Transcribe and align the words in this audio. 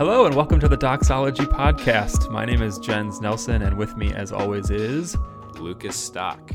Hello 0.00 0.24
and 0.24 0.34
welcome 0.34 0.58
to 0.60 0.66
the 0.66 0.78
Doxology 0.78 1.44
Podcast. 1.44 2.32
My 2.32 2.46
name 2.46 2.62
is 2.62 2.78
Jens 2.78 3.20
Nelson, 3.20 3.60
and 3.60 3.76
with 3.76 3.98
me, 3.98 4.14
as 4.14 4.32
always, 4.32 4.70
is 4.70 5.14
Lucas 5.58 5.94
Stock. 5.94 6.52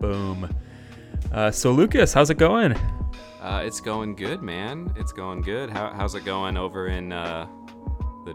Boom. 0.00 0.54
Uh, 1.32 1.50
so, 1.50 1.72
Lucas, 1.72 2.12
how's 2.12 2.28
it 2.28 2.36
going? 2.36 2.74
Uh, 3.40 3.62
it's 3.64 3.80
going 3.80 4.14
good, 4.14 4.42
man. 4.42 4.92
It's 4.96 5.12
going 5.12 5.40
good. 5.40 5.70
How, 5.70 5.90
how's 5.94 6.14
it 6.14 6.26
going 6.26 6.58
over 6.58 6.88
in 6.88 7.10
uh, 7.10 7.46
the 8.26 8.32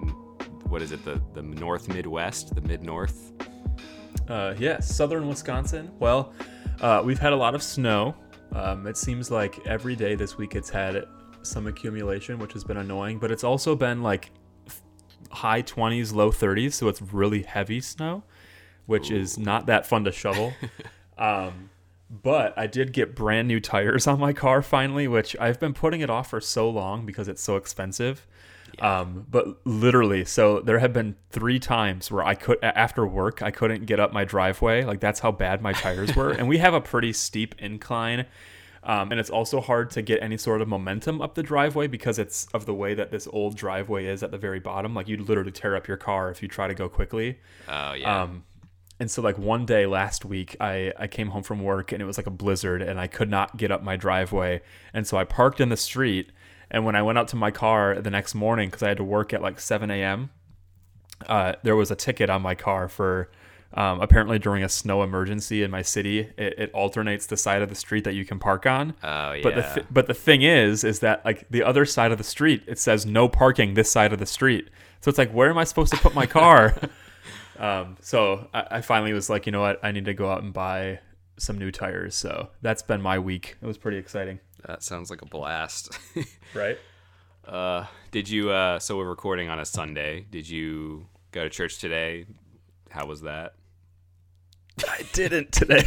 what 0.66 0.82
is 0.82 0.92
it? 0.92 1.06
The 1.06 1.22
the 1.36 1.44
North 1.44 1.88
Midwest, 1.88 2.56
the 2.56 2.62
Mid 2.62 2.82
North. 2.82 3.34
Uh, 4.28 4.56
yes, 4.58 4.96
southern 4.96 5.28
Wisconsin. 5.28 5.92
Well, 6.00 6.34
uh, 6.82 7.04
we've 7.06 7.20
had 7.20 7.34
a 7.34 7.38
lot 7.38 7.54
of 7.54 7.62
snow. 7.62 8.16
Um, 8.52 8.88
it 8.88 8.98
seems 8.98 9.30
like 9.30 9.64
every 9.68 9.96
day 9.96 10.16
this 10.16 10.40
week 10.40 10.56
it's 10.56 10.72
had 10.72 11.06
some 11.44 11.68
accumulation, 11.68 12.40
which 12.40 12.54
has 12.54 12.64
been 12.64 12.78
annoying, 12.78 13.20
but 13.20 13.32
it's 13.32 13.44
also 13.44 13.76
been 13.76 14.02
like 14.02 14.32
high 15.32 15.62
20s, 15.62 16.14
low 16.14 16.32
30s, 16.32 16.74
so 16.74 16.88
it's 16.88 17.02
really 17.02 17.44
heavy 17.44 17.82
snow, 17.82 18.24
which 18.86 19.12
Ooh. 19.12 19.16
is 19.16 19.38
not 19.38 19.66
that 19.68 19.86
fun 19.86 20.04
to 20.04 20.12
shovel. 20.12 20.54
um, 21.18 21.70
but 22.10 22.58
I 22.58 22.68
did 22.68 22.92
get 22.92 23.16
brand 23.16 23.48
new 23.48 23.60
tires 23.60 24.06
on 24.06 24.20
my 24.20 24.34
car 24.34 24.62
finally, 24.62 25.08
which 25.08 25.36
I've 25.40 25.60
been 25.60 25.74
putting 25.74 26.02
it 26.02 26.10
off 26.10 26.30
for 26.30 26.42
so 26.42 26.70
long 26.70 27.06
because 27.06 27.28
it's 27.28 27.42
so 27.42 27.56
expensive. 27.56 28.28
Yeah. 28.78 29.00
Um, 29.00 29.26
but 29.30 29.66
literally, 29.66 30.26
so 30.26 30.60
there 30.60 30.80
have 30.80 30.94
been 30.94 31.16
three 31.30 31.60
times 31.60 32.12
where 32.12 32.24
I 32.24 32.36
could 32.36 32.58
after 32.62 33.06
work 33.06 33.42
I 33.42 33.52
couldn't 33.52 33.86
get 33.86 34.00
up 34.00 34.14
my 34.14 34.24
driveway. 34.24 34.84
Like 34.84 35.00
that's 35.00 35.22
how 35.22 35.32
bad 35.32 35.62
my 35.62 35.74
tires 35.74 36.16
were, 36.16 36.32
and 36.38 36.48
we 36.48 36.58
have 36.58 36.74
a 36.74 36.82
pretty 36.82 37.14
steep 37.14 37.56
incline. 37.60 38.26
Um, 38.84 39.12
and 39.12 39.20
it's 39.20 39.30
also 39.30 39.62
hard 39.62 39.92
to 39.92 40.02
get 40.02 40.24
any 40.24 40.38
sort 40.38 40.62
of 40.62 40.68
momentum 40.68 41.22
up 41.22 41.36
the 41.36 41.44
driveway 41.44 41.88
because 41.88 42.18
it's 42.18 42.48
of 42.54 42.66
the 42.66 42.74
way 42.74 42.96
that 42.96 43.12
this 43.12 43.28
old 43.32 43.56
driveway 43.56 44.06
is 44.08 44.24
at 44.24 44.32
the 44.32 44.38
very 44.38 44.60
bottom. 44.60 44.96
Like 44.96 45.08
you'd 45.08 45.28
literally 45.28 45.52
tear 45.52 45.76
up 45.76 45.88
your 45.88 45.98
car 45.98 46.32
if 46.32 46.42
you 46.42 46.48
try 46.48 46.68
to 46.68 46.74
go 46.74 46.90
quickly. 46.90 47.40
Oh 47.68 47.94
yeah. 47.94 48.24
Um, 48.24 48.44
and 49.00 49.10
so 49.10 49.22
like 49.22 49.38
one 49.38 49.66
day 49.66 49.86
last 49.86 50.26
week 50.26 50.56
I, 50.60 50.94
I 50.98 51.08
came 51.08 51.30
home 51.30 51.44
from 51.44 51.64
work 51.64 51.92
and 51.92 52.02
it 52.02 52.06
was 52.06 52.18
like 52.18 52.28
a 52.28 52.32
blizzard 52.32 52.82
and 52.82 53.00
I 53.00 53.08
could 53.08 53.30
not 53.30 53.58
get 53.58 53.72
up 53.72 53.84
my 53.84 53.98
driveway. 53.98 54.62
And 54.94 55.06
so 55.06 55.18
I 55.18 55.26
parked 55.26 55.62
in 55.62 55.70
the 55.70 55.78
street 55.78 56.32
and 56.72 56.86
when 56.86 56.96
I 56.96 57.04
went 57.04 57.20
out 57.20 57.28
to 57.30 57.36
my 57.36 57.52
car 57.52 58.02
the 58.02 58.10
next 58.10 58.34
morning 58.34 58.70
because 58.70 58.82
I 58.82 58.88
had 58.88 58.98
to 58.98 59.04
work 59.04 59.34
at 59.34 59.42
like 59.42 59.60
7 59.60 59.92
a.m., 59.92 60.32
uh, 61.28 61.54
there 61.62 61.76
was 61.76 61.92
a 61.92 61.96
ticket 61.96 62.32
on 62.32 62.42
my 62.42 62.56
car 62.56 62.88
for 62.88 63.30
um, 63.74 64.02
apparently 64.02 64.38
during 64.38 64.64
a 64.64 64.70
snow 64.70 65.02
emergency 65.04 65.64
in 65.64 65.72
my 65.72 65.82
city, 65.82 66.20
it, 66.38 66.56
it, 66.58 66.72
alternates 66.74 67.26
the 67.26 67.38
side 67.38 67.62
of 67.62 67.70
the 67.70 67.76
street 67.76 68.04
that 68.04 68.14
you 68.14 68.26
can 68.26 68.38
park 68.38 68.66
on. 68.66 68.94
Oh 69.04 69.32
yeah. 69.32 69.42
But 69.44 69.56
the 69.56 69.62
th- 69.62 69.86
but 69.90 70.08
the 70.08 70.14
thing 70.14 70.42
is, 70.42 70.84
is 70.84 71.00
that 71.00 71.24
like 71.24 71.48
the 71.50 71.64
other 71.64 71.86
side 71.86 72.12
of 72.12 72.18
the 72.18 72.24
street, 72.24 72.64
it 72.68 72.80
says 72.80 73.06
no 73.06 73.30
parking 73.30 73.74
this 73.76 73.90
side 73.92 74.12
of 74.12 74.20
the 74.20 74.26
street. 74.26 74.70
So 75.00 75.10
it's 75.10 75.18
like, 75.18 75.32
where 75.32 75.50
am 75.50 75.58
I 75.58 75.64
supposed 75.64 75.94
to 75.94 76.00
put 76.00 76.14
my 76.14 76.26
car? 76.26 76.76
Um, 77.62 77.98
so 78.02 78.50
I, 78.56 78.68
I, 78.72 78.82
finally 78.82 79.14
was 79.14 79.30
like, 79.30 79.46
you 79.46 79.52
know 79.52 79.62
what, 79.62 79.80
I 79.84 79.92
need 79.92 80.06
to 80.06 80.16
go 80.16 80.32
out 80.32 80.42
and 80.42 80.52
buy 80.52 81.00
some 81.38 81.60
new 81.60 81.70
tires. 81.70 82.16
So 82.16 82.50
that's 82.64 82.82
been 82.82 83.04
my 83.04 83.20
week. 83.20 83.56
It 83.62 83.68
was 83.68 83.78
pretty 83.78 83.98
exciting. 83.98 84.40
That 84.66 84.82
sounds 84.82 85.12
like 85.12 85.22
a 85.22 85.28
blast. 85.28 85.96
right? 86.56 86.80
Uh, 87.46 87.86
did 88.10 88.28
you? 88.28 88.50
Uh, 88.50 88.80
so 88.80 88.98
we're 88.98 89.08
recording 89.08 89.48
on 89.48 89.60
a 89.60 89.66
Sunday. 89.66 90.26
Did 90.32 90.50
you 90.50 91.06
go 91.32 91.44
to 91.44 91.52
church 91.52 91.78
today? 91.78 92.26
How 92.90 93.06
was 93.06 93.22
that? 93.22 93.54
I 94.90 95.04
didn't 95.14 95.52
today. 95.52 95.84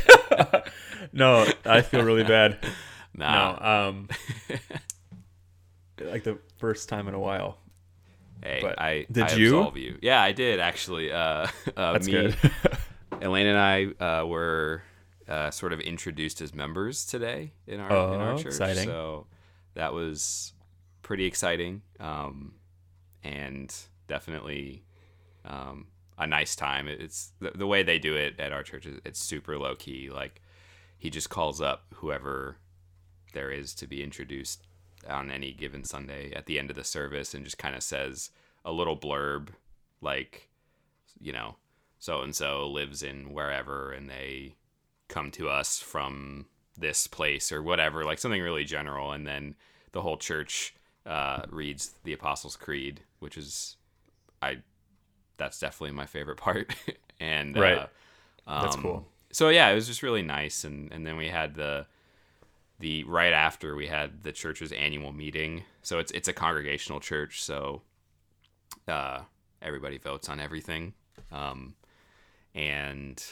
no, 1.12 1.46
I 1.64 1.82
feel 1.82 2.02
really 2.02 2.24
bad. 2.24 2.58
Nah. 3.16 3.52
No, 3.52 3.88
um, 3.88 4.08
like 6.00 6.24
the 6.24 6.36
first 6.58 6.88
time 6.88 7.06
in 7.06 7.14
a 7.14 7.18
while. 7.20 7.58
Hey, 8.42 8.58
but 8.60 8.76
I 8.80 9.06
did 9.08 9.30
I 9.30 9.36
you? 9.36 9.72
you? 9.76 9.98
Yeah, 10.02 10.20
I 10.20 10.32
did 10.32 10.58
actually. 10.58 11.12
Uh, 11.12 11.46
uh, 11.76 11.92
That's 11.92 12.08
me, 12.08 12.12
good. 12.12 12.36
Elaine 13.22 13.46
and 13.46 13.56
I 13.56 13.84
uh, 14.04 14.26
were 14.26 14.82
uh, 15.28 15.52
sort 15.52 15.72
of 15.72 15.78
introduced 15.78 16.40
as 16.40 16.52
members 16.54 17.06
today 17.06 17.52
in 17.68 17.78
our 17.78 17.92
oh, 17.92 18.14
in 18.14 18.20
our 18.20 18.32
oh, 18.32 18.36
church. 18.36 18.46
Exciting. 18.46 18.84
So 18.84 19.28
that 19.74 19.94
was 19.94 20.52
pretty 21.02 21.26
exciting, 21.26 21.82
um, 22.00 22.54
and 23.22 23.72
definitely 24.08 24.82
um, 25.44 25.86
a 26.18 26.26
nice 26.26 26.54
time. 26.54 26.88
It's 26.88 27.32
the, 27.40 27.52
the 27.54 27.66
way 27.66 27.82
they 27.82 27.98
do 27.98 28.14
it 28.14 28.38
at 28.38 28.52
our 28.52 28.62
church. 28.62 28.86
It's 29.04 29.20
super 29.20 29.58
low 29.58 29.74
key. 29.74 30.10
Like 30.10 30.40
he 30.98 31.10
just 31.10 31.30
calls 31.30 31.60
up 31.60 31.86
whoever 31.94 32.58
there 33.32 33.50
is 33.50 33.74
to 33.74 33.86
be 33.86 34.02
introduced 34.02 34.62
on 35.08 35.30
any 35.30 35.52
given 35.52 35.84
Sunday 35.84 36.32
at 36.32 36.46
the 36.46 36.58
end 36.58 36.70
of 36.70 36.76
the 36.76 36.84
service 36.84 37.34
and 37.34 37.44
just 37.44 37.58
kind 37.58 37.74
of 37.74 37.82
says 37.82 38.30
a 38.64 38.72
little 38.72 38.96
blurb 38.96 39.48
like, 40.00 40.48
you 41.20 41.32
know, 41.32 41.56
so 41.98 42.22
and 42.22 42.34
so 42.34 42.68
lives 42.68 43.02
in 43.02 43.32
wherever 43.32 43.92
and 43.92 44.08
they 44.08 44.54
come 45.08 45.30
to 45.32 45.48
us 45.48 45.78
from 45.78 46.46
this 46.76 47.06
place 47.06 47.52
or 47.52 47.62
whatever, 47.62 48.04
like 48.04 48.18
something 48.18 48.42
really 48.42 48.64
general. 48.64 49.12
And 49.12 49.26
then 49.26 49.54
the 49.92 50.02
whole 50.02 50.16
church 50.16 50.74
uh, 51.06 51.42
reads 51.50 51.94
the 52.04 52.12
Apostles' 52.12 52.56
Creed, 52.56 53.00
which 53.18 53.36
is, 53.36 53.76
I, 54.40 54.58
that's 55.36 55.58
definitely 55.58 55.96
my 55.96 56.06
favorite 56.06 56.36
part. 56.38 56.74
and, 57.20 57.56
right. 57.56 57.78
Uh, 57.78 57.86
um, 58.46 58.62
that's 58.62 58.76
cool. 58.76 59.06
So 59.32 59.48
yeah, 59.48 59.68
it 59.70 59.74
was 59.74 59.86
just 59.86 60.02
really 60.02 60.22
nice. 60.22 60.64
And, 60.64 60.92
and 60.92 61.06
then 61.06 61.16
we 61.16 61.28
had 61.28 61.54
the, 61.54 61.86
the 62.78 63.04
right 63.04 63.32
after 63.32 63.76
we 63.76 63.86
had 63.86 64.22
the 64.22 64.32
church's 64.32 64.72
annual 64.72 65.12
meeting. 65.12 65.64
So 65.82 65.98
it's 65.98 66.12
it's 66.12 66.28
a 66.28 66.32
congregational 66.32 67.00
church, 67.00 67.42
so 67.42 67.82
uh, 68.88 69.20
everybody 69.62 69.98
votes 69.98 70.28
on 70.28 70.40
everything, 70.40 70.94
um, 71.30 71.74
and 72.54 73.22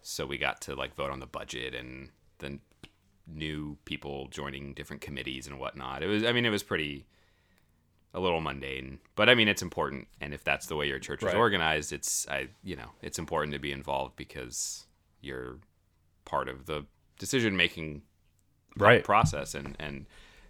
so 0.00 0.26
we 0.26 0.38
got 0.38 0.60
to 0.62 0.74
like 0.74 0.94
vote 0.94 1.10
on 1.10 1.20
the 1.20 1.26
budget 1.26 1.74
and 1.74 2.10
then 2.38 2.60
new 3.26 3.76
people 3.84 4.26
joining 4.28 4.74
different 4.74 5.02
committees 5.02 5.46
and 5.46 5.58
whatnot. 5.60 6.02
It 6.02 6.08
was 6.08 6.24
I 6.24 6.32
mean 6.32 6.44
it 6.44 6.50
was 6.50 6.62
pretty 6.62 7.06
a 8.14 8.20
little 8.20 8.40
mundane, 8.40 8.98
but 9.16 9.28
I 9.28 9.34
mean 9.34 9.48
it's 9.48 9.62
important, 9.62 10.08
and 10.20 10.34
if 10.34 10.44
that's 10.44 10.66
the 10.66 10.76
way 10.76 10.86
your 10.86 10.98
church 10.98 11.22
right. 11.22 11.34
is 11.34 11.38
organized, 11.38 11.92
it's 11.92 12.28
I 12.28 12.48
you 12.62 12.76
know 12.76 12.90
it's 13.00 13.18
important 13.18 13.52
to 13.54 13.58
be 13.58 13.72
involved 13.72 14.16
because 14.16 14.86
you're 15.20 15.58
part 16.24 16.48
of 16.48 16.66
the 16.66 16.84
decision 17.18 17.56
making 17.56 18.02
right. 18.76 19.04
process. 19.04 19.54
And 19.54 19.76
and 19.78 20.06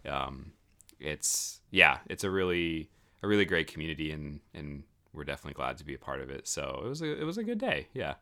um, 0.09 0.53
it's 0.99 1.61
yeah 1.71 1.99
it's 2.09 2.25
a 2.25 2.31
really 2.31 2.89
a 3.23 3.29
really 3.29 3.45
great 3.45 3.67
community 3.67 4.13
and 4.13 4.41
and 4.55 4.83
we're 5.13 5.25
definitely 5.25 5.55
glad 5.55 5.77
to 5.79 5.85
be 5.85 5.95
a 5.95 5.99
part 5.99 6.21
of 6.21 6.31
it. 6.31 6.49
So 6.49 6.83
it 6.85 6.89
was 6.89 7.03
a 7.03 7.21
it 7.21 7.25
was 7.25 7.39
a 7.39 7.45
good 7.45 7.59
day. 7.59 7.89
Yeah. 7.93 8.15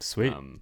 Sweet. 0.00 0.32
Um, 0.32 0.60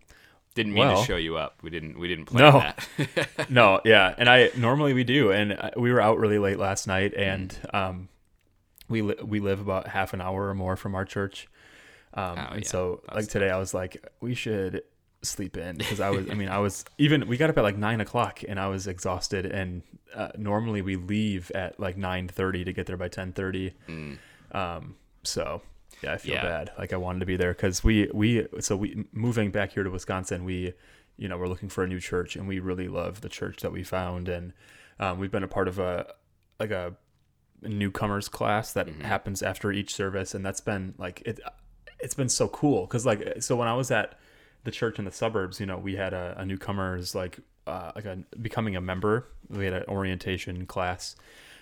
didn't 0.55 0.75
mean 0.75 0.87
well, 0.87 1.01
to 1.01 1.07
show 1.07 1.17
you 1.17 1.37
up. 1.37 1.63
We 1.63 1.71
didn't 1.71 1.99
we 1.99 2.09
didn't 2.09 2.27
plan 2.27 2.53
no, 2.53 2.59
that. 2.59 3.51
No 3.51 3.81
yeah. 3.85 4.15
And 4.17 4.29
i 4.29 4.51
normally 4.57 4.93
we 4.93 5.05
do. 5.05 5.33
And 5.33 5.53
uh, 5.55 5.71
we 5.77 5.93
were 5.93 6.01
out 6.01 6.19
really 6.19 6.39
late 6.39 6.59
last 6.59 6.87
night 6.87 7.15
and 7.15 7.51
mm. 7.51 7.75
um 7.75 8.09
we 8.89 9.03
li- 9.03 9.23
we 9.25 9.41
live 9.41 9.61
about 9.61 9.89
half 9.89 10.13
an 10.13 10.21
hour 10.21 10.49
or 10.49 10.55
more 10.55 10.77
from 10.77 10.95
our 10.95 11.05
church 11.05 11.49
um, 12.15 12.39
oh, 12.39 12.55
and 12.55 12.63
yeah. 12.63 12.69
so 12.69 13.01
That's 13.07 13.17
like 13.17 13.29
today, 13.29 13.51
I 13.51 13.59
was 13.59 13.73
like, 13.73 14.05
we 14.21 14.35
should 14.35 14.83
sleep 15.23 15.57
in 15.57 15.77
because 15.77 16.01
I 16.01 16.11
was, 16.11 16.29
I 16.31 16.35
mean, 16.35 16.49
I 16.49 16.59
was 16.59 16.85
even, 16.99 17.27
we 17.27 17.37
got 17.37 17.51
up 17.51 17.59
at 17.59 17.63
like 17.65 17.79
nine 17.79 18.01
o'clock 18.01 18.41
and 18.47 18.61
I 18.61 18.69
was 18.69 18.87
exhausted. 18.87 19.47
And 19.47 19.83
uh, 20.15 20.29
normally 20.37 20.83
we 20.83 20.97
leave 20.97 21.51
at 21.53 21.81
like 21.81 21.97
9.30 21.97 22.65
to 22.67 22.73
get 22.73 22.87
there 22.87 22.97
by 22.97 23.09
10.30. 23.09 23.73
Mm. 23.89 24.19
Um, 24.55 24.97
so 25.23 25.63
yeah, 26.03 26.13
I 26.13 26.17
feel 26.19 26.35
yeah. 26.35 26.43
bad. 26.43 26.73
Like 26.79 26.93
I 26.93 26.97
wanted 26.97 27.21
to 27.21 27.27
be 27.27 27.37
there 27.37 27.55
because 27.55 27.83
we, 27.83 28.11
we, 28.13 28.47
so 28.61 28.77
we 28.77 29.07
moving 29.13 29.51
back 29.51 29.73
here 29.73 29.83
to 29.83 29.91
Wisconsin, 29.91 30.45
we, 30.45 30.75
you 31.17 31.29
know, 31.29 31.39
we're 31.39 31.49
looking 31.49 31.69
for 31.69 31.85
a 31.85 31.89
new 31.89 32.01
church 32.01 32.37
and 32.37 32.47
we 32.47 32.59
really 32.59 32.89
love 32.89 33.23
the 33.23 33.29
church 33.29 33.61
that 33.61 33.73
we 33.73 33.85
found. 33.85 34.29
And 34.29 34.53
um, 35.01 35.19
we've 35.19 35.31
been 35.31 35.45
a 35.45 35.49
part 35.49 35.69
of 35.69 35.79
a, 35.79 36.13
like 36.61 36.73
a 36.73 36.95
newcomers 37.63 38.29
class 38.29 38.73
that 38.73 38.87
mm-hmm. 38.87 39.03
happens 39.03 39.43
after 39.43 39.73
each 39.73 39.95
service. 39.95 40.35
And 40.35 40.45
that's 40.45 40.61
been 40.61 40.95
like, 40.99 41.23
it, 41.25 41.41
it's 42.01 42.15
been 42.15 42.29
so 42.29 42.49
cool. 42.49 42.87
Cause 42.87 43.07
like, 43.07 43.41
so 43.41 43.57
when 43.57 43.69
I 43.69 43.75
was 43.75 43.91
at, 43.91 44.19
the 44.65 44.71
church 44.71 44.99
in 44.99 45.05
the 45.05 45.11
suburbs, 45.13 45.61
you 45.61 45.67
know, 45.67 45.79
we 45.79 45.97
had 45.97 46.13
a, 46.13 46.35
a 46.39 46.47
newcomers 46.47 47.15
like 47.15 47.41
uh, 47.67 47.93
like 47.95 48.05
a 48.05 48.19
becoming 48.41 48.77
a 48.77 48.81
member. 48.81 49.29
We 49.49 49.65
had 49.65 49.75
an 49.75 49.85
orientation 49.89 50.67
class, 50.67 51.17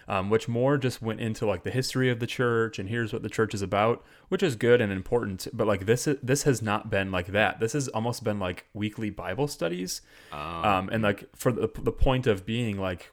um, 0.08 0.30
which 0.30 0.48
more 0.48 0.78
just 0.78 1.02
went 1.02 1.20
into 1.20 1.46
like 1.46 1.62
the 1.62 1.70
history 1.70 2.10
of 2.10 2.20
the 2.20 2.26
church 2.26 2.78
and 2.78 2.88
here's 2.88 3.12
what 3.12 3.22
the 3.22 3.28
church 3.28 3.54
is 3.54 3.62
about, 3.62 4.04
which 4.28 4.42
is 4.42 4.56
good 4.56 4.80
and 4.80 4.92
important. 4.92 5.48
But 5.52 5.66
like 5.66 5.86
this, 5.86 6.08
this 6.22 6.42
has 6.44 6.62
not 6.62 6.90
been 6.90 7.10
like 7.10 7.28
that. 7.28 7.60
This 7.60 7.72
has 7.72 7.88
almost 7.88 8.24
been 8.24 8.38
like 8.38 8.66
weekly 8.74 9.10
Bible 9.10 9.48
studies, 9.48 10.02
um, 10.32 10.64
um, 10.64 10.88
and 10.90 11.02
like 11.02 11.24
for 11.34 11.52
the 11.52 11.70
the 11.82 11.92
point 11.92 12.26
of 12.26 12.44
being 12.44 12.78
like, 12.78 13.12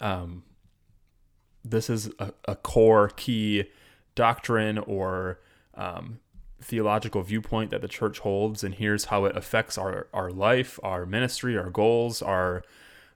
um, 0.00 0.44
this 1.64 1.90
is 1.90 2.10
a, 2.18 2.32
a 2.46 2.56
core 2.56 3.10
key 3.16 3.64
doctrine 4.14 4.78
or 4.78 5.40
um, 5.74 6.20
theological 6.60 7.22
viewpoint 7.22 7.70
that 7.70 7.80
the 7.80 7.88
church 7.88 8.20
holds, 8.20 8.64
and 8.64 8.74
here's 8.74 9.06
how 9.06 9.24
it 9.24 9.36
affects 9.36 9.78
our 9.78 10.08
our 10.12 10.30
life, 10.30 10.78
our 10.82 11.06
ministry, 11.06 11.56
our 11.56 11.70
goals, 11.70 12.22
our 12.22 12.62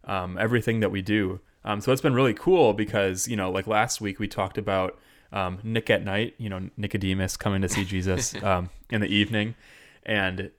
um, 0.05 0.39
everything 0.39 0.81
that 0.81 0.91
we 0.91 1.03
do. 1.03 1.41
Um, 1.65 1.81
so 1.81 1.93
it's 1.93 2.03
been 2.03 2.15
really 2.15 2.35
cool 2.35 2.73
because 2.73 3.29
you 3.29 3.37
know, 3.37 3.51
like 3.51 3.67
last 3.67 4.01
week 4.01 4.19
we 4.19 4.29
talked 4.29 4.59
about 4.59 4.99
um, 5.33 5.59
Nick 5.63 5.91
at 5.91 6.05
night, 6.05 6.35
you 6.39 6.49
know, 6.49 6.69
Nicodemus 6.77 7.37
coming 7.37 7.63
to 7.63 7.69
see 7.69 7.85
Jesus 7.85 8.35
um, 8.43 8.71
in 8.91 9.01
the 9.01 9.09
evening, 9.09 9.55
and 10.05 10.51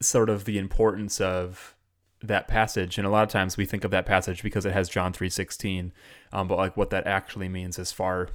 sort 0.00 0.30
of 0.30 0.44
the 0.44 0.58
importance 0.58 1.20
of 1.20 1.74
that 2.22 2.48
passage. 2.48 2.98
And 2.98 3.06
a 3.06 3.10
lot 3.10 3.22
of 3.22 3.28
times 3.28 3.56
we 3.56 3.64
think 3.64 3.84
of 3.84 3.90
that 3.90 4.06
passage 4.06 4.42
because 4.42 4.66
it 4.66 4.72
has 4.72 4.88
John 4.88 5.12
three 5.12 5.30
sixteen, 5.30 5.92
um, 6.32 6.48
but 6.48 6.56
like 6.56 6.76
what 6.76 6.90
that 6.90 7.06
actually 7.06 7.48
means 7.48 7.78
is 7.78 7.92
far 7.92 8.28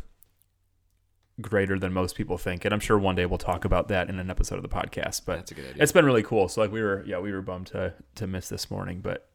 greater 1.41 1.79
than 1.79 1.91
most 1.93 2.15
people 2.15 2.37
think. 2.37 2.63
And 2.63 2.73
I'm 2.73 2.79
sure 2.79 2.97
one 2.97 3.15
day 3.15 3.25
we'll 3.25 3.39
talk 3.39 3.65
about 3.65 3.87
that 3.87 4.09
in 4.09 4.19
an 4.19 4.29
episode 4.29 4.55
of 4.55 4.61
the 4.61 4.69
podcast. 4.69 5.21
But 5.25 5.37
That's 5.37 5.51
a 5.51 5.55
good 5.55 5.65
idea. 5.69 5.83
it's 5.83 5.91
been 5.91 6.05
really 6.05 6.23
cool. 6.23 6.47
So 6.47 6.61
like 6.61 6.71
we 6.71 6.81
were, 6.81 7.03
yeah, 7.05 7.19
we 7.19 7.31
were 7.31 7.41
bummed 7.41 7.67
to 7.67 7.93
to 8.15 8.27
miss 8.27 8.49
this 8.49 8.69
morning, 8.69 9.01
but 9.01 9.29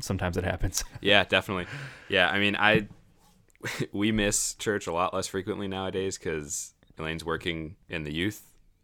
sometimes 0.00 0.36
it 0.36 0.44
happens. 0.44 0.84
yeah, 1.00 1.24
definitely. 1.24 1.66
Yeah, 2.08 2.28
I 2.28 2.38
mean, 2.38 2.56
I 2.56 2.88
we 3.92 4.12
miss 4.12 4.54
church 4.54 4.86
a 4.86 4.92
lot 4.92 5.14
less 5.14 5.26
frequently 5.26 5.68
nowadays 5.68 6.18
because 6.18 6.74
Elaine's 6.98 7.24
working 7.24 7.76
in 7.88 8.04
the 8.04 8.12
youth 8.12 8.42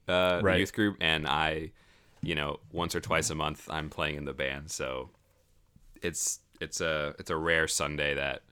uh, 0.08 0.40
right. 0.42 0.60
youth 0.60 0.72
group, 0.72 0.96
and 1.00 1.26
I, 1.26 1.72
you 2.22 2.34
know, 2.34 2.60
once 2.70 2.94
or 2.94 3.00
twice 3.00 3.30
a 3.30 3.34
month 3.34 3.68
I'm 3.70 3.90
playing 3.90 4.16
in 4.16 4.24
the 4.24 4.32
band. 4.32 4.70
So 4.70 5.10
it's 6.00 6.40
it's 6.60 6.80
a 6.80 7.14
it's 7.18 7.30
a 7.30 7.36
rare 7.36 7.68
Sunday 7.68 8.14
that 8.14 8.42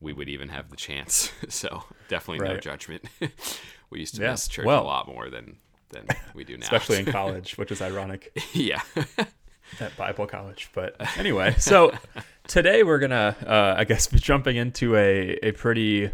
we 0.00 0.12
would 0.12 0.28
even 0.28 0.48
have 0.48 0.70
the 0.70 0.76
chance. 0.76 1.30
so 1.48 1.84
definitely 2.08 2.44
right. 2.44 2.54
no 2.54 2.60
judgment. 2.60 3.04
we 3.90 4.00
used 4.00 4.14
to 4.16 4.22
yeah. 4.22 4.32
miss 4.32 4.48
church 4.48 4.66
well, 4.66 4.82
a 4.82 4.84
lot 4.84 5.06
more 5.06 5.30
than 5.30 5.56
than 5.90 6.06
we 6.34 6.44
do 6.44 6.56
now, 6.56 6.64
especially 6.64 6.98
in 6.98 7.04
college, 7.12 7.56
which 7.56 7.70
is 7.70 7.80
ironic. 7.80 8.36
yeah. 8.52 8.82
At 9.80 9.96
Bible 9.96 10.26
college, 10.26 10.70
but 10.74 10.94
anyway, 11.18 11.54
so 11.58 11.92
today 12.46 12.82
we're 12.82 12.98
gonna, 12.98 13.34
uh, 13.44 13.74
I 13.78 13.84
guess, 13.84 14.06
be 14.06 14.18
jumping 14.18 14.56
into 14.56 14.94
a 14.94 15.38
a 15.42 15.52
pretty 15.52 16.10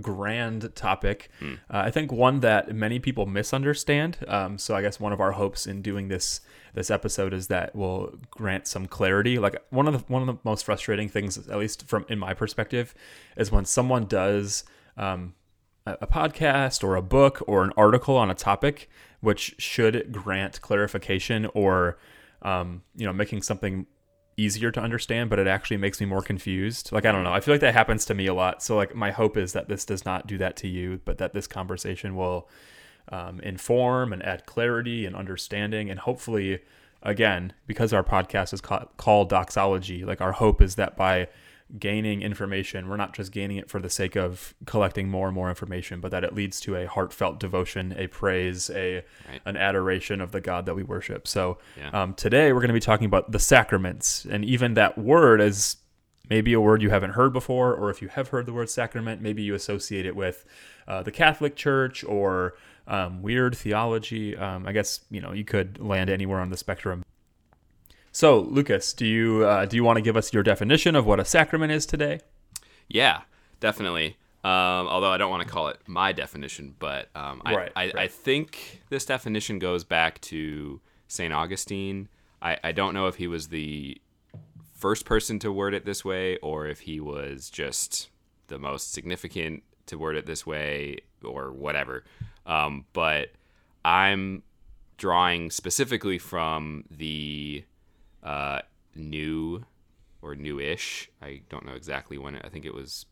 grand 0.00 0.74
topic. 0.74 1.30
Hmm. 1.38 1.54
Uh, 1.70 1.82
I 1.86 1.90
think 1.90 2.12
one 2.12 2.40
that 2.40 2.74
many 2.74 2.98
people 2.98 3.26
misunderstand. 3.26 4.18
Um, 4.26 4.58
so 4.58 4.74
I 4.74 4.82
guess 4.82 4.98
one 4.98 5.12
of 5.12 5.20
our 5.20 5.32
hopes 5.32 5.66
in 5.66 5.82
doing 5.82 6.08
this 6.08 6.40
this 6.74 6.90
episode 6.90 7.32
is 7.32 7.46
that 7.48 7.74
will 7.76 8.18
grant 8.30 8.66
some 8.66 8.86
clarity. 8.86 9.38
Like 9.38 9.62
one 9.70 9.86
of 9.86 9.94
the 9.94 10.12
one 10.12 10.22
of 10.22 10.26
the 10.26 10.38
most 10.44 10.64
frustrating 10.64 11.08
things, 11.08 11.38
at 11.48 11.58
least 11.58 11.86
from 11.86 12.04
in 12.08 12.18
my 12.18 12.34
perspective, 12.34 12.94
is 13.36 13.52
when 13.52 13.64
someone 13.64 14.06
does 14.06 14.64
um, 14.96 15.34
a, 15.86 15.98
a 16.02 16.06
podcast 16.06 16.82
or 16.82 16.96
a 16.96 17.02
book 17.02 17.42
or 17.46 17.64
an 17.64 17.72
article 17.76 18.16
on 18.16 18.30
a 18.30 18.34
topic 18.34 18.88
which 19.20 19.54
should 19.58 20.12
grant 20.12 20.60
clarification 20.60 21.46
or 21.54 21.98
um, 22.42 22.82
you 22.94 23.06
know 23.06 23.12
making 23.12 23.42
something 23.42 23.86
easier 24.36 24.70
to 24.70 24.80
understand, 24.80 25.30
but 25.30 25.38
it 25.38 25.46
actually 25.46 25.76
makes 25.76 26.00
me 26.00 26.06
more 26.06 26.22
confused. 26.22 26.92
Like 26.92 27.04
I 27.04 27.12
don't 27.12 27.24
know. 27.24 27.32
I 27.32 27.40
feel 27.40 27.54
like 27.54 27.60
that 27.60 27.74
happens 27.74 28.04
to 28.06 28.14
me 28.14 28.26
a 28.26 28.34
lot. 28.34 28.62
So 28.62 28.76
like 28.76 28.94
my 28.94 29.10
hope 29.10 29.36
is 29.36 29.52
that 29.52 29.68
this 29.68 29.84
does 29.84 30.04
not 30.04 30.26
do 30.26 30.38
that 30.38 30.56
to 30.58 30.68
you, 30.68 31.00
but 31.04 31.18
that 31.18 31.34
this 31.34 31.46
conversation 31.46 32.16
will 32.16 32.48
um, 33.08 33.40
inform 33.40 34.12
and 34.12 34.22
add 34.22 34.46
clarity 34.46 35.06
and 35.06 35.14
understanding, 35.14 35.90
and 35.90 36.00
hopefully, 36.00 36.60
again, 37.02 37.52
because 37.66 37.92
our 37.92 38.02
podcast 38.02 38.52
is 38.52 38.60
ca- 38.60 38.86
called 38.96 39.28
Doxology, 39.28 40.04
like 40.04 40.20
our 40.20 40.32
hope 40.32 40.62
is 40.62 40.76
that 40.76 40.96
by 40.96 41.28
gaining 41.78 42.22
information. 42.22 42.88
We're 42.88 42.96
not 42.96 43.14
just 43.14 43.32
gaining 43.32 43.56
it 43.56 43.68
for 43.68 43.80
the 43.80 43.90
sake 43.90 44.16
of 44.16 44.54
collecting 44.66 45.08
more 45.08 45.26
and 45.26 45.34
more 45.34 45.48
information, 45.48 46.00
but 46.00 46.10
that 46.10 46.24
it 46.24 46.34
leads 46.34 46.60
to 46.60 46.76
a 46.76 46.86
heartfelt 46.86 47.40
devotion, 47.40 47.94
a 47.96 48.06
praise, 48.06 48.70
a 48.70 49.04
right. 49.28 49.40
an 49.44 49.56
adoration 49.56 50.20
of 50.20 50.32
the 50.32 50.40
God 50.40 50.66
that 50.66 50.74
we 50.74 50.82
worship. 50.82 51.26
So 51.26 51.58
yeah. 51.76 51.90
um, 51.90 52.14
today 52.14 52.52
we're 52.52 52.60
going 52.60 52.68
to 52.68 52.74
be 52.74 52.80
talking 52.80 53.06
about 53.06 53.32
the 53.32 53.38
sacraments, 53.38 54.24
and 54.24 54.44
even 54.44 54.74
that 54.74 54.96
word 54.98 55.40
is 55.40 55.76
maybe 56.30 56.52
a 56.52 56.60
word 56.60 56.82
you 56.82 56.90
haven't 56.90 57.10
heard 57.10 57.32
before, 57.32 57.74
or 57.74 57.90
if 57.90 58.00
you 58.00 58.08
have 58.08 58.28
heard 58.28 58.46
the 58.46 58.52
word 58.52 58.70
sacrament, 58.70 59.20
maybe 59.20 59.42
you 59.42 59.54
associate 59.54 60.06
it 60.06 60.16
with 60.16 60.44
uh, 60.86 61.02
the 61.02 61.10
Catholic 61.10 61.56
Church 61.56 62.04
or 62.04 62.54
um, 62.86 63.22
weird 63.22 63.56
theology. 63.56 64.36
Um, 64.36 64.66
I 64.66 64.72
guess 64.72 65.00
you 65.10 65.20
know 65.20 65.32
you 65.32 65.44
could 65.44 65.80
land 65.80 66.10
anywhere 66.10 66.40
on 66.40 66.50
the 66.50 66.56
spectrum. 66.56 67.02
So, 68.14 68.42
Lucas, 68.42 68.92
do 68.92 69.04
you 69.04 69.44
uh, 69.44 69.66
do 69.66 69.74
you 69.74 69.82
want 69.82 69.96
to 69.96 70.00
give 70.00 70.16
us 70.16 70.32
your 70.32 70.44
definition 70.44 70.94
of 70.94 71.04
what 71.04 71.18
a 71.18 71.24
sacrament 71.24 71.72
is 71.72 71.84
today? 71.84 72.20
Yeah, 72.86 73.22
definitely. 73.58 74.16
Um, 74.44 74.86
although 74.86 75.10
I 75.10 75.16
don't 75.16 75.32
want 75.32 75.42
to 75.42 75.48
call 75.48 75.66
it 75.66 75.80
my 75.88 76.12
definition, 76.12 76.76
but 76.78 77.08
um, 77.16 77.42
I, 77.44 77.56
right, 77.56 77.72
I, 77.74 77.84
right. 77.86 77.96
I, 77.96 78.08
think 78.08 78.82
this 78.88 79.04
definition 79.04 79.58
goes 79.58 79.82
back 79.82 80.20
to 80.22 80.80
St. 81.08 81.32
Augustine. 81.32 82.08
I, 82.40 82.56
I 82.62 82.70
don't 82.70 82.94
know 82.94 83.08
if 83.08 83.16
he 83.16 83.26
was 83.26 83.48
the 83.48 84.00
first 84.76 85.06
person 85.06 85.40
to 85.40 85.50
word 85.50 85.74
it 85.74 85.84
this 85.84 86.04
way 86.04 86.36
or 86.36 86.68
if 86.68 86.80
he 86.80 87.00
was 87.00 87.50
just 87.50 88.10
the 88.46 88.60
most 88.60 88.92
significant 88.92 89.64
to 89.86 89.98
word 89.98 90.14
it 90.14 90.26
this 90.26 90.46
way 90.46 90.98
or 91.24 91.50
whatever. 91.50 92.04
Um, 92.46 92.84
but 92.92 93.30
I'm 93.84 94.44
drawing 94.98 95.50
specifically 95.50 96.18
from 96.18 96.84
the 96.90 97.64
uh, 98.24 98.60
new 98.94 99.64
or 100.22 100.34
newish. 100.34 101.10
I 101.22 101.42
don't 101.48 101.66
know 101.66 101.74
exactly 101.74 102.18
when. 102.18 102.34
It, 102.36 102.42
I 102.44 102.48
think 102.48 102.64
it 102.64 102.74
was 102.74 103.06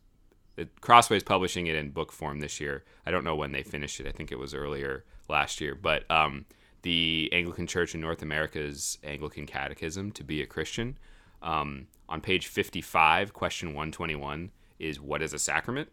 it, 0.57 0.81
Crossway's 0.81 1.23
publishing 1.23 1.67
it 1.67 1.75
in 1.75 1.91
book 1.91 2.11
form 2.11 2.39
this 2.39 2.59
year. 2.59 2.83
I 3.05 3.11
don't 3.11 3.23
know 3.23 3.35
when 3.35 3.51
they 3.51 3.63
finished 3.63 3.99
it. 3.99 4.07
I 4.07 4.11
think 4.11 4.31
it 4.31 4.39
was 4.39 4.53
earlier 4.53 5.05
last 5.29 5.61
year. 5.61 5.75
But 5.75 6.09
um, 6.11 6.45
the 6.81 7.29
Anglican 7.31 7.67
Church 7.67 7.95
in 7.95 8.01
North 8.01 8.21
America's 8.21 8.97
Anglican 9.03 9.45
Catechism 9.45 10.11
to 10.11 10.23
be 10.23 10.41
a 10.41 10.45
Christian. 10.45 10.97
Um, 11.41 11.87
on 12.07 12.21
page 12.21 12.47
55, 12.47 13.33
question 13.33 13.69
121 13.69 14.51
is 14.79 14.99
what 14.99 15.21
is 15.21 15.33
a 15.33 15.39
sacrament? 15.39 15.89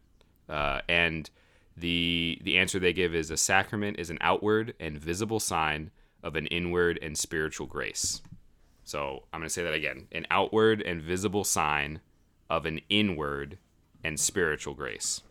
Uh, 0.49 0.81
and 0.89 1.31
the 1.77 2.41
the 2.43 2.59
answer 2.59 2.79
they 2.79 2.93
give 2.93 3.15
is 3.15 3.31
a 3.31 3.37
sacrament 3.37 3.99
is 3.99 4.11
an 4.11 4.19
outward 4.21 4.75
and 4.81 4.99
visible 4.99 5.41
sign 5.41 5.91
of 6.23 6.37
an 6.37 6.47
inward 6.47 6.99
and 7.01 7.17
spiritual 7.17 7.67
grace. 7.67 8.21
So 8.91 9.23
I'm 9.33 9.39
going 9.39 9.47
to 9.47 9.55
say 9.55 9.63
that 9.63 9.73
again 9.73 10.09
an 10.11 10.27
outward 10.33 10.83
and 10.83 11.01
visible 11.01 11.45
sign 11.45 12.01
of 12.49 12.67
an 12.67 12.81
inward 12.89 13.57
and 14.03 14.19
spiritual 14.19 14.75
grace. 14.75 15.23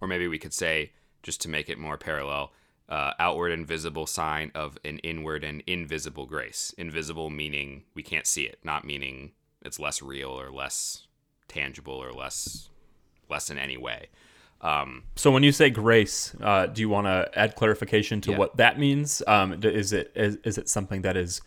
Or 0.00 0.08
maybe 0.08 0.26
we 0.26 0.40
could 0.40 0.52
say, 0.52 0.90
just 1.22 1.40
to 1.42 1.48
make 1.48 1.68
it 1.68 1.78
more 1.78 1.96
parallel, 1.96 2.52
uh, 2.88 3.12
outward 3.20 3.52
and 3.52 3.64
visible 3.64 4.06
sign 4.08 4.50
of 4.56 4.76
an 4.84 4.98
inward 4.98 5.44
and 5.44 5.62
invisible 5.68 6.26
grace. 6.26 6.74
Invisible 6.76 7.30
meaning 7.30 7.84
we 7.94 8.02
can't 8.02 8.26
see 8.26 8.42
it, 8.42 8.58
not 8.64 8.84
meaning 8.84 9.30
it's 9.62 9.78
less 9.78 10.02
real 10.02 10.30
or 10.30 10.50
less 10.50 11.06
tangible 11.46 11.94
or 11.94 12.12
less 12.12 12.70
less 13.30 13.50
in 13.50 13.58
any 13.58 13.76
way. 13.76 14.08
Um, 14.60 15.04
so 15.14 15.30
when 15.30 15.44
you 15.44 15.52
say 15.52 15.70
grace, 15.70 16.34
uh, 16.42 16.66
do 16.66 16.80
you 16.80 16.88
want 16.88 17.06
to 17.06 17.30
add 17.38 17.54
clarification 17.54 18.20
to 18.22 18.32
yeah. 18.32 18.38
what 18.38 18.56
that 18.56 18.80
means? 18.80 19.22
Um, 19.28 19.62
is 19.62 19.92
it 19.92 20.10
is, 20.16 20.38
is 20.42 20.58
it 20.58 20.68
something 20.68 21.02
that 21.02 21.16
is 21.16 21.40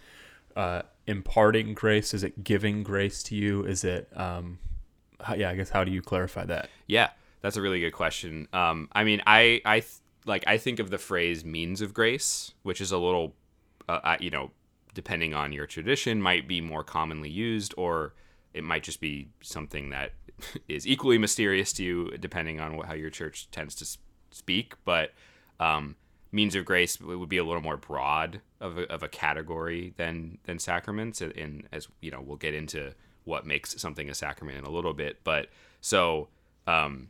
uh, 0.55 0.83
imparting 1.07 1.73
grace? 1.73 2.13
Is 2.13 2.23
it 2.23 2.43
giving 2.43 2.83
grace 2.83 3.23
to 3.23 3.35
you? 3.35 3.63
Is 3.63 3.83
it, 3.83 4.09
um, 4.15 4.59
how, 5.21 5.33
yeah, 5.33 5.49
I 5.49 5.55
guess 5.55 5.69
how 5.69 5.83
do 5.83 5.91
you 5.91 6.01
clarify 6.01 6.45
that? 6.45 6.69
Yeah, 6.85 7.09
that's 7.41 7.57
a 7.57 7.61
really 7.61 7.79
good 7.79 7.91
question. 7.91 8.47
Um, 8.53 8.89
I 8.91 9.03
mean, 9.03 9.21
I, 9.25 9.61
I 9.65 9.79
th- 9.79 9.93
like, 10.25 10.43
I 10.45 10.57
think 10.57 10.79
of 10.79 10.89
the 10.89 10.97
phrase 10.97 11.45
means 11.45 11.81
of 11.81 11.93
grace, 11.93 12.53
which 12.63 12.81
is 12.81 12.91
a 12.91 12.97
little, 12.97 13.33
uh, 13.87 14.17
you 14.19 14.29
know, 14.29 14.51
depending 14.93 15.33
on 15.33 15.53
your 15.53 15.65
tradition, 15.65 16.21
might 16.21 16.47
be 16.47 16.59
more 16.59 16.83
commonly 16.83 17.29
used, 17.29 17.73
or 17.77 18.13
it 18.53 18.63
might 18.63 18.83
just 18.83 18.99
be 18.99 19.29
something 19.41 19.89
that 19.91 20.11
is 20.67 20.85
equally 20.85 21.17
mysterious 21.17 21.71
to 21.73 21.83
you, 21.83 22.11
depending 22.19 22.59
on 22.59 22.75
what, 22.75 22.87
how 22.87 22.93
your 22.93 23.09
church 23.09 23.49
tends 23.51 23.75
to 23.75 23.85
speak. 24.31 24.73
But 24.83 25.13
um, 25.59 25.95
means 26.31 26.55
of 26.55 26.65
grace 26.65 26.99
would 26.99 27.29
be 27.29 27.37
a 27.37 27.43
little 27.43 27.61
more 27.61 27.77
broad 27.77 28.41
of 28.59 28.77
a, 28.77 28.91
of 28.91 29.03
a 29.03 29.07
category 29.07 29.93
than 29.97 30.37
than 30.43 30.59
sacraments 30.59 31.21
and 31.21 31.67
as 31.71 31.87
you 32.01 32.11
know 32.11 32.21
we'll 32.21 32.37
get 32.37 32.53
into 32.53 32.93
what 33.23 33.45
makes 33.45 33.79
something 33.79 34.09
a 34.09 34.13
sacrament 34.13 34.57
in 34.57 34.63
a 34.63 34.69
little 34.69 34.93
bit 34.93 35.17
but 35.23 35.47
so 35.81 36.27
um, 36.65 37.09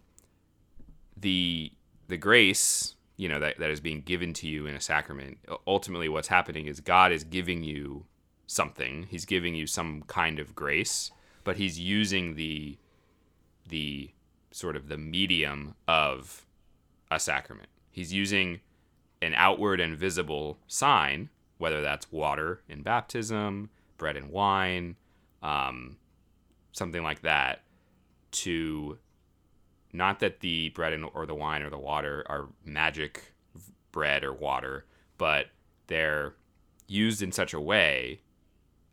the 1.16 1.72
the 2.08 2.18
grace 2.18 2.96
you 3.18 3.28
know 3.28 3.40
that, 3.40 3.58
that 3.58 3.70
is 3.70 3.80
being 3.80 4.02
given 4.02 4.34
to 4.34 4.48
you 4.48 4.68
in 4.68 4.76
a 4.76 4.82
sacrament 4.82 5.38
ultimately 5.66 6.08
what's 6.08 6.28
happening 6.28 6.68
is 6.68 6.80
god 6.80 7.12
is 7.12 7.24
giving 7.24 7.64
you 7.64 8.06
something. 8.48 9.08
He's 9.10 9.26
giving 9.26 9.54
you 9.54 9.68
some 9.68 10.04
kind 10.08 10.40
of 10.40 10.56
grace 10.56 11.12
but 11.44 11.56
he's 11.56 11.80
using 11.80 12.36
the 12.36 12.78
the 13.70 14.12
sort 14.52 14.76
of 14.76 14.90
the 14.90 14.98
medium 14.98 15.76
of 15.88 16.46
a 17.10 17.22
sacrament. 17.22 17.70
He's 17.90 18.12
using 18.12 18.60
an 19.22 19.34
outward 19.36 19.80
and 19.80 19.98
visible 19.98 20.58
sign, 20.68 21.30
whether 21.58 21.82
that's 21.82 22.12
water 22.12 22.62
in 22.70 22.82
baptism, 22.84 23.70
bread 23.98 24.16
and 24.16 24.30
wine, 24.30 24.96
um, 25.42 25.98
something 26.72 27.04
like 27.04 27.22
that, 27.22 27.62
to 28.32 28.98
not 29.94 30.20
that 30.20 30.42
the 30.42 30.70
bread 30.70 30.94
and, 30.94 31.06
or 31.14 31.26
the 31.26 31.36
wine 31.36 31.62
or 31.62 31.70
the 31.70 31.78
water 31.78 32.24
are 32.28 32.48
magic 32.64 33.34
bread 33.92 34.24
or 34.24 34.34
water, 34.34 34.86
but 35.18 35.48
they're 35.88 36.36
used 36.88 37.22
in 37.22 37.32
such 37.32 37.54
a 37.54 37.60
way 37.60 38.22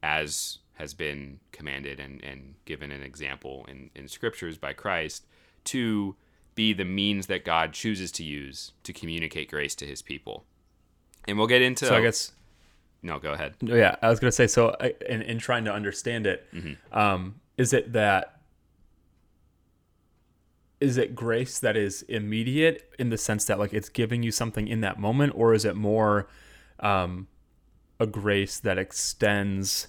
as 0.03 0.59
has 0.75 0.95
been 0.95 1.39
commanded 1.53 2.01
and, 2.01 2.23
and 2.25 2.55
given 2.65 2.91
an 2.91 3.03
example 3.03 3.65
in, 3.69 3.91
in 3.95 4.09
scriptures 4.09 4.59
by 4.59 4.73
Christ 4.73 5.27
to 5.65 6.17
be 6.55 6.73
the 6.73 6.85
means 6.85 7.27
that 7.27 7.45
God 7.45 7.73
chooses 7.73 8.13
to 8.13 8.23
use 8.25 8.73
to 8.85 8.93
communicate 8.93 9.51
grace 9.51 9.75
to 9.77 9.87
his 9.87 10.03
people. 10.03 10.45
And 11.27 11.37
we'll 11.39 11.47
get 11.47 11.63
into 11.63 11.87
So 11.87 11.95
I 11.97 12.01
guess 12.03 12.33
No, 13.03 13.19
go 13.19 13.33
ahead. 13.33 13.55
Yeah, 13.61 13.97
I 14.03 14.09
was 14.09 14.21
going 14.21 14.29
to 14.29 14.33
say 14.35 14.47
so 14.47 14.75
in 15.09 15.23
in 15.23 15.39
trying 15.39 15.65
to 15.65 15.73
understand 15.73 16.27
it, 16.27 16.47
Mm-hmm. 16.53 16.97
um, 16.99 17.41
is 17.57 17.73
it 17.73 17.93
that 17.93 18.41
is 20.81 20.97
it 20.97 21.15
grace 21.15 21.59
that 21.61 21.77
is 21.77 22.03
immediate 22.03 22.91
in 22.99 23.09
the 23.11 23.17
sense 23.19 23.45
that 23.47 23.59
like 23.59 23.73
it's 23.73 23.89
giving 23.89 24.23
you 24.23 24.31
something 24.31 24.69
in 24.69 24.81
that 24.83 24.99
moment 24.99 25.33
or 25.37 25.55
is 25.55 25.65
it 25.65 25.77
more 25.77 26.29
um, 26.81 27.27
a 28.01 28.07
grace 28.07 28.59
that 28.59 28.77
extends 28.77 29.89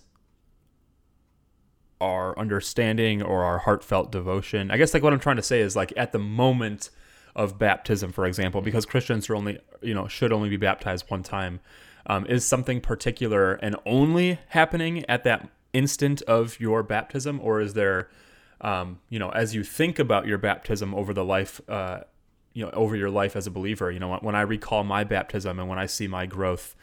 our 2.01 2.37
understanding 2.37 3.21
or 3.21 3.43
our 3.43 3.59
heartfelt 3.59 4.11
devotion. 4.11 4.71
I 4.71 4.77
guess 4.77 4.93
like 4.93 5.03
what 5.03 5.13
i'm 5.13 5.19
trying 5.19 5.37
to 5.37 5.43
say 5.43 5.61
is 5.61 5.75
like 5.75 5.93
at 5.95 6.11
the 6.11 6.19
moment 6.19 6.89
of 7.35 7.59
baptism 7.59 8.13
for 8.13 8.25
example 8.25 8.61
because 8.61 8.85
christians 8.85 9.29
are 9.29 9.35
only 9.35 9.59
you 9.81 9.93
know 9.93 10.07
should 10.07 10.31
only 10.31 10.47
be 10.47 10.55
baptized 10.55 11.03
one 11.09 11.21
time 11.21 11.59
um, 12.07 12.25
is 12.27 12.45
something 12.45 12.81
particular 12.81 13.53
and 13.55 13.75
only 13.85 14.39
happening 14.49 15.03
at 15.09 15.23
that 15.23 15.49
instant 15.73 16.21
of 16.23 16.59
your 16.59 16.83
baptism? 16.83 17.39
Or 17.41 17.59
is 17.59 17.73
there 17.73 18.09
um, 18.61 18.99
you 19.09 19.19
know 19.19 19.29
as 19.29 19.53
you 19.53 19.63
think 19.63 19.99
about 19.99 20.27
your 20.27 20.37
baptism 20.37 20.95
over 20.95 21.13
the 21.13 21.25
life 21.25 21.59
uh, 21.67 22.01
you 22.53 22.63
know 22.63 22.71
over 22.71 22.95
your 22.95 23.09
life 23.09 23.35
as 23.35 23.45
a 23.47 23.51
believer 23.51 23.91
you 23.91 23.99
know 23.99 24.15
when 24.21 24.33
i 24.33 24.41
recall 24.41 24.85
my 24.85 25.03
baptism 25.03 25.59
and 25.59 25.67
when 25.67 25.77
i 25.77 25.85
see 25.85 26.07
my 26.07 26.25
growth 26.25 26.73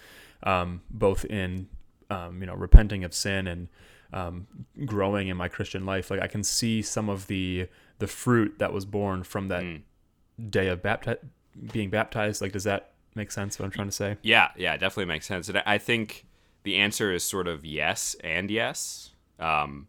um, 0.43 0.83
both 0.91 1.25
in 1.25 1.69
um, 2.11 2.41
you 2.41 2.47
know 2.47 2.55
repenting 2.55 3.05
of 3.05 3.15
sin 3.15 3.47
and 3.47 3.69
um, 4.13 4.47
growing 4.85 5.29
in 5.29 5.37
my 5.37 5.49
christian 5.49 5.85
life 5.87 6.11
like 6.11 6.21
i 6.21 6.27
can 6.27 6.43
see 6.45 6.83
some 6.83 7.09
of 7.09 7.27
the 7.29 7.67
the 7.99 8.07
fruit 8.07 8.59
that 8.59 8.73
was 8.73 8.85
born 8.85 9.23
from 9.23 9.49
that 9.49 9.63
Mm. 9.63 9.83
day 10.51 10.69
of 10.69 10.83
bapti- 10.83 11.19
being 11.73 11.91
baptized 11.91 12.41
like 12.43 12.53
does 12.53 12.65
that 12.65 12.93
make 13.15 13.31
sense 13.31 13.59
what 13.59 13.65
i'm 13.67 13.71
trying 13.71 13.89
to 13.89 13.93
say 13.93 14.17
Yeah, 14.23 14.49
yeah, 14.57 14.77
definitely 14.77 15.07
makes 15.07 15.27
sense. 15.27 15.49
And 15.49 15.63
I 15.67 15.79
think 15.79 16.25
the 16.63 16.77
answer 16.77 17.13
is 17.13 17.23
sort 17.25 17.47
of 17.49 17.65
yes 17.65 18.17
and 18.25 18.51
yes. 18.51 19.11
Um, 19.39 19.89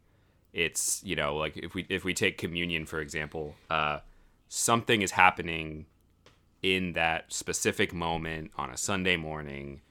it's 0.54 1.02
you 1.04 1.16
know 1.16 1.36
like 1.36 1.56
if 1.58 1.74
we 1.74 1.86
if 1.90 2.04
we 2.04 2.14
take 2.14 2.38
communion 2.38 2.86
for 2.86 3.00
example, 3.00 3.56
uh, 3.70 4.00
something 4.50 5.02
is 5.02 5.12
happening 5.12 5.86
in 6.62 6.94
that 6.94 7.32
specific 7.34 7.94
moment 7.94 8.52
on 8.58 8.70
a 8.70 8.78
Sunday 8.78 9.16
morning 9.18 9.82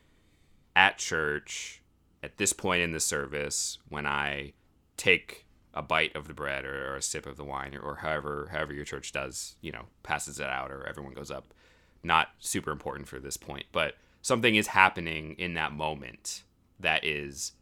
at 0.77 0.99
church 0.99 1.82
at 2.23 2.37
this 2.37 2.53
point 2.53 2.83
in 2.83 2.93
the 2.93 3.01
service 3.01 3.79
when 3.89 4.07
I 4.07 4.53
take 4.97 5.47
a 5.75 5.83
bite 5.83 6.15
of 6.15 6.29
the 6.29 6.35
bread 6.35 6.65
or, 6.65 6.93
or 6.93 6.97
a 6.97 7.03
sip 7.03 7.27
of 7.27 7.37
the 7.37 7.45
wine 7.45 7.75
or, 7.75 7.81
or 7.81 7.97
however 7.97 8.49
however 8.53 8.75
your 8.75 8.85
church 8.85 9.11
does 9.11 9.57
you 9.63 9.73
know 9.73 9.87
passes 10.03 10.39
it 10.39 10.47
out 10.47 10.71
or 10.71 10.87
everyone 10.87 11.15
goes 11.15 11.31
up 11.31 11.55
not 12.03 12.29
super 12.39 12.71
important 12.71 13.09
for 13.09 13.19
this 13.19 13.39
point 13.39 13.65
but 13.73 13.95
something 14.21 14.55
is 14.55 14.67
happening 14.69 15.35
in 15.39 15.55
that 15.55 15.73
moment 15.73 16.43
that 16.79 17.03
is 17.05 17.53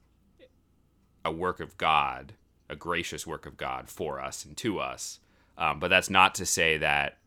a 1.24 1.30
work 1.30 1.60
of 1.60 1.76
god 1.76 2.32
a 2.70 2.76
gracious 2.76 3.26
work 3.26 3.44
of 3.44 3.56
god 3.56 3.88
for 3.88 4.20
us 4.20 4.44
and 4.44 4.56
to 4.56 4.78
us. 4.78 5.18
Um, 5.58 5.80
but 5.80 5.88
that's 5.88 6.08
not 6.08 6.34
to 6.36 6.46
say 6.46 6.78
that 6.78 7.18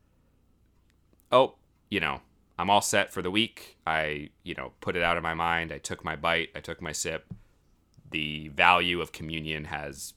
oh 1.31 1.55
you 1.89 1.99
know 1.99 2.21
i'm 2.57 2.69
all 2.69 2.81
set 2.81 3.11
for 3.11 3.21
the 3.21 3.31
week. 3.31 3.77
I 3.85 4.29
you 4.43 4.53
know 4.55 4.73
put 4.81 4.95
it 4.95 5.03
out 5.03 5.17
of 5.17 5.23
my 5.23 5.33
mind. 5.33 5.71
I 5.71 5.77
took 5.77 6.03
my 6.03 6.15
bite. 6.15 6.49
I 6.55 6.59
took 6.59 6.81
my 6.81 6.91
sip. 6.91 7.33
The 8.11 8.49
value 8.49 9.01
of 9.01 9.11
communion 9.11 9.65
has 9.65 10.13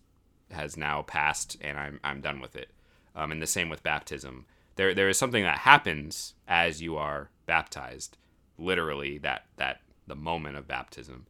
has 0.50 0.76
now 0.76 1.02
passed 1.02 1.57
and 1.61 1.78
I'm, 1.78 2.00
I'm 2.05 2.21
done 2.21 2.40
with 2.40 2.57
it. 2.57 2.71
Um, 3.14 3.33
and 3.33 3.40
the 3.40 3.47
same 3.47 3.69
with 3.69 3.83
baptism. 3.83 4.47
There, 4.76 4.95
there 4.95 5.09
is 5.09 5.19
something 5.19 5.43
that 5.43 5.59
happens 5.59 6.35
as 6.47 6.83
you 6.83 6.97
are 6.97 7.31
baptized, 7.47 8.19
literally 8.59 9.19
that, 9.19 9.47
that 9.57 9.81
the 10.07 10.16
moment 10.16 10.57
of 10.57 10.69
baptism, 10.69 11.26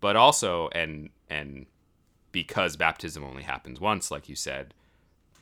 but 0.00 0.16
also, 0.16 0.68
and, 0.72 1.10
and 1.28 1.66
because 2.32 2.76
baptism 2.76 3.22
only 3.22 3.42
happens 3.42 3.80
once, 3.80 4.10
like 4.10 4.28
you 4.28 4.36
said, 4.36 4.74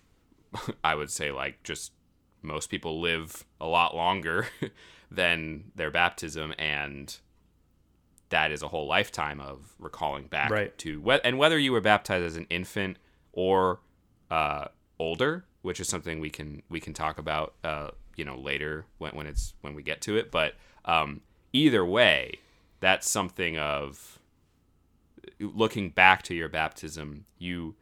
I 0.85 0.95
would 0.95 1.11
say 1.11 1.31
like 1.31 1.63
just 1.63 1.93
most 2.43 2.69
people 2.69 3.01
live 3.01 3.45
a 3.61 3.67
lot 3.67 3.97
longer 3.97 4.49
than 5.15 5.65
their 5.75 5.91
baptism 5.91 6.53
and 6.59 7.17
that 8.31 8.51
is 8.51 8.63
a 8.63 8.69
whole 8.69 8.87
lifetime 8.87 9.41
of 9.41 9.75
recalling 9.79 10.27
back 10.27 10.51
Right. 10.51 10.77
to 10.79 11.01
wh- 11.03 11.21
and 11.25 11.39
whether 11.39 11.59
you 11.59 11.73
were 11.73 11.81
baptized 11.81 12.25
as 12.25 12.37
an 12.37 12.47
infant 12.51 12.97
or 13.33 13.81
uh, 14.31 14.67
older, 14.99 15.45
which 15.63 15.79
is 15.81 15.89
something 15.89 16.19
we 16.21 16.31
can 16.31 16.63
we 16.69 16.81
can 16.81 16.93
talk 16.95 17.19
about 17.19 17.55
uh, 17.63 17.91
you 18.17 18.25
know 18.25 18.37
later 18.37 18.87
when, 18.99 19.13
when 19.13 19.27
it's 19.27 19.55
when 19.61 19.75
we 19.75 19.83
get 19.83 20.01
to 20.03 20.17
it. 20.17 20.31
But 20.31 20.55
um, 20.85 21.21
either 21.53 21.85
way, 21.85 22.39
that's 22.81 23.09
something 23.09 23.57
of 23.59 24.19
looking 25.41 25.91
back 25.91 26.23
to 26.25 26.35
your 26.35 26.49
baptism. 26.49 27.25
You 27.39 27.77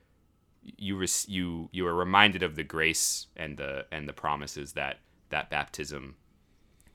you 0.76 0.96
res- 0.96 1.28
you 1.28 1.68
you 1.72 1.86
are 1.86 1.94
reminded 1.94 2.42
of 2.42 2.56
the 2.56 2.64
grace 2.64 3.26
and 3.36 3.56
the 3.56 3.86
and 3.90 4.08
the 4.08 4.12
promises 4.12 4.72
that 4.72 4.98
that 5.30 5.50
baptism 5.50 6.16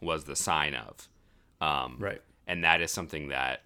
was 0.01 0.23
the 0.25 0.35
sign 0.35 0.73
of. 0.75 1.07
Um, 1.59 1.97
right 1.99 2.21
and 2.45 2.63
that 2.63 2.81
is 2.81 2.91
something 2.91 3.27
that 3.29 3.61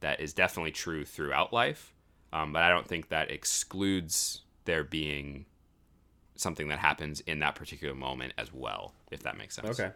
that 0.00 0.20
is 0.20 0.32
definitely 0.34 0.70
true 0.72 1.04
throughout 1.04 1.52
life. 1.52 1.92
Um, 2.32 2.52
but 2.52 2.62
I 2.62 2.68
don't 2.68 2.86
think 2.86 3.08
that 3.08 3.30
excludes 3.30 4.42
there 4.66 4.84
being 4.84 5.46
something 6.36 6.68
that 6.68 6.78
happens 6.78 7.20
in 7.20 7.38
that 7.40 7.54
particular 7.54 7.94
moment 7.94 8.32
as 8.36 8.52
well, 8.52 8.92
if 9.10 9.22
that 9.22 9.38
makes 9.38 9.54
sense. 9.54 9.80
Okay. 9.80 9.92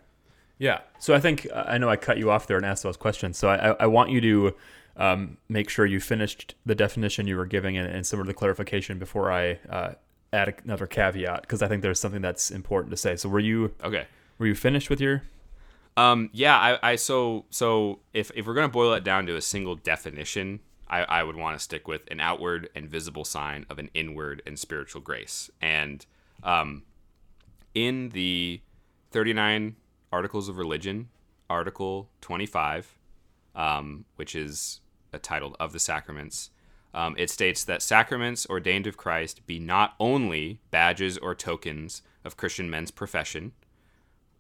Yeah. 0.58 0.80
So 0.98 1.14
I 1.14 1.20
think 1.20 1.46
I 1.54 1.78
know 1.78 1.88
I 1.88 1.96
cut 1.96 2.16
you 2.18 2.30
off 2.30 2.46
there 2.46 2.56
and 2.56 2.64
asked 2.66 2.82
those 2.82 2.96
questions. 2.96 3.37
So 3.38 3.48
I, 3.48 3.70
I- 3.70 3.76
I 3.80 3.87
want 3.87 4.10
you 4.10 4.20
to 4.20 4.54
um, 4.96 5.37
make 5.48 5.68
sure 5.70 5.84
you 5.87 6.00
finished 6.00 6.54
the 6.66 6.75
definition 6.75 7.26
you 7.28 7.37
were 7.37 7.46
giving 7.46 7.76
and, 7.76 7.88
and 7.88 8.04
some 8.06 8.18
of 8.20 8.26
the 8.26 8.34
clarification 8.34 8.98
before 8.98 9.30
I 9.30 9.58
uh, 9.70 9.92
add 10.32 10.54
another 10.64 10.87
caveat 10.88 11.42
because 11.42 11.62
I 11.62 11.68
think 11.68 11.82
there's 11.82 12.00
something 12.00 12.22
that's 12.22 12.50
important 12.50 12.90
to 12.90 12.96
say. 12.96 13.14
So 13.16 13.28
were 13.28 13.38
you 13.40 13.75
Okay. 13.84 14.06
were 14.38 14.46
you 14.46 14.54
finished 14.56 14.90
with 14.90 15.00
your? 15.00 15.22
Um, 15.99 16.31
yeah, 16.33 16.57
I, 16.57 16.93
I 16.93 16.97
so 16.97 17.47
so 17.50 17.99
if, 18.14 18.31
if 18.37 18.47
we're 18.47 18.55
gonna 18.55 18.69
boil 18.69 18.93
it 18.93 19.02
down 19.02 19.26
to 19.26 19.35
a 19.35 19.40
single 19.43 19.75
definition, 19.75 20.61
I, 20.88 21.02
I 21.02 21.23
would 21.25 21.35
want 21.35 21.59
to 21.59 21.62
stick 21.62 21.88
with 21.88 22.02
an 22.09 22.21
outward 22.21 22.69
and 22.76 22.88
visible 22.88 23.25
sign 23.25 23.67
of 23.69 23.81
an 23.81 23.90
inward 23.95 24.40
and 24.47 24.57
spiritual 24.57 25.00
grace. 25.00 25.50
And 25.61 26.07
um, 26.45 26.85
in 27.75 28.11
the 28.11 28.61
39 29.11 29.75
Articles 30.12 30.49
of 30.49 30.57
Religion, 30.57 31.09
Article 31.50 32.09
25, 32.21 32.97
um, 33.57 34.05
which 34.14 34.37
is 34.37 34.81
uh, 35.12 35.19
titled 35.21 35.57
Of 35.59 35.73
the 35.73 35.81
Sacraments, 35.81 36.50
um, 36.95 37.17
it 37.19 37.28
states 37.28 37.64
that 37.64 37.83
sacraments 37.83 38.47
ordained 38.49 38.87
of 38.87 38.97
Christ 38.97 39.45
be 39.49 39.59
not 39.59 39.97
only 39.99 40.61
badges 40.71 41.19
or 41.19 41.35
tokens 41.35 42.02
of 42.25 42.37
Christian 42.37 42.71
men's 42.71 42.93
profession, 42.93 43.50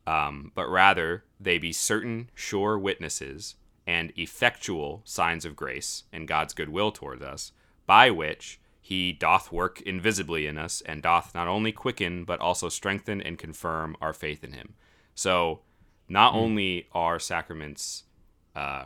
um, 0.08 0.52
but 0.54 0.66
rather 0.70 1.24
they 1.38 1.58
be 1.58 1.70
certain 1.70 2.30
sure 2.34 2.78
witnesses 2.78 3.56
and 3.86 4.10
effectual 4.16 5.02
signs 5.04 5.44
of 5.44 5.54
grace 5.54 6.04
and 6.10 6.26
God's 6.26 6.54
goodwill 6.54 6.92
towards 6.92 7.22
us, 7.22 7.52
by 7.86 8.10
which 8.10 8.58
he 8.80 9.12
doth 9.12 9.52
work 9.52 9.82
invisibly 9.82 10.46
in 10.46 10.56
us 10.56 10.80
and 10.86 11.02
doth 11.02 11.34
not 11.34 11.46
only 11.46 11.72
quicken 11.72 12.24
but 12.24 12.40
also 12.40 12.70
strengthen 12.70 13.20
and 13.20 13.38
confirm 13.38 13.96
our 14.00 14.14
faith 14.14 14.42
in 14.42 14.52
him. 14.52 14.72
So, 15.14 15.60
not 16.08 16.32
only 16.32 16.88
are 16.92 17.18
sacraments 17.18 18.04
uh, 18.56 18.84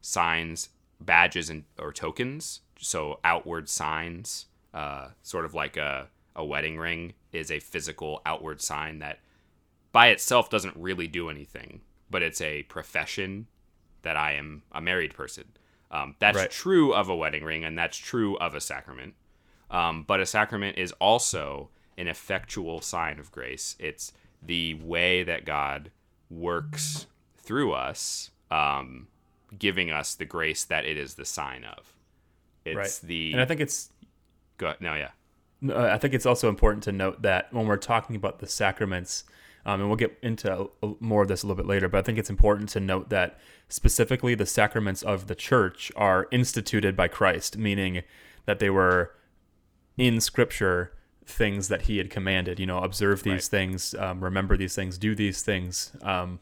signs, 0.00 0.70
badges, 0.98 1.50
and 1.50 1.64
or 1.78 1.92
tokens, 1.92 2.60
so 2.78 3.20
outward 3.22 3.68
signs, 3.68 4.46
uh, 4.72 5.08
sort 5.22 5.44
of 5.44 5.52
like 5.52 5.76
a 5.76 6.08
a 6.34 6.44
wedding 6.44 6.78
ring 6.78 7.12
is 7.32 7.50
a 7.50 7.60
physical 7.60 8.22
outward 8.24 8.62
sign 8.62 9.00
that 9.00 9.18
by 9.96 10.08
itself 10.08 10.50
doesn't 10.50 10.76
really 10.76 11.06
do 11.06 11.30
anything, 11.30 11.80
but 12.10 12.22
it's 12.22 12.42
a 12.42 12.64
profession 12.64 13.46
that 14.02 14.14
I 14.14 14.32
am 14.32 14.62
a 14.70 14.82
married 14.82 15.14
person. 15.14 15.44
Um, 15.90 16.16
that's 16.18 16.36
Right. 16.36 16.50
true 16.50 16.92
of 16.92 17.08
a 17.08 17.16
wedding 17.16 17.44
ring, 17.44 17.64
and 17.64 17.78
that's 17.78 17.96
true 17.96 18.36
of 18.36 18.54
a 18.54 18.60
sacrament. 18.60 19.14
Um, 19.70 20.02
but 20.02 20.20
a 20.20 20.26
sacrament 20.26 20.76
is 20.76 20.92
also 21.00 21.70
an 21.96 22.08
effectual 22.08 22.82
sign 22.82 23.18
of 23.18 23.32
grace. 23.32 23.74
It's 23.78 24.12
the 24.42 24.74
way 24.74 25.22
that 25.22 25.46
God 25.46 25.90
works 26.28 27.06
through 27.38 27.72
us, 27.72 28.32
um, 28.50 29.08
giving 29.58 29.90
us 29.90 30.14
the 30.14 30.26
grace 30.26 30.62
that 30.64 30.84
it 30.84 30.98
is 30.98 31.14
the 31.14 31.24
sign 31.24 31.64
of. 31.64 31.96
It's 32.66 32.76
Right. 32.76 33.00
the 33.02 33.32
And 33.32 33.40
I 33.40 33.46
think 33.46 33.62
it's 33.62 33.90
go, 34.58 34.74
no, 34.78 34.92
yeah, 34.94 35.12
I 35.74 35.96
think 35.96 36.12
it's 36.12 36.26
also 36.26 36.50
important 36.50 36.82
to 36.82 36.92
note 36.92 37.22
that 37.22 37.50
when 37.50 37.66
we're 37.66 37.78
talking 37.78 38.14
about 38.14 38.40
the 38.40 38.46
sacraments, 38.46 39.24
um, 39.66 39.80
and 39.80 39.90
we'll 39.90 39.96
get 39.96 40.16
into 40.22 40.70
more 41.00 41.22
of 41.22 41.28
this 41.28 41.42
a 41.42 41.46
little 41.46 41.60
bit 41.60 41.68
later, 41.68 41.88
but 41.88 41.98
I 41.98 42.02
think 42.02 42.18
it's 42.18 42.30
important 42.30 42.68
to 42.70 42.80
note 42.80 43.10
that 43.10 43.36
specifically 43.68 44.36
the 44.36 44.46
sacraments 44.46 45.02
of 45.02 45.26
the 45.26 45.34
church 45.34 45.90
are 45.96 46.28
instituted 46.30 46.96
by 46.96 47.08
Christ, 47.08 47.58
meaning 47.58 48.04
that 48.44 48.60
they 48.60 48.70
were 48.70 49.12
in 49.98 50.20
Scripture 50.20 50.92
things 51.26 51.66
that 51.66 51.82
he 51.82 51.98
had 51.98 52.10
commanded. 52.10 52.60
You 52.60 52.66
know, 52.66 52.78
observe 52.78 53.24
these 53.24 53.32
right. 53.32 53.42
things, 53.42 53.92
um, 53.96 54.22
remember 54.22 54.56
these 54.56 54.76
things, 54.76 54.98
do 54.98 55.16
these 55.16 55.42
things 55.42 55.90
um, 56.02 56.38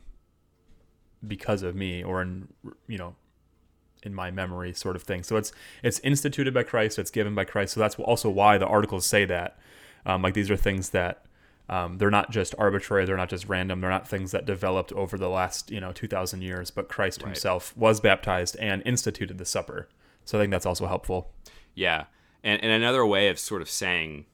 because 1.26 1.62
of 1.62 1.74
me, 1.74 2.04
or 2.04 2.20
in 2.20 2.48
you 2.86 2.98
know, 2.98 3.14
in 4.02 4.14
my 4.14 4.30
memory, 4.30 4.74
sort 4.74 4.96
of 4.96 5.02
thing. 5.02 5.22
So 5.22 5.38
it's 5.38 5.50
it's 5.82 5.98
instituted 6.00 6.52
by 6.52 6.62
Christ, 6.62 6.98
it's 6.98 7.10
given 7.10 7.34
by 7.34 7.44
Christ. 7.44 7.72
So 7.72 7.80
that's 7.80 7.98
also 7.98 8.28
why 8.28 8.58
the 8.58 8.66
articles 8.66 9.06
say 9.06 9.24
that. 9.24 9.58
Um, 10.04 10.20
like 10.20 10.34
these 10.34 10.50
are 10.50 10.56
things 10.58 10.90
that 10.90 11.24
um, 11.68 11.98
they're 11.98 12.10
not 12.10 12.30
just 12.30 12.54
arbitrary, 12.58 13.06
they're 13.06 13.16
not 13.16 13.30
just 13.30 13.48
random, 13.48 13.80
they're 13.80 13.90
not 13.90 14.08
things 14.08 14.32
that 14.32 14.44
developed 14.44 14.92
over 14.92 15.16
the 15.16 15.30
last 15.30 15.70
you 15.70 15.80
know 15.80 15.92
two 15.92 16.08
thousand 16.08 16.42
years. 16.42 16.70
But 16.70 16.88
Christ 16.88 17.22
right. 17.22 17.28
Himself 17.28 17.76
was 17.76 18.00
baptized 18.00 18.56
and 18.56 18.82
instituted 18.84 19.38
the 19.38 19.44
supper. 19.44 19.88
So 20.24 20.38
I 20.38 20.42
think 20.42 20.50
that's 20.50 20.66
also 20.66 20.86
helpful. 20.86 21.32
Yeah, 21.74 22.04
and 22.42 22.62
and 22.62 22.70
another 22.70 23.04
way 23.06 23.28
of 23.28 23.38
sort 23.38 23.62
of 23.62 23.70
saying 23.70 24.26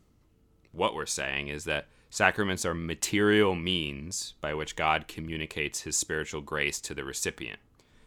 what 0.73 0.95
we're 0.95 1.07
saying 1.07 1.49
is 1.49 1.65
that 1.65 1.87
sacraments 2.11 2.65
are 2.65 2.75
material 2.75 3.55
means 3.55 4.35
by 4.41 4.55
which 4.55 4.77
God 4.77 5.07
communicates 5.09 5.83
His 5.83 5.97
spiritual 5.97 6.41
grace 6.41 6.81
to 6.83 6.95
the 6.95 7.05
recipient. 7.05 7.61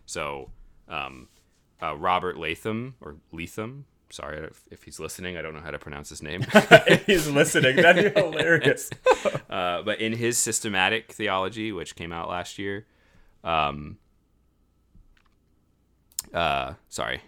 So, 0.06 0.52
um, 0.88 1.30
uh, 1.82 1.96
Robert 1.96 2.38
Latham 2.38 2.96
or 3.02 3.16
Leatham. 3.32 3.86
Sorry 4.14 4.46
if, 4.46 4.62
if, 4.70 4.84
he's 4.84 5.00
listening. 5.00 5.38
I 5.38 5.42
don't 5.42 5.56
know 5.56 5.60
how 5.60 5.72
to 5.72 5.80
pronounce 5.80 6.10
his 6.10 6.22
name. 6.22 6.46
he's 7.08 7.28
listening. 7.28 7.78
That'd 7.78 8.14
be 8.14 8.22
hilarious. 8.22 8.92
uh, 9.50 9.82
but 9.82 10.00
in 10.00 10.14
his 10.14 10.38
systematic 10.38 11.12
theology, 11.12 11.72
which 11.72 11.96
came 11.96 12.14
out 12.14 12.30
last 12.30 12.60
year, 12.60 12.86
um, 13.44 13.98
uh, 16.32 16.74
sorry, 16.90 17.22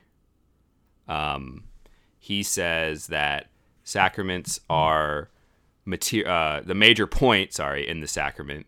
um, 1.08 1.64
he 2.20 2.44
says 2.44 3.08
that 3.08 3.48
sacraments 3.84 4.60
are 4.70 5.32
mater- 5.86 6.28
uh, 6.28 6.62
the 6.62 6.76
major 6.76 7.08
point, 7.08 7.52
sorry, 7.52 7.88
in 7.88 8.00
the 8.00 8.08
sacrament 8.08 8.68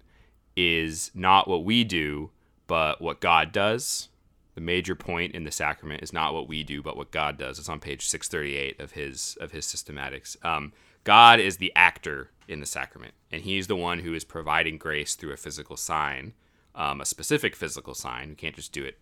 is 0.55 1.12
not 1.13 1.47
what 1.47 1.63
we 1.63 1.83
do, 1.83 2.31
but 2.65 3.00
what 3.00 3.19
God 3.19 3.51
does. 3.51 4.09
The 4.57 4.61
major 4.61 4.95
point 4.95 5.35
in 5.35 5.43
the 5.43 5.51
sacrament 5.51 6.01
is 6.01 6.11
not 6.11 6.33
what 6.33 6.47
we 6.47 6.63
do, 6.63 6.81
but 6.81 6.97
what 6.97 7.11
God 7.11 7.37
does. 7.37 7.59
It's 7.59 7.69
on 7.69 7.79
page 7.79 8.07
638 8.07 8.79
of 8.79 8.93
his 8.93 9.37
of 9.39 9.51
his 9.51 9.67
systematics. 9.67 10.43
Um, 10.43 10.73
God 11.03 11.39
is 11.39 11.57
the 11.57 11.71
actor 11.75 12.31
in 12.47 12.59
the 12.59 12.65
sacrament, 12.65 13.13
and 13.31 13.43
He's 13.43 13.67
the 13.67 13.75
one 13.75 13.99
who 13.99 14.15
is 14.15 14.23
providing 14.23 14.79
grace 14.79 15.13
through 15.13 15.31
a 15.31 15.37
physical 15.37 15.77
sign, 15.77 16.33
um, 16.73 17.01
a 17.01 17.05
specific 17.05 17.55
physical 17.55 17.93
sign. 17.93 18.29
We 18.29 18.35
can't 18.35 18.55
just 18.55 18.71
do 18.71 18.83
it 18.83 18.97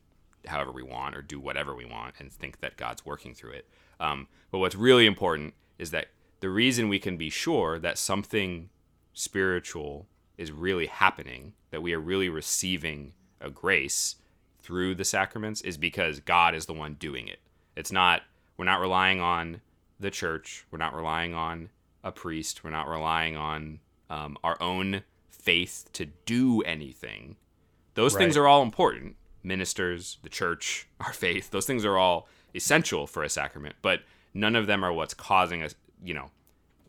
however 0.46 0.74
we 0.74 0.84
want 0.84 1.16
or 1.16 1.22
do 1.22 1.40
whatever 1.40 1.74
we 1.74 1.86
want 1.86 2.16
and 2.20 2.30
think 2.34 2.60
that 2.60 2.76
God's 2.76 3.06
working 3.06 3.34
through 3.34 3.54
it. 3.54 3.70
Um, 4.02 4.28
but 4.52 4.58
what's 4.58 4.76
really 4.76 5.06
important 5.06 5.54
is 5.80 5.92
that 5.92 6.08
the 6.42 6.50
reason 6.50 6.90
we 6.90 7.00
can 7.00 7.16
be 7.16 7.30
sure 7.30 7.80
that 7.80 7.98
something 7.98 8.72
spiritual 9.14 10.08
is 10.38 10.52
really 10.52 10.88
happening, 10.88 11.54
that 11.72 11.82
we 11.82 11.94
are 11.94 12.00
really 12.02 12.28
receiving 12.28 13.14
a 13.40 13.50
grace 13.50 14.18
through 14.66 14.96
the 14.96 15.06
sacraments, 15.06 15.62
is 15.62 15.78
because 15.78 16.20
God 16.20 16.56
is 16.56 16.66
the 16.66 16.74
one 16.74 16.96
doing 16.96 17.28
it. 17.28 17.40
It's 17.76 17.92
not, 17.92 18.24
we're 18.58 18.66
not 18.66 18.82
relying 18.82 19.22
on 19.22 19.62
the 20.00 20.10
church, 20.10 20.66
we're 20.72 20.80
not 20.80 20.96
relying 20.96 21.36
on 21.36 21.70
a 22.04 22.12
priest, 22.12 22.64
we're 22.64 22.72
not 22.72 22.88
relying 22.88 23.38
on 23.38 23.80
um, 24.10 24.38
our 24.44 24.58
own 24.60 25.04
faith 25.30 25.88
to 25.94 26.08
do 26.26 26.64
anything. 26.64 27.36
Those 27.94 28.16
right. 28.16 28.22
things 28.22 28.36
are 28.36 28.48
all 28.48 28.64
important. 28.64 29.18
Ministers, 29.44 30.18
the 30.24 30.30
church, 30.30 30.88
our 31.00 31.14
faith, 31.14 31.52
those 31.52 31.68
things 31.68 31.86
are 31.86 31.98
all 31.98 32.28
essential 32.56 33.06
for 33.06 33.24
a 33.24 33.30
sacrament, 33.30 33.76
but 33.84 34.02
none 34.34 34.56
of 34.56 34.66
them 34.66 34.84
are 34.84 34.92
what's 34.92 35.14
causing 35.14 35.62
us, 35.62 35.76
you 36.04 36.16
know, 36.16 36.32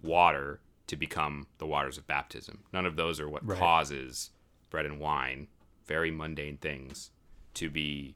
water 0.03 0.61
to 0.87 0.97
become 0.97 1.47
the 1.59 1.67
waters 1.67 1.99
of 1.99 2.07
baptism. 2.07 2.61
None 2.73 2.87
of 2.87 2.97
those 2.97 3.21
are 3.21 3.29
what 3.29 3.47
right. 3.47 3.59
causes 3.59 4.31
bread 4.71 4.87
and 4.87 4.99
wine, 4.99 5.49
very 5.87 6.11
mundane 6.11 6.57
things, 6.57 7.11
to 7.57 7.69
be 7.71 8.15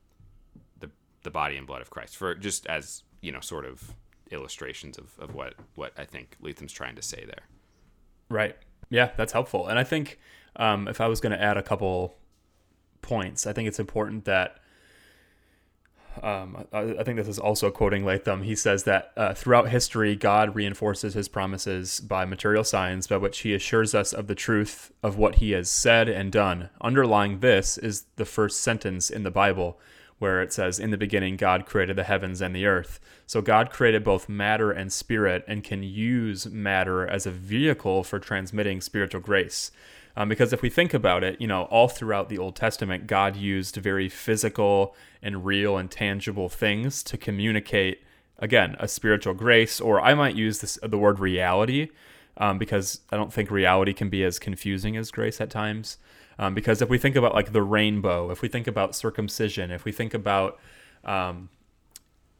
the 0.78 0.90
the 1.22 1.30
body 1.30 1.56
and 1.56 1.66
blood 1.66 1.82
of 1.82 1.90
Christ. 1.90 2.16
For 2.16 2.34
just 2.34 2.66
as, 2.66 3.02
you 3.20 3.32
know, 3.32 3.40
sort 3.40 3.66
of 3.66 3.94
illustrations 4.30 4.96
of, 4.96 5.18
of 5.18 5.34
what, 5.34 5.54
what 5.74 5.92
I 5.98 6.04
think 6.04 6.36
Leatham's 6.40 6.72
trying 6.72 6.96
to 6.96 7.02
say 7.02 7.24
there. 7.26 7.44
Right. 8.28 8.56
Yeah, 8.88 9.10
that's 9.16 9.32
helpful. 9.32 9.66
And 9.66 9.78
I 9.78 9.84
think 9.84 10.18
um, 10.56 10.88
if 10.88 11.00
I 11.00 11.08
was 11.08 11.20
going 11.20 11.32
to 11.32 11.42
add 11.42 11.56
a 11.56 11.62
couple 11.62 12.16
points, 13.02 13.46
I 13.46 13.52
think 13.52 13.68
it's 13.68 13.80
important 13.80 14.24
that 14.24 14.58
um, 16.22 16.66
I, 16.72 16.96
I, 16.98 17.04
think 17.04 17.16
this 17.16 17.28
is 17.28 17.38
also 17.38 17.70
quoting 17.70 18.04
Latham. 18.04 18.42
He 18.42 18.54
says 18.54 18.84
that 18.84 19.12
uh, 19.16 19.32
throughout 19.32 19.68
history, 19.68 20.16
God 20.16 20.54
reinforces 20.54 21.14
his 21.14 21.28
promises 21.28 22.00
by 22.00 22.24
material 22.24 22.64
signs 22.64 23.06
by 23.06 23.16
which 23.16 23.40
he 23.40 23.54
assures 23.54 23.94
us 23.94 24.12
of 24.12 24.26
the 24.26 24.34
truth 24.34 24.92
of 25.02 25.16
what 25.16 25.36
he 25.36 25.52
has 25.52 25.70
said 25.70 26.08
and 26.08 26.32
done. 26.32 26.68
Underlying 26.80 27.40
this 27.40 27.78
is 27.78 28.06
the 28.16 28.24
first 28.24 28.60
sentence 28.60 29.08
in 29.08 29.22
the 29.22 29.30
Bible 29.30 29.78
where 30.18 30.42
it 30.42 30.52
says, 30.52 30.78
In 30.78 30.90
the 30.90 30.98
beginning, 30.98 31.36
God 31.36 31.64
created 31.64 31.96
the 31.96 32.04
heavens 32.04 32.40
and 32.42 32.54
the 32.54 32.66
earth. 32.66 33.00
So 33.26 33.40
God 33.40 33.70
created 33.70 34.04
both 34.04 34.28
matter 34.28 34.70
and 34.70 34.92
spirit 34.92 35.44
and 35.48 35.64
can 35.64 35.82
use 35.82 36.46
matter 36.46 37.06
as 37.06 37.24
a 37.24 37.30
vehicle 37.30 38.04
for 38.04 38.18
transmitting 38.18 38.80
spiritual 38.80 39.22
grace. 39.22 39.72
Um, 40.16 40.28
because 40.28 40.52
if 40.52 40.62
we 40.62 40.70
think 40.70 40.92
about 40.92 41.22
it, 41.22 41.40
you 41.40 41.46
know, 41.46 41.62
all 41.64 41.88
throughout 41.88 42.28
the 42.28 42.38
Old 42.38 42.56
Testament, 42.56 43.06
God 43.06 43.36
used 43.36 43.76
very 43.76 44.08
physical 44.08 44.94
and 45.22 45.44
real 45.44 45.76
and 45.76 45.90
tangible 45.90 46.48
things 46.48 47.02
to 47.04 47.16
communicate, 47.16 48.02
again, 48.38 48.76
a 48.78 48.88
spiritual 48.88 49.34
grace, 49.34 49.80
or 49.80 50.00
I 50.00 50.14
might 50.14 50.34
use 50.34 50.60
this, 50.60 50.78
the 50.82 50.98
word 50.98 51.20
reality, 51.20 51.90
um, 52.36 52.58
because 52.58 53.00
I 53.10 53.16
don't 53.16 53.32
think 53.32 53.50
reality 53.50 53.92
can 53.92 54.08
be 54.08 54.24
as 54.24 54.38
confusing 54.38 54.96
as 54.96 55.10
grace 55.10 55.40
at 55.40 55.50
times. 55.50 55.98
Um, 56.38 56.54
because 56.54 56.80
if 56.80 56.88
we 56.88 56.96
think 56.96 57.16
about 57.16 57.34
like 57.34 57.52
the 57.52 57.62
rainbow, 57.62 58.30
if 58.30 58.40
we 58.40 58.48
think 58.48 58.66
about 58.66 58.96
circumcision, 58.96 59.70
if 59.70 59.84
we 59.84 59.92
think 59.92 60.14
about, 60.14 60.58
um, 61.04 61.50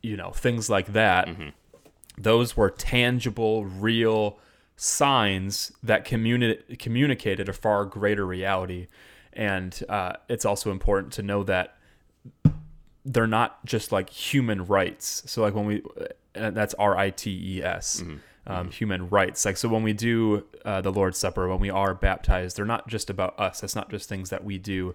you 0.02 0.16
know, 0.16 0.30
things 0.30 0.70
like 0.70 0.94
that, 0.94 1.28
mm-hmm. 1.28 1.50
those 2.16 2.56
were 2.56 2.70
tangible, 2.70 3.66
real 3.66 4.38
signs 4.82 5.72
that 5.82 6.06
communi- 6.06 6.78
communicated 6.78 7.50
a 7.50 7.52
far 7.52 7.84
greater 7.84 8.24
reality. 8.24 8.86
And 9.34 9.78
uh, 9.90 10.14
it's 10.26 10.46
also 10.46 10.70
important 10.70 11.12
to 11.14 11.22
know 11.22 11.44
that 11.44 11.76
they're 13.04 13.26
not 13.26 13.62
just 13.66 13.92
like 13.92 14.08
human 14.08 14.64
rites. 14.64 15.22
So 15.26 15.42
like 15.42 15.54
when 15.54 15.66
we, 15.66 15.82
that's 16.32 16.72
R 16.74 16.96
I 16.96 17.10
T 17.10 17.58
E 17.58 17.62
S. 17.62 18.00
Mm-hmm. 18.00 18.16
Um, 18.46 18.56
mm-hmm. 18.56 18.70
human 18.70 19.08
rites. 19.10 19.44
Like, 19.44 19.58
so 19.58 19.68
when 19.68 19.82
we 19.82 19.92
do 19.92 20.46
uh, 20.64 20.80
the 20.80 20.90
Lord's 20.90 21.18
Supper, 21.18 21.46
when 21.46 21.60
we 21.60 21.68
are 21.68 21.94
baptized, 21.94 22.56
they're 22.56 22.64
not 22.64 22.88
just 22.88 23.10
about 23.10 23.38
us. 23.38 23.60
That's 23.60 23.76
not 23.76 23.90
just 23.90 24.08
things 24.08 24.30
that 24.30 24.42
we 24.42 24.56
do. 24.56 24.94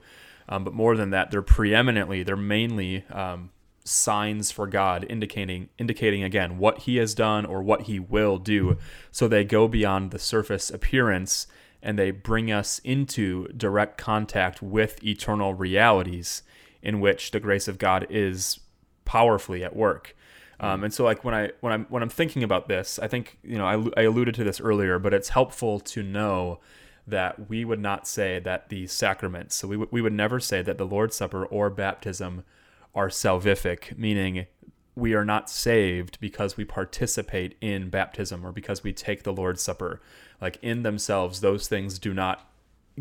Um, 0.50 0.64
but 0.64 0.74
more 0.74 0.98
than 0.98 1.12
that, 1.12 1.30
they're 1.30 1.44
preeminently, 1.44 2.24
they're 2.24 2.36
mainly 2.36 3.06
um, 3.12 3.52
signs 3.86 4.52
for 4.52 4.66
God 4.68 5.06
indicating 5.08 5.70
indicating 5.78 6.24
again 6.24 6.58
what 6.58 6.80
he 6.80 6.98
has 6.98 7.14
done 7.14 7.46
or 7.46 7.62
what 7.62 7.84
he 7.84 8.00
will 8.00 8.38
do 8.38 8.78
so 9.12 9.28
they 9.28 9.44
go 9.44 9.68
beyond 9.68 10.10
the 10.10 10.18
surface 10.20 10.72
appearance 10.72 11.46
and 11.86 12.00
they 12.00 12.10
bring 12.10 12.52
us 12.52 12.80
into 12.80 13.48
direct 13.50 13.96
contact 13.96 14.60
with 14.60 15.04
eternal 15.04 15.54
realities 15.54 16.42
in 16.82 17.00
which 17.00 17.30
the 17.30 17.40
grace 17.40 17.68
of 17.68 17.78
God 17.78 18.08
is 18.10 18.60
powerfully 19.06 19.64
at 19.64 19.76
work. 19.76 20.16
Um, 20.60 20.84
and 20.84 20.94
so 20.94 21.04
like 21.04 21.24
when 21.24 21.36
I 21.36 21.52
when 21.60 21.72
I'm 21.72 21.86
when 21.90 22.02
I'm 22.02 22.10
thinking 22.10 22.44
about 22.44 22.68
this, 22.68 22.98
I 22.98 23.08
think 23.08 23.38
you 23.44 23.58
know 23.58 23.66
I, 23.66 24.02
I 24.02 24.04
alluded 24.06 24.34
to 24.36 24.44
this 24.44 24.60
earlier, 24.60 24.98
but 24.98 25.14
it's 25.14 25.30
helpful 25.30 25.80
to 25.82 26.02
know 26.02 26.60
that 27.06 27.50
we 27.50 27.64
would 27.66 27.80
not 27.80 28.08
say 28.08 28.40
that 28.40 28.70
the 28.70 28.88
sacraments, 28.88 29.56
so 29.56 29.68
we, 29.68 29.76
w- 29.76 29.90
we 29.92 30.02
would 30.02 30.14
never 30.14 30.40
say 30.40 30.64
that 30.64 30.80
the 30.80 30.88
Lord's 30.88 31.16
Supper 31.16 31.46
or 31.46 31.70
baptism 31.70 32.44
are 32.96 33.10
salvific, 33.10 33.98
meaning 33.98 34.48
we 34.96 35.14
are 35.14 35.26
not 35.26 35.50
saved 35.50 36.18
because 36.22 36.56
we 36.56 36.64
participate 36.64 37.56
in 37.60 37.90
baptism 37.90 38.46
or 38.46 38.52
because 38.52 38.84
we 38.84 38.94
take 38.94 39.24
the 39.24 39.34
Lord's 39.34 39.62
Supper. 39.62 40.02
Like 40.42 40.58
in 40.62 40.84
themselves, 40.84 41.42
those 41.42 41.68
things 41.68 42.00
do 42.00 42.14
not 42.14 42.50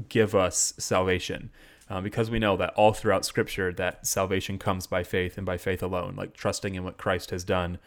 give 0.08 0.34
us 0.34 0.74
salvation. 0.78 1.50
Um, 1.88 2.02
because 2.02 2.30
we 2.30 2.38
know 2.38 2.56
that 2.56 2.72
all 2.74 2.94
throughout 2.94 3.26
Scripture 3.26 3.72
that 3.74 4.06
salvation 4.06 4.58
comes 4.58 4.86
by 4.86 5.02
faith 5.04 5.36
and 5.36 5.46
by 5.46 5.58
faith 5.58 5.82
alone, 5.82 6.14
like 6.16 6.34
trusting 6.34 6.74
in 6.74 6.82
what 6.82 6.96
Christ 6.96 7.30
has 7.30 7.44
done. 7.44 7.78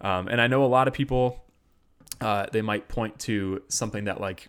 Um, 0.00 0.26
and 0.26 0.40
I 0.40 0.46
know 0.46 0.64
a 0.64 0.66
lot 0.66 0.88
of 0.88 0.94
people, 0.94 1.44
uh, 2.20 2.46
they 2.50 2.62
might 2.62 2.88
point 2.88 3.18
to 3.20 3.62
something 3.68 4.04
that 4.04 4.20
like 4.20 4.48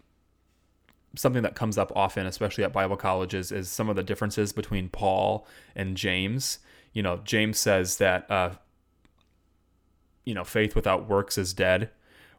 something 1.16 1.44
that 1.44 1.54
comes 1.54 1.78
up 1.78 1.92
often, 1.96 2.26
especially 2.26 2.64
at 2.64 2.74
Bible 2.74 2.96
colleges, 2.96 3.52
is 3.52 3.70
some 3.70 3.90
of 3.90 3.96
the 3.96 4.04
differences 4.04 4.54
between 4.54 4.90
Paul 4.90 5.46
and 5.76 5.98
James 5.98 6.60
you 6.94 7.02
know, 7.02 7.20
James 7.24 7.60
says 7.60 7.98
that, 7.98 8.30
uh, 8.30 8.52
you 10.26 10.34
know, 10.34 10.44
faith 10.44 10.76
without 10.76 11.10
works 11.10 11.38
is 11.38 11.54
dead. 11.54 11.90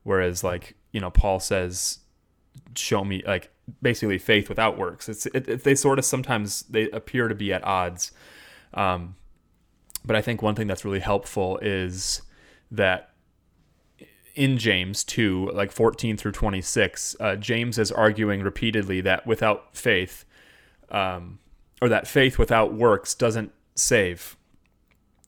Whereas, 0.05 0.45
like, 0.45 0.75
you 0.93 1.01
know, 1.01 1.11
Paul 1.11 1.41
says, 1.41 1.99
show 2.75 3.05
me, 3.05 3.23
like, 3.27 3.51
basically 3.83 4.19
faith 4.19 4.49
without 4.49 4.79
works. 4.79 5.09
It's, 5.09 5.27
it, 5.27 5.49
it, 5.49 5.65
they 5.65 5.75
sort 5.75 5.99
of 5.99 6.05
sometimes 6.05 6.63
they 6.63 6.91
appear 6.91 7.29
to 7.29 7.35
be 7.35 7.53
at 7.53 7.65
odds. 7.65 8.13
Um, 8.75 9.17
but 10.05 10.17
I 10.17 10.23
think 10.23 10.43
one 10.43 10.55
thing 10.55 10.67
that's 10.67 10.85
really 10.85 11.01
helpful 11.01 11.59
is 11.63 12.23
that 12.71 13.11
in 14.35 14.59
James 14.59 15.05
2, 15.05 15.51
like 15.55 15.73
14 15.73 16.17
through 16.17 16.33
26, 16.33 17.17
uh, 17.21 17.37
James 17.37 17.79
is 17.79 17.91
arguing 17.91 18.43
repeatedly 18.43 19.01
that 19.01 19.27
without 19.27 19.75
faith, 19.77 20.25
um, 20.91 21.39
or 21.81 21.89
that 21.89 22.07
faith 22.07 22.39
without 22.39 22.75
works 22.75 23.15
doesn't 23.15 23.53
save. 23.75 24.37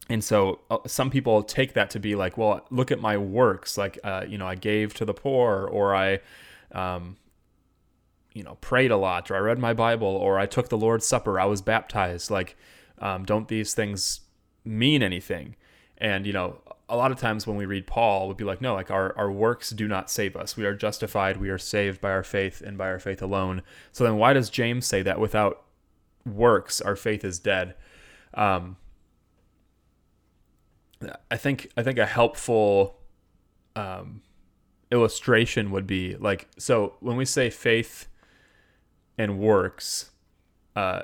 And 0.09 0.23
so 0.23 0.59
uh, 0.71 0.77
some 0.85 1.09
people 1.09 1.43
take 1.43 1.73
that 1.73 1.89
to 1.91 1.99
be 1.99 2.15
like, 2.15 2.37
well, 2.37 2.65
look 2.69 2.91
at 2.91 3.01
my 3.01 3.17
works. 3.17 3.77
Like, 3.77 3.99
uh, 4.03 4.25
you 4.27 4.37
know, 4.37 4.47
I 4.47 4.55
gave 4.55 4.93
to 4.95 5.05
the 5.05 5.13
poor, 5.13 5.67
or 5.67 5.95
I, 5.95 6.19
um, 6.71 7.17
you 8.33 8.43
know, 8.43 8.55
prayed 8.61 8.91
a 8.91 8.97
lot, 8.97 9.29
or 9.29 9.35
I 9.35 9.39
read 9.39 9.59
my 9.59 9.73
Bible, 9.73 10.07
or 10.07 10.39
I 10.39 10.45
took 10.45 10.69
the 10.69 10.77
Lord's 10.77 11.05
Supper, 11.05 11.39
I 11.39 11.45
was 11.45 11.61
baptized. 11.61 12.31
Like, 12.31 12.55
um, 12.99 13.25
don't 13.25 13.47
these 13.47 13.73
things 13.73 14.21
mean 14.63 15.03
anything? 15.03 15.55
And, 15.97 16.25
you 16.25 16.33
know, 16.33 16.61
a 16.89 16.95
lot 16.95 17.11
of 17.11 17.19
times 17.19 17.45
when 17.45 17.57
we 17.57 17.65
read 17.65 17.85
Paul, 17.85 18.27
we'd 18.27 18.37
be 18.37 18.43
like, 18.45 18.61
no, 18.61 18.73
like 18.73 18.91
our, 18.91 19.17
our 19.17 19.31
works 19.31 19.71
do 19.71 19.87
not 19.87 20.09
save 20.09 20.37
us. 20.37 20.55
We 20.55 20.65
are 20.65 20.73
justified. 20.73 21.37
We 21.37 21.49
are 21.49 21.57
saved 21.57 21.99
by 21.99 22.11
our 22.11 22.23
faith 22.23 22.61
and 22.61 22.77
by 22.77 22.87
our 22.87 22.99
faith 22.99 23.21
alone. 23.21 23.61
So 23.91 24.03
then 24.03 24.15
why 24.15 24.33
does 24.33 24.49
James 24.49 24.85
say 24.85 25.01
that 25.01 25.19
without 25.19 25.63
works, 26.25 26.79
our 26.79 26.95
faith 26.95 27.25
is 27.25 27.39
dead? 27.39 27.75
Um, 28.33 28.77
I 31.29 31.37
think 31.37 31.69
I 31.77 31.83
think 31.83 31.97
a 31.97 32.05
helpful 32.05 32.97
um, 33.75 34.21
illustration 34.91 35.71
would 35.71 35.87
be 35.87 36.15
like 36.15 36.47
so 36.57 36.95
when 36.99 37.17
we 37.17 37.25
say 37.25 37.49
faith 37.49 38.07
and 39.17 39.39
works, 39.39 40.11
uh, 40.75 41.03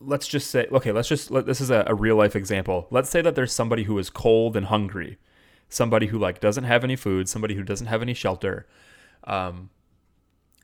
let's 0.00 0.28
just 0.28 0.50
say 0.50 0.66
okay, 0.70 0.92
let's 0.92 1.08
just 1.08 1.30
let, 1.30 1.46
this 1.46 1.60
is 1.60 1.70
a, 1.70 1.84
a 1.86 1.94
real 1.94 2.16
life 2.16 2.36
example. 2.36 2.86
Let's 2.90 3.08
say 3.08 3.22
that 3.22 3.34
there's 3.34 3.52
somebody 3.52 3.84
who 3.84 3.98
is 3.98 4.10
cold 4.10 4.56
and 4.56 4.66
hungry, 4.66 5.18
somebody 5.68 6.06
who 6.06 6.18
like 6.18 6.40
doesn't 6.40 6.64
have 6.64 6.84
any 6.84 6.96
food, 6.96 7.28
somebody 7.28 7.54
who 7.54 7.62
doesn't 7.62 7.86
have 7.86 8.02
any 8.02 8.14
shelter, 8.14 8.66
um, 9.24 9.70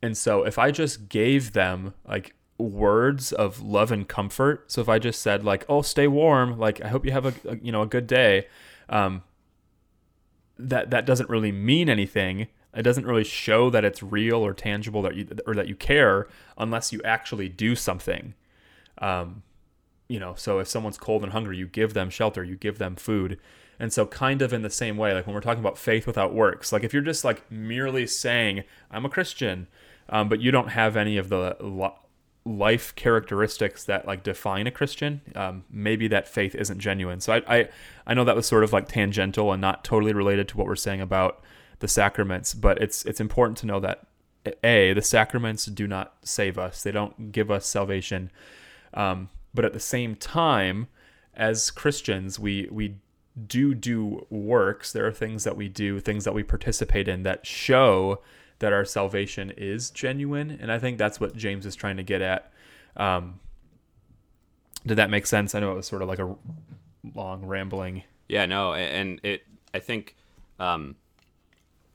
and 0.03 0.17
so 0.17 0.45
if 0.45 0.59
I 0.59 0.71
just 0.71 1.09
gave 1.09 1.53
them 1.53 1.95
like 2.07 2.35
words 2.63 3.33
of 3.33 3.61
love 3.61 3.91
and 3.93 4.09
comfort. 4.09 4.71
So 4.71 4.81
if 4.81 4.89
I 4.89 4.99
just 4.99 5.21
said 5.21 5.45
like, 5.45 5.65
"Oh, 5.69 5.83
stay 5.83 6.09
warm," 6.09 6.59
like 6.59 6.83
I 6.83 6.89
hope 6.89 7.05
you 7.05 7.13
have 7.13 7.27
a, 7.27 7.35
a 7.49 7.57
you 7.57 7.73
know 7.73 7.83
a 7.83 7.87
good 7.87 8.07
day, 8.07 8.47
um, 8.89 9.23
that 10.59 10.91
that 10.91 11.07
doesn't 11.07 11.29
really 11.29 11.53
mean 11.53 11.89
anything. 11.89 12.49
It 12.75 12.83
doesn't 12.83 13.07
really 13.07 13.25
show 13.25 13.69
that 13.71 13.85
it's 13.85 14.03
real 14.03 14.45
or 14.45 14.55
tangible 14.55 15.03
that 15.03 15.15
you 15.15 15.29
or 15.47 15.55
that 15.55 15.69
you 15.69 15.75
care 15.75 16.27
unless 16.57 16.93
you 16.93 17.03
actually 17.05 17.49
do 17.49 17.75
something. 17.75 18.35
Um, 18.99 19.43
you 20.09 20.21
know, 20.21 20.35
so 20.37 20.59
if 20.59 20.69
someone's 20.69 20.99
cold 20.99 21.23
and 21.23 21.33
hungry, 21.33 21.57
you 21.57 21.67
give 21.67 21.95
them 21.95 22.11
shelter, 22.11 22.45
you 22.45 22.57
give 22.57 22.79
them 22.79 22.97
food. 22.97 23.39
And 23.79 23.93
so, 23.93 24.07
kind 24.07 24.43
of 24.43 24.53
in 24.53 24.63
the 24.63 24.71
same 24.71 24.97
way, 24.97 25.13
like 25.15 25.27
when 25.27 25.35
we're 25.35 25.41
talking 25.41 25.63
about 25.63 25.79
faith 25.79 26.07
without 26.07 26.35
works, 26.35 26.73
like 26.73 26.85
if 26.85 26.93
you're 26.93 27.03
just 27.03 27.25
like 27.25 27.51
merely 27.51 28.07
saying, 28.07 28.65
I'm 28.91 29.05
a 29.05 29.09
Christian, 29.09 29.67
um, 30.09 30.29
but 30.29 30.41
you 30.41 30.51
don't 30.51 30.69
have 30.69 30.97
any 30.97 31.17
of 31.17 31.31
the 31.31 31.57
life 32.45 32.95
characteristics 32.97 33.85
that 33.85 34.07
like 34.07 34.23
define 34.23 34.67
a 34.67 34.71
Christian, 34.71 35.21
um, 35.35 35.65
maybe 35.71 36.09
that 36.09 36.27
faith 36.27 36.55
isn't 36.55 36.79
genuine. 36.79 37.21
So 37.21 37.35
I, 37.35 37.59
I 37.59 37.69
I 38.07 38.15
know 38.15 38.25
that 38.25 38.37
was 38.37 38.47
sort 38.47 38.65
of 38.65 38.73
like 38.73 38.89
tangential 38.89 39.53
and 39.53 39.61
not 39.61 39.85
totally 39.85 40.13
related 40.13 40.49
to 40.49 40.57
what 40.57 40.67
we're 40.67 40.77
saying 40.77 41.01
about 41.01 41.43
the 41.79 41.89
sacraments, 41.89 42.55
but 42.55 42.81
it's 42.83 43.05
it's 43.05 43.21
important 43.21 43.59
to 43.59 43.67
know 43.67 43.81
that 43.81 44.07
a 44.65 44.93
the 44.93 45.03
sacraments 45.03 45.67
do 45.67 45.87
not 45.87 46.15
save 46.23 46.59
us; 46.59 46.83
they 46.83 46.93
don't 46.93 47.33
give 47.33 47.51
us 47.51 47.67
salvation. 47.67 48.31
Um, 48.95 49.29
but 49.55 49.65
at 49.65 49.73
the 49.73 49.81
same 49.81 50.17
time, 50.17 50.89
as 51.35 51.71
Christians, 51.71 52.39
we 52.39 52.69
we 52.71 52.97
do 53.47 53.75
do 53.75 54.27
works. 54.31 54.93
There 54.93 55.07
are 55.07 55.13
things 55.13 55.45
that 55.45 55.57
we 55.57 55.69
do, 55.69 56.01
things 56.01 56.25
that 56.25 56.35
we 56.35 56.43
participate 56.43 57.09
in 57.09 57.23
that 57.23 57.47
show 57.47 58.21
that 58.63 58.73
our 58.73 58.85
salvation 58.85 59.53
is 59.57 59.91
genuine. 59.91 60.57
And 60.61 60.71
I 60.71 60.79
think 60.79 60.97
that's 60.97 61.19
what 61.19 61.37
James 61.37 61.67
is 61.67 61.75
trying 61.75 61.97
to 61.97 62.05
get 62.05 62.23
at. 62.23 62.53
Um, 62.97 63.41
did 64.87 64.97
that 64.97 65.11
make 65.11 65.27
sense? 65.27 65.55
I 65.55 65.61
know 65.61 65.73
it 65.73 65.75
was 65.75 65.87
sort 65.87 66.01
of 66.01 66.09
like 66.09 66.21
a 66.21 66.37
long 67.15 67.45
rambling. 67.45 68.05
Yeah, 68.29 68.47
no, 68.47 68.73
and 68.73 69.21
it. 69.25 69.43
I 69.75 69.81
think, 69.81 70.17
um, 70.59 70.97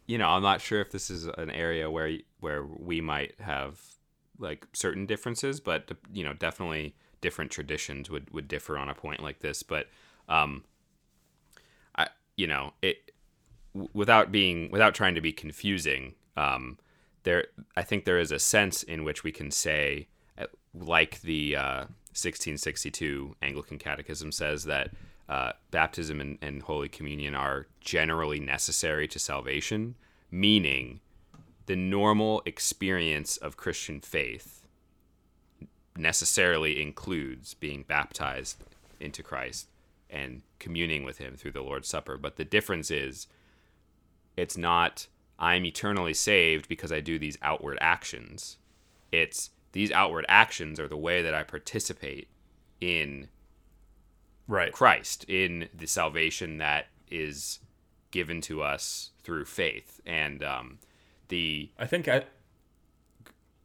you 0.07 0.17
know, 0.17 0.27
I'm 0.27 0.41
not 0.41 0.61
sure 0.61 0.81
if 0.81 0.91
this 0.91 1.09
is 1.09 1.25
an 1.37 1.49
area 1.51 1.89
where 1.89 2.17
where 2.41 2.65
we 2.65 3.01
might 3.01 3.39
have 3.39 3.79
like 4.37 4.67
certain 4.73 5.05
differences, 5.05 5.59
but 5.59 5.89
you 6.11 6.23
know, 6.23 6.33
definitely 6.33 6.95
different 7.21 7.49
traditions 7.49 8.09
would 8.09 8.29
would 8.31 8.47
differ 8.47 8.77
on 8.77 8.89
a 8.89 8.93
point 8.93 9.23
like 9.23 9.39
this. 9.39 9.63
But, 9.63 9.87
um, 10.27 10.65
I, 11.95 12.09
you 12.35 12.47
know, 12.47 12.73
it 12.81 13.11
without 13.93 14.31
being 14.31 14.69
without 14.69 14.93
trying 14.93 15.15
to 15.15 15.21
be 15.21 15.31
confusing 15.31 16.13
um, 16.37 16.77
there 17.23 17.47
I 17.75 17.81
think 17.81 18.05
there 18.05 18.19
is 18.19 18.31
a 18.31 18.39
sense 18.39 18.83
in 18.83 19.03
which 19.03 19.23
we 19.23 19.31
can 19.31 19.51
say, 19.51 20.07
uh, 20.37 20.45
like 20.73 21.21
the 21.21 21.57
uh, 21.57 21.79
1662 22.13 23.35
Anglican 23.41 23.77
Catechism 23.77 24.31
says 24.31 24.63
that 24.63 24.91
uh, 25.27 25.51
baptism 25.71 26.21
and, 26.21 26.37
and 26.41 26.61
Holy 26.61 26.87
Communion 26.87 27.35
are 27.35 27.67
generally 27.81 28.39
necessary 28.39 29.07
to 29.09 29.19
salvation, 29.19 29.95
meaning 30.31 31.01
the 31.65 31.75
normal 31.75 32.41
experience 32.45 33.35
of 33.35 33.57
Christian 33.57 33.99
faith 33.99 34.65
necessarily 35.97 36.81
includes 36.81 37.55
being 37.55 37.83
baptized 37.83 38.63
into 38.99 39.21
Christ 39.21 39.67
and 40.09 40.43
communing 40.59 41.03
with 41.03 41.17
Him 41.17 41.35
through 41.35 41.51
the 41.51 41.61
Lord's 41.61 41.89
Supper. 41.89 42.17
But 42.17 42.37
the 42.37 42.45
difference 42.45 42.89
is, 42.89 43.27
it's 44.37 44.57
not 44.57 45.07
I'm 45.39 45.65
eternally 45.65 46.13
saved 46.13 46.67
because 46.67 46.91
I 46.91 46.99
do 46.99 47.19
these 47.19 47.37
outward 47.41 47.77
actions. 47.79 48.57
It's 49.11 49.51
these 49.71 49.91
outward 49.91 50.25
actions 50.27 50.79
are 50.79 50.87
the 50.87 50.97
way 50.97 51.21
that 51.21 51.33
I 51.33 51.43
participate 51.43 52.29
in 52.81 53.27
right. 54.47 54.71
Christ 54.71 55.25
in 55.27 55.69
the 55.75 55.87
salvation 55.87 56.57
that 56.57 56.87
is 57.09 57.59
given 58.11 58.41
to 58.41 58.63
us 58.63 59.11
through 59.23 59.45
faith. 59.45 60.01
And 60.05 60.43
um, 60.43 60.79
the 61.27 61.69
I 61.77 61.85
think 61.85 62.07
I 62.07 62.23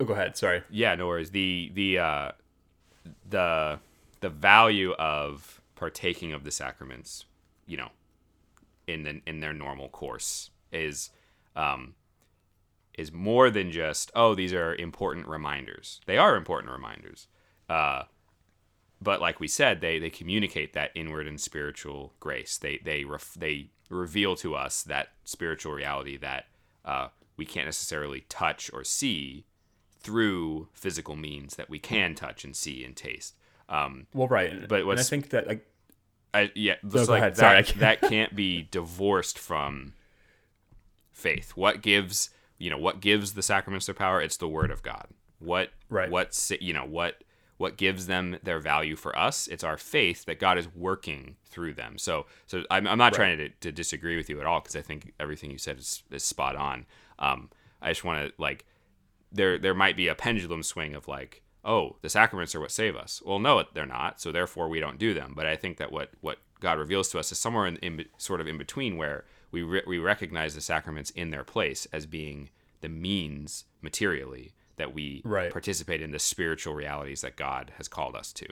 oh, 0.00 0.04
go 0.04 0.12
ahead. 0.12 0.36
Sorry. 0.36 0.62
Yeah 0.70 0.94
no 0.94 1.06
worries. 1.06 1.30
The 1.30 1.70
the 1.74 1.98
uh, 1.98 2.32
the 3.28 3.78
the 4.20 4.30
value 4.30 4.92
of 4.92 5.60
partaking 5.74 6.32
of 6.32 6.44
the 6.44 6.50
sacraments 6.50 7.24
you 7.66 7.76
know 7.76 7.88
in 8.86 9.02
the, 9.04 9.20
in 9.26 9.40
their 9.40 9.52
normal 9.52 9.88
course 9.88 10.50
is 10.72 11.10
um, 11.56 11.94
is 12.96 13.12
more 13.12 13.50
than 13.50 13.70
just 13.70 14.10
oh 14.14 14.34
these 14.34 14.52
are 14.52 14.74
important 14.74 15.26
reminders. 15.26 16.00
They 16.06 16.18
are 16.18 16.36
important 16.36 16.72
reminders, 16.72 17.28
uh, 17.68 18.04
but 19.00 19.20
like 19.20 19.40
we 19.40 19.48
said, 19.48 19.80
they 19.80 19.98
they 19.98 20.10
communicate 20.10 20.72
that 20.74 20.90
inward 20.94 21.26
and 21.26 21.40
spiritual 21.40 22.12
grace. 22.20 22.58
They 22.58 22.80
they 22.84 23.04
ref, 23.04 23.34
they 23.34 23.70
reveal 23.88 24.36
to 24.36 24.54
us 24.54 24.82
that 24.82 25.08
spiritual 25.24 25.72
reality 25.72 26.16
that 26.18 26.46
uh, 26.84 27.08
we 27.36 27.44
can't 27.44 27.66
necessarily 27.66 28.22
touch 28.28 28.70
or 28.72 28.84
see 28.84 29.44
through 30.00 30.68
physical 30.72 31.16
means 31.16 31.56
that 31.56 31.70
we 31.70 31.78
can 31.78 32.14
touch 32.14 32.44
and 32.44 32.56
see 32.56 32.84
and 32.84 32.96
taste. 32.96 33.34
Um, 33.68 34.06
well, 34.12 34.28
right, 34.28 34.68
but 34.68 34.86
I 34.98 35.02
think 35.02 35.30
that 35.30 35.46
like. 35.46 35.66
I, 36.34 36.50
yeah, 36.54 36.76
no, 36.82 37.02
like 37.02 37.20
that, 37.20 37.36
Sorry, 37.36 37.62
that 37.80 38.00
can't 38.08 38.34
be 38.34 38.66
divorced 38.70 39.38
from 39.38 39.92
faith. 41.12 41.52
What 41.54 41.82
gives 41.82 42.30
you 42.58 42.70
know 42.70 42.78
what 42.78 43.00
gives 43.00 43.34
the 43.34 43.42
sacraments 43.42 43.86
their 43.86 43.94
power? 43.94 44.20
It's 44.20 44.36
the 44.36 44.48
Word 44.48 44.70
of 44.70 44.82
God. 44.82 45.08
What 45.38 45.70
right? 45.88 46.10
What 46.10 46.50
you 46.60 46.72
know 46.72 46.84
what 46.84 47.22
what 47.58 47.76
gives 47.76 48.06
them 48.06 48.38
their 48.42 48.58
value 48.58 48.96
for 48.96 49.16
us? 49.16 49.46
It's 49.46 49.62
our 49.62 49.76
faith 49.76 50.24
that 50.24 50.40
God 50.40 50.58
is 50.58 50.66
working 50.74 51.36
through 51.44 51.74
them. 51.74 51.98
So 51.98 52.26
so 52.46 52.64
I'm, 52.70 52.86
I'm 52.88 52.98
not 52.98 53.12
right. 53.12 53.14
trying 53.14 53.38
to, 53.38 53.48
to 53.48 53.72
disagree 53.72 54.16
with 54.16 54.28
you 54.28 54.40
at 54.40 54.46
all 54.46 54.60
because 54.60 54.76
I 54.76 54.82
think 54.82 55.12
everything 55.20 55.50
you 55.50 55.58
said 55.58 55.78
is, 55.78 56.02
is 56.10 56.24
spot 56.24 56.56
on. 56.56 56.86
Um, 57.18 57.50
I 57.80 57.90
just 57.90 58.04
want 58.04 58.26
to 58.26 58.32
like 58.36 58.64
there 59.30 59.58
there 59.58 59.74
might 59.74 59.96
be 59.96 60.08
a 60.08 60.14
pendulum 60.14 60.62
swing 60.62 60.94
of 60.94 61.08
like 61.08 61.42
oh 61.64 61.96
the 62.02 62.08
sacraments 62.08 62.54
are 62.54 62.60
what 62.60 62.70
save 62.70 62.96
us. 62.96 63.22
Well 63.24 63.38
no 63.38 63.64
they're 63.74 63.86
not. 63.86 64.20
So 64.20 64.32
therefore 64.32 64.68
we 64.68 64.80
don't 64.80 64.98
do 64.98 65.14
them. 65.14 65.32
But 65.36 65.46
I 65.46 65.56
think 65.56 65.76
that 65.76 65.92
what 65.92 66.10
what 66.20 66.38
God 66.60 66.78
reveals 66.78 67.08
to 67.10 67.18
us 67.18 67.32
is 67.32 67.38
somewhere 67.38 67.66
in, 67.66 67.76
in 67.76 68.04
sort 68.18 68.40
of 68.40 68.46
in 68.46 68.58
between 68.58 68.96
where 68.96 69.24
we 69.52 69.62
re- 69.62 69.82
we 69.86 69.98
recognize 69.98 70.54
the 70.54 70.60
sacraments 70.60 71.10
in 71.10 71.30
their 71.30 71.44
place 71.44 71.86
as 71.92 72.06
being 72.06 72.50
the 72.80 72.88
means 72.88 73.64
materially 73.80 74.52
that 74.76 74.92
we 74.92 75.22
right. 75.24 75.52
participate 75.52 76.02
in 76.02 76.10
the 76.10 76.18
spiritual 76.18 76.74
realities 76.74 77.20
that 77.20 77.36
God 77.36 77.72
has 77.76 77.86
called 77.86 78.16
us 78.16 78.32
to. 78.32 78.46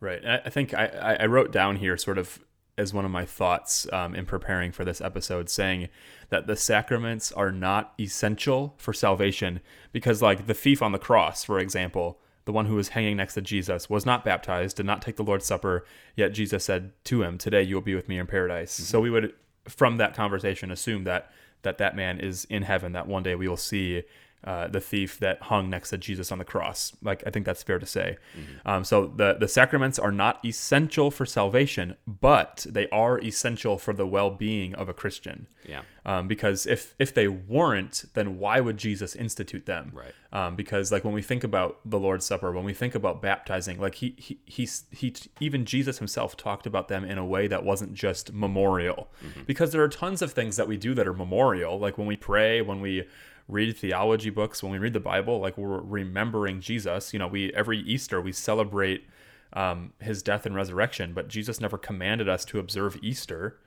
Right. 0.00 0.22
I 0.26 0.50
think 0.50 0.74
I, 0.74 1.16
I 1.20 1.26
wrote 1.26 1.52
down 1.52 1.76
here 1.76 1.96
sort 1.96 2.18
of 2.18 2.44
as 2.76 2.92
one 2.92 3.04
of 3.04 3.10
my 3.10 3.24
thoughts 3.24 3.86
um, 3.92 4.14
in 4.14 4.26
preparing 4.26 4.72
for 4.72 4.84
this 4.84 5.00
episode, 5.00 5.48
saying 5.48 5.88
that 6.30 6.46
the 6.46 6.56
sacraments 6.56 7.30
are 7.32 7.52
not 7.52 7.92
essential 8.00 8.74
for 8.78 8.92
salvation 8.92 9.60
because, 9.92 10.22
like 10.22 10.46
the 10.46 10.54
thief 10.54 10.82
on 10.82 10.92
the 10.92 10.98
cross, 10.98 11.44
for 11.44 11.58
example, 11.58 12.18
the 12.44 12.52
one 12.52 12.66
who 12.66 12.74
was 12.74 12.88
hanging 12.88 13.16
next 13.16 13.34
to 13.34 13.40
Jesus, 13.42 13.88
was 13.88 14.04
not 14.04 14.24
baptized, 14.24 14.76
did 14.76 14.86
not 14.86 15.02
take 15.02 15.16
the 15.16 15.22
Lord's 15.22 15.46
Supper, 15.46 15.84
yet 16.16 16.32
Jesus 16.32 16.64
said 16.64 16.92
to 17.04 17.22
him, 17.22 17.38
Today 17.38 17.62
you 17.62 17.74
will 17.76 17.82
be 17.82 17.94
with 17.94 18.08
me 18.08 18.18
in 18.18 18.26
paradise. 18.26 18.74
Mm-hmm. 18.74 18.84
So 18.84 19.00
we 19.00 19.10
would 19.10 19.32
from 19.68 19.96
that 19.98 20.14
conversation 20.14 20.70
assume 20.70 21.04
that 21.04 21.30
that 21.62 21.78
that 21.78 21.94
man 21.94 22.18
is 22.18 22.44
in 22.50 22.62
heaven 22.62 22.92
that 22.92 23.06
one 23.06 23.22
day 23.22 23.34
we 23.34 23.46
will 23.46 23.56
see 23.56 24.02
uh, 24.44 24.66
the 24.66 24.80
thief 24.80 25.18
that 25.20 25.40
hung 25.42 25.70
next 25.70 25.90
to 25.90 25.98
Jesus 25.98 26.32
on 26.32 26.38
the 26.38 26.44
cross. 26.44 26.92
Like 27.02 27.22
I 27.26 27.30
think 27.30 27.46
that's 27.46 27.62
fair 27.62 27.78
to 27.78 27.86
say. 27.86 28.16
Mm-hmm. 28.36 28.68
Um, 28.68 28.84
so 28.84 29.06
the 29.06 29.34
the 29.38 29.48
sacraments 29.48 29.98
are 29.98 30.12
not 30.12 30.44
essential 30.44 31.10
for 31.10 31.24
salvation, 31.24 31.96
but 32.06 32.66
they 32.68 32.88
are 32.88 33.20
essential 33.20 33.78
for 33.78 33.92
the 33.92 34.06
well 34.06 34.30
being 34.30 34.74
of 34.74 34.88
a 34.88 34.94
Christian. 34.94 35.46
Yeah. 35.64 35.82
Um, 36.04 36.26
because 36.26 36.66
if 36.66 36.96
if 36.98 37.14
they 37.14 37.28
weren't, 37.28 38.04
then 38.14 38.38
why 38.38 38.58
would 38.58 38.76
Jesus 38.76 39.14
institute 39.14 39.66
them? 39.66 39.92
Right. 39.94 40.12
Um, 40.32 40.56
because 40.56 40.90
like 40.90 41.04
when 41.04 41.14
we 41.14 41.22
think 41.22 41.44
about 41.44 41.78
the 41.84 41.98
Lord's 41.98 42.26
Supper, 42.26 42.50
when 42.50 42.64
we 42.64 42.74
think 42.74 42.96
about 42.96 43.22
baptizing, 43.22 43.78
like 43.78 43.96
he 43.96 44.16
he 44.18 44.40
he, 44.46 44.68
he 44.90 45.14
even 45.38 45.64
Jesus 45.64 45.98
himself 45.98 46.36
talked 46.36 46.66
about 46.66 46.88
them 46.88 47.04
in 47.04 47.18
a 47.18 47.24
way 47.24 47.46
that 47.46 47.62
wasn't 47.62 47.94
just 47.94 48.32
memorial. 48.32 49.08
Mm-hmm. 49.24 49.42
Because 49.44 49.70
there 49.70 49.82
are 49.82 49.88
tons 49.88 50.20
of 50.20 50.32
things 50.32 50.56
that 50.56 50.66
we 50.66 50.76
do 50.76 50.94
that 50.94 51.06
are 51.06 51.14
memorial, 51.14 51.78
like 51.78 51.96
when 51.96 52.08
we 52.08 52.16
pray, 52.16 52.60
when 52.60 52.80
we 52.80 53.04
read 53.48 53.76
theology 53.76 54.30
books, 54.30 54.62
when 54.62 54.72
we 54.72 54.78
read 54.78 54.92
the 54.92 55.00
Bible, 55.00 55.40
like 55.40 55.58
we're 55.58 55.80
remembering 55.80 56.60
Jesus. 56.60 57.12
You 57.12 57.18
know, 57.18 57.26
we 57.26 57.52
every 57.54 57.80
Easter 57.80 58.20
we 58.20 58.32
celebrate 58.32 59.04
um, 59.52 59.92
his 60.00 60.22
death 60.22 60.46
and 60.46 60.54
resurrection, 60.54 61.12
but 61.12 61.28
Jesus 61.28 61.60
never 61.60 61.78
commanded 61.78 62.28
us 62.28 62.44
to 62.46 62.58
observe 62.58 62.98
Easter, 63.02 63.58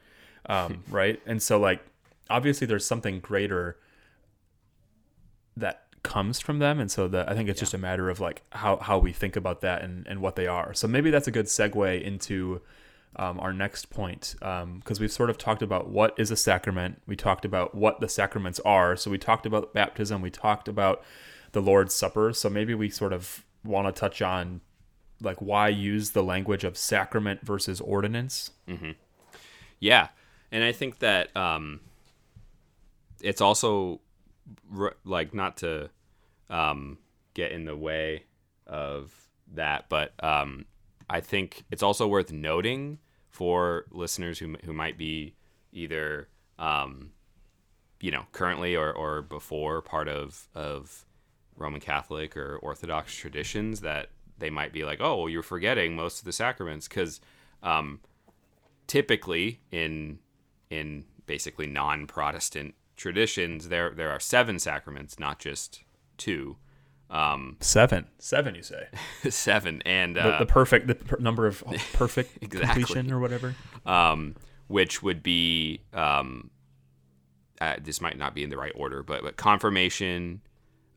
um, 0.48 0.84
right? 0.90 1.22
And 1.26 1.42
so, 1.42 1.60
like, 1.60 1.86
obviously, 2.30 2.68
there's 2.68 2.86
something 2.86 3.20
greater 3.20 3.78
that 5.58 5.84
comes 6.04 6.40
from 6.40 6.60
them, 6.60 6.80
and 6.80 6.92
so 6.92 7.08
that 7.08 7.30
I 7.30 7.34
think 7.34 7.50
it's 7.50 7.60
yeah. 7.60 7.64
just 7.64 7.74
a 7.74 7.80
matter 7.80 8.10
of 8.10 8.20
like 8.20 8.44
how 8.52 8.78
how 8.78 8.98
we 8.98 9.12
think 9.12 9.36
about 9.36 9.62
that 9.62 9.82
and 9.82 10.08
and 10.08 10.22
what 10.22 10.36
they 10.36 10.48
are. 10.48 10.74
So 10.74 10.88
maybe 10.88 11.12
that's 11.12 11.28
a 11.28 11.32
good 11.32 11.46
segue 11.46 12.02
into 12.02 12.62
um, 13.18 13.40
our 13.40 13.54
next 13.54 13.90
point 13.90 14.36
because 14.40 14.64
um, 14.64 14.98
we've 15.00 15.12
sort 15.12 15.30
of 15.30 15.38
talked 15.38 15.62
about 15.62 15.90
what 15.90 16.14
is 16.18 16.32
a 16.32 16.36
sacrament. 16.36 17.02
We 17.08 17.16
talked 17.16 17.46
about 17.46 17.76
what 17.76 18.00
the 18.00 18.10
sacraments 18.10 18.60
are. 18.66 18.96
So 18.96 19.12
we 19.12 19.18
talked 19.18 19.46
about 19.46 19.74
baptism. 19.74 20.22
We 20.22 20.30
talked 20.30 20.68
about 20.68 21.04
the 21.52 21.62
Lord's 21.62 21.94
Supper. 21.94 22.34
So 22.34 22.50
maybe 22.50 22.74
we 22.74 22.90
sort 22.90 23.14
of 23.14 23.46
want 23.64 23.88
to 23.88 24.00
touch 24.00 24.22
on 24.22 24.62
like 25.22 25.42
why 25.42 25.70
use 25.70 26.12
the 26.12 26.24
language 26.24 26.64
of 26.64 26.78
sacrament 26.78 27.42
versus 27.42 27.82
ordinance. 27.82 28.52
Mm-hmm. 28.68 28.92
Yeah, 29.80 30.10
and 30.52 30.64
I 30.64 30.72
think 30.72 31.00
that 31.00 31.36
um, 31.36 31.82
it's 33.22 33.42
also 33.42 34.02
like 35.04 35.34
not 35.34 35.58
to 35.58 35.90
um, 36.50 36.98
get 37.34 37.52
in 37.52 37.66
the 37.66 37.76
way 37.76 38.24
of 38.68 39.14
that, 39.54 39.86
but 39.90 40.14
um, 40.24 40.66
I 41.10 41.22
think 41.22 41.64
it's 41.72 41.84
also 41.84 42.08
worth 42.08 42.32
noting 42.32 43.00
for 43.36 43.84
listeners 43.92 44.40
who 44.40 44.56
who 44.64 44.72
might 44.72 44.98
be 44.98 45.36
either 45.74 46.30
um, 46.58 47.12
you 48.00 48.10
know 48.10 48.24
currently 48.32 48.78
or, 48.78 48.94
or 48.94 49.22
before 49.22 49.82
part 49.82 50.08
of 50.08 50.48
of 50.56 51.06
Roman 51.58 51.82
Catholic 51.82 52.38
or 52.38 52.56
Orthodox 52.56 53.14
traditions 53.14 53.82
that 53.82 54.08
they 54.38 54.50
might 54.50 54.72
be 54.72 54.86
like, 54.86 55.02
oh, 55.02 55.18
well, 55.18 55.30
you're 55.30 55.44
forgetting 55.44 55.98
most 55.98 56.20
of 56.20 56.26
the 56.26 56.32
sacraments 56.32 56.88
because 56.88 57.20
um, 57.62 58.00
typically 58.88 59.60
in 59.70 60.20
in 60.70 61.04
basically 61.26 61.68
non-Protestant 61.68 62.74
traditions, 62.96 63.68
there 63.68 63.90
there 63.90 64.12
are 64.12 64.20
seven 64.22 64.60
sacraments, 64.60 65.20
not 65.20 65.40
just 65.40 65.84
two. 66.16 66.56
Um, 67.10 67.58
seven, 67.60 68.08
seven, 68.18 68.56
you 68.56 68.64
say? 68.64 68.88
seven, 69.30 69.82
and 69.86 70.18
uh, 70.18 70.32
the, 70.32 70.46
the, 70.46 70.52
perfect 70.52 70.88
the 70.88 70.96
per- 70.96 71.18
number 71.18 71.46
of 71.46 71.64
perfect 71.94 72.38
exactly. 72.42 72.84
completion 72.84 73.12
or 73.12 73.20
whatever. 73.20 73.56
Um, 73.86 74.36
which 74.68 75.04
would 75.04 75.22
be 75.22 75.82
um, 75.94 76.50
uh, 77.62 77.76
this 77.82 78.02
might 78.02 78.18
not 78.18 78.34
be 78.34 78.44
in 78.44 78.50
the 78.50 78.58
right 78.58 78.74
order, 78.76 79.04
but 79.04 79.22
but 79.22 79.38
confirmation, 79.38 80.42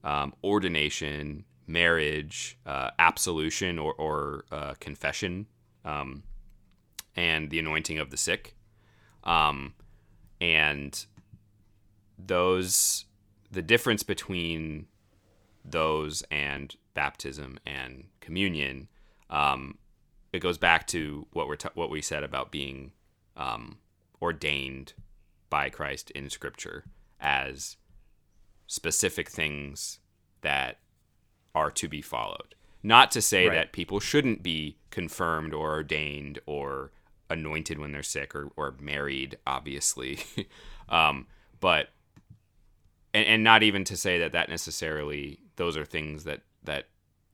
um, 0.03 0.35
ordination, 0.43 1.45
marriage, 1.67 2.59
uh, 2.67 2.91
absolution 2.99 3.79
or 3.79 3.93
or 3.95 4.45
uh, 4.51 4.75
confession, 4.81 5.47
um, 5.85 6.23
and 7.15 7.51
the 7.51 7.59
anointing 7.59 7.99
of 7.99 8.11
the 8.11 8.17
sick, 8.17 8.57
um, 9.25 9.75
and 10.41 11.07
those 12.19 13.05
the 13.51 13.63
difference 13.63 14.03
between 14.03 14.87
those 15.73 16.23
and 16.31 16.75
baptism 16.95 17.59
and 17.67 18.05
communion, 18.21 18.89
um, 19.31 19.79
it 20.33 20.41
goes 20.41 20.59
back 20.59 20.87
to 20.89 21.27
what 21.33 21.49
we're 21.49 21.57
t- 21.57 21.69
what 21.75 21.91
we 21.91 22.03
said 22.03 22.23
about 22.23 22.51
being 22.51 22.93
um, 23.37 23.79
ordained 24.21 24.93
by 25.51 25.71
Christ 25.71 26.11
in 26.13 26.29
Scripture 26.31 26.85
as 27.21 27.77
specific 28.67 29.29
things 29.31 29.99
that 30.43 30.79
are 31.55 31.71
to 31.71 31.89
be 31.89 32.03
followed. 32.03 32.55
Not 32.83 33.11
to 33.13 33.23
say 33.23 33.49
right. 33.49 33.55
that 33.55 33.73
people 33.73 33.99
shouldn't 33.99 34.43
be 34.43 34.77
confirmed 34.91 35.53
or 35.53 35.71
ordained 35.71 36.39
or 36.47 36.93
anointed 37.29 37.79
when 37.79 37.93
they're 37.93 38.03
sick 38.03 38.35
or, 38.35 38.51
or 38.57 38.75
married, 38.81 39.39
obviously. 39.47 40.21
um, 40.89 41.27
but 41.61 41.89
and, 43.13 43.27
and 43.27 43.45
not 43.45 43.63
even 43.63 43.85
to 43.85 43.97
say 43.97 44.19
that 44.21 44.33
that 44.33 44.49
necessarily 44.49 45.41
those 45.59 45.77
are 45.77 45.85
things 45.85 46.25
that 46.25 46.41
that 46.65 46.87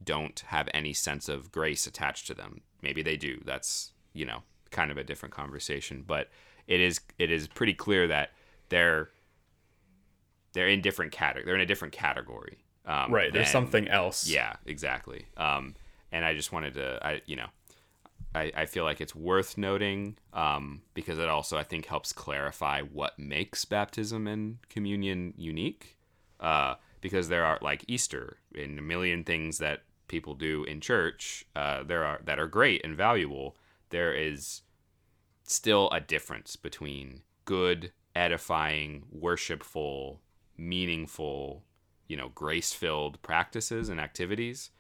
don't 0.03 0.41
have 0.49 0.69
any 0.75 0.93
sense 0.93 1.29
of 1.29 1.53
grace 1.53 1.87
attached 1.87 2.27
to 2.27 2.35
them. 2.35 2.63
Maybe 2.83 3.03
they 3.03 3.17
do. 3.17 3.41
That's 3.45 3.93
you 4.13 4.27
know 4.27 4.43
kind 4.71 4.91
of 4.91 4.99
a 4.99 5.05
different 5.05 5.35
conversation. 5.35 6.03
But 6.07 6.29
it 6.67 6.81
is 6.81 7.01
it 7.19 7.31
is 7.31 7.47
pretty 7.47 7.75
clear 7.75 8.09
that 8.09 8.31
they're 8.71 9.11
they're 10.53 10.69
in 10.69 10.81
different 10.81 11.13
category. 11.13 11.45
They're 11.45 11.55
in 11.55 11.61
a 11.61 11.67
different 11.67 11.95
category. 11.95 12.59
Um, 12.87 13.13
right. 13.13 13.33
There's 13.33 13.51
something 13.51 13.89
else. 13.89 14.29
Yeah. 14.29 14.57
Exactly. 14.67 15.27
Um, 15.37 15.75
and 16.13 16.25
I 16.25 16.35
just 16.35 16.53
wanted 16.53 16.75
to 16.75 16.99
I 17.03 17.23
you 17.27 17.37
know 17.37 17.47
I, 18.35 18.53
I 18.57 18.67
feel 18.67 18.85
like 18.85 19.01
it's 19.01 19.15
worth 19.15 19.57
noting 19.57 20.17
um, 20.33 20.83
because 20.93 21.19
it 21.19 21.29
also 21.29 21.57
I 21.57 21.63
think 21.63 21.87
helps 21.87 22.13
clarify 22.13 22.83
what 22.83 23.19
makes 23.19 23.65
baptism 23.65 24.27
and 24.27 24.59
communion 24.69 25.35
unique. 25.37 25.97
Uh, 26.41 26.75
because 27.05 27.29
there 27.29 27.45
are 27.45 27.59
like 27.61 27.85
Easter 27.87 28.39
and 28.55 28.79
a 28.79 28.83
million 28.83 29.25
things 29.25 29.59
that 29.59 29.83
people 30.09 30.33
do 30.35 30.65
in 30.65 30.81
church 30.81 31.45
uh, 31.55 31.83
there 31.83 32.03
are 32.03 32.19
that 32.25 32.39
are 32.39 32.47
great 32.47 32.81
and 32.83 32.97
valuable. 32.97 33.59
There 33.91 34.15
is 34.15 34.63
still 35.43 35.91
a 35.91 36.01
difference 36.01 36.57
between 36.57 37.21
good, 37.45 37.93
edifying, 38.17 39.05
worshipful, 39.13 40.23
meaningful, 40.57 41.63
you 42.09 42.17
know, 42.17 42.31
grace-filled 42.35 43.21
practices 43.21 43.91
and 43.91 44.01
activities, 44.01 44.71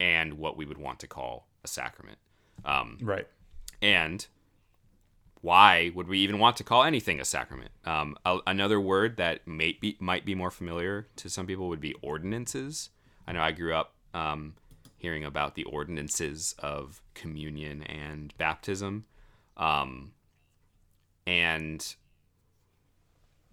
and 0.00 0.38
what 0.38 0.56
we 0.56 0.64
would 0.64 0.78
want 0.78 1.00
to 1.00 1.06
call 1.06 1.48
a 1.62 1.68
sacrament. 1.68 2.18
Um, 2.64 2.96
right. 3.02 3.28
And 3.82 4.26
why 5.40 5.90
would 5.94 6.08
we 6.08 6.18
even 6.20 6.38
want 6.38 6.56
to 6.56 6.64
call 6.64 6.84
anything 6.84 7.20
a 7.20 7.24
sacrament? 7.24 7.70
Um, 7.84 8.16
a, 8.24 8.38
another 8.46 8.80
word 8.80 9.16
that 9.18 9.46
may 9.46 9.72
be, 9.80 9.96
might 10.00 10.24
be 10.24 10.34
more 10.34 10.50
familiar 10.50 11.08
to 11.16 11.30
some 11.30 11.46
people 11.46 11.68
would 11.68 11.80
be 11.80 11.94
ordinances. 12.02 12.90
I 13.26 13.32
know 13.32 13.40
I 13.40 13.52
grew 13.52 13.74
up 13.74 13.94
um, 14.14 14.54
hearing 14.96 15.24
about 15.24 15.54
the 15.54 15.64
ordinances 15.64 16.54
of 16.58 17.02
communion 17.14 17.82
and 17.82 18.36
baptism, 18.38 19.04
um, 19.56 20.12
and 21.26 21.94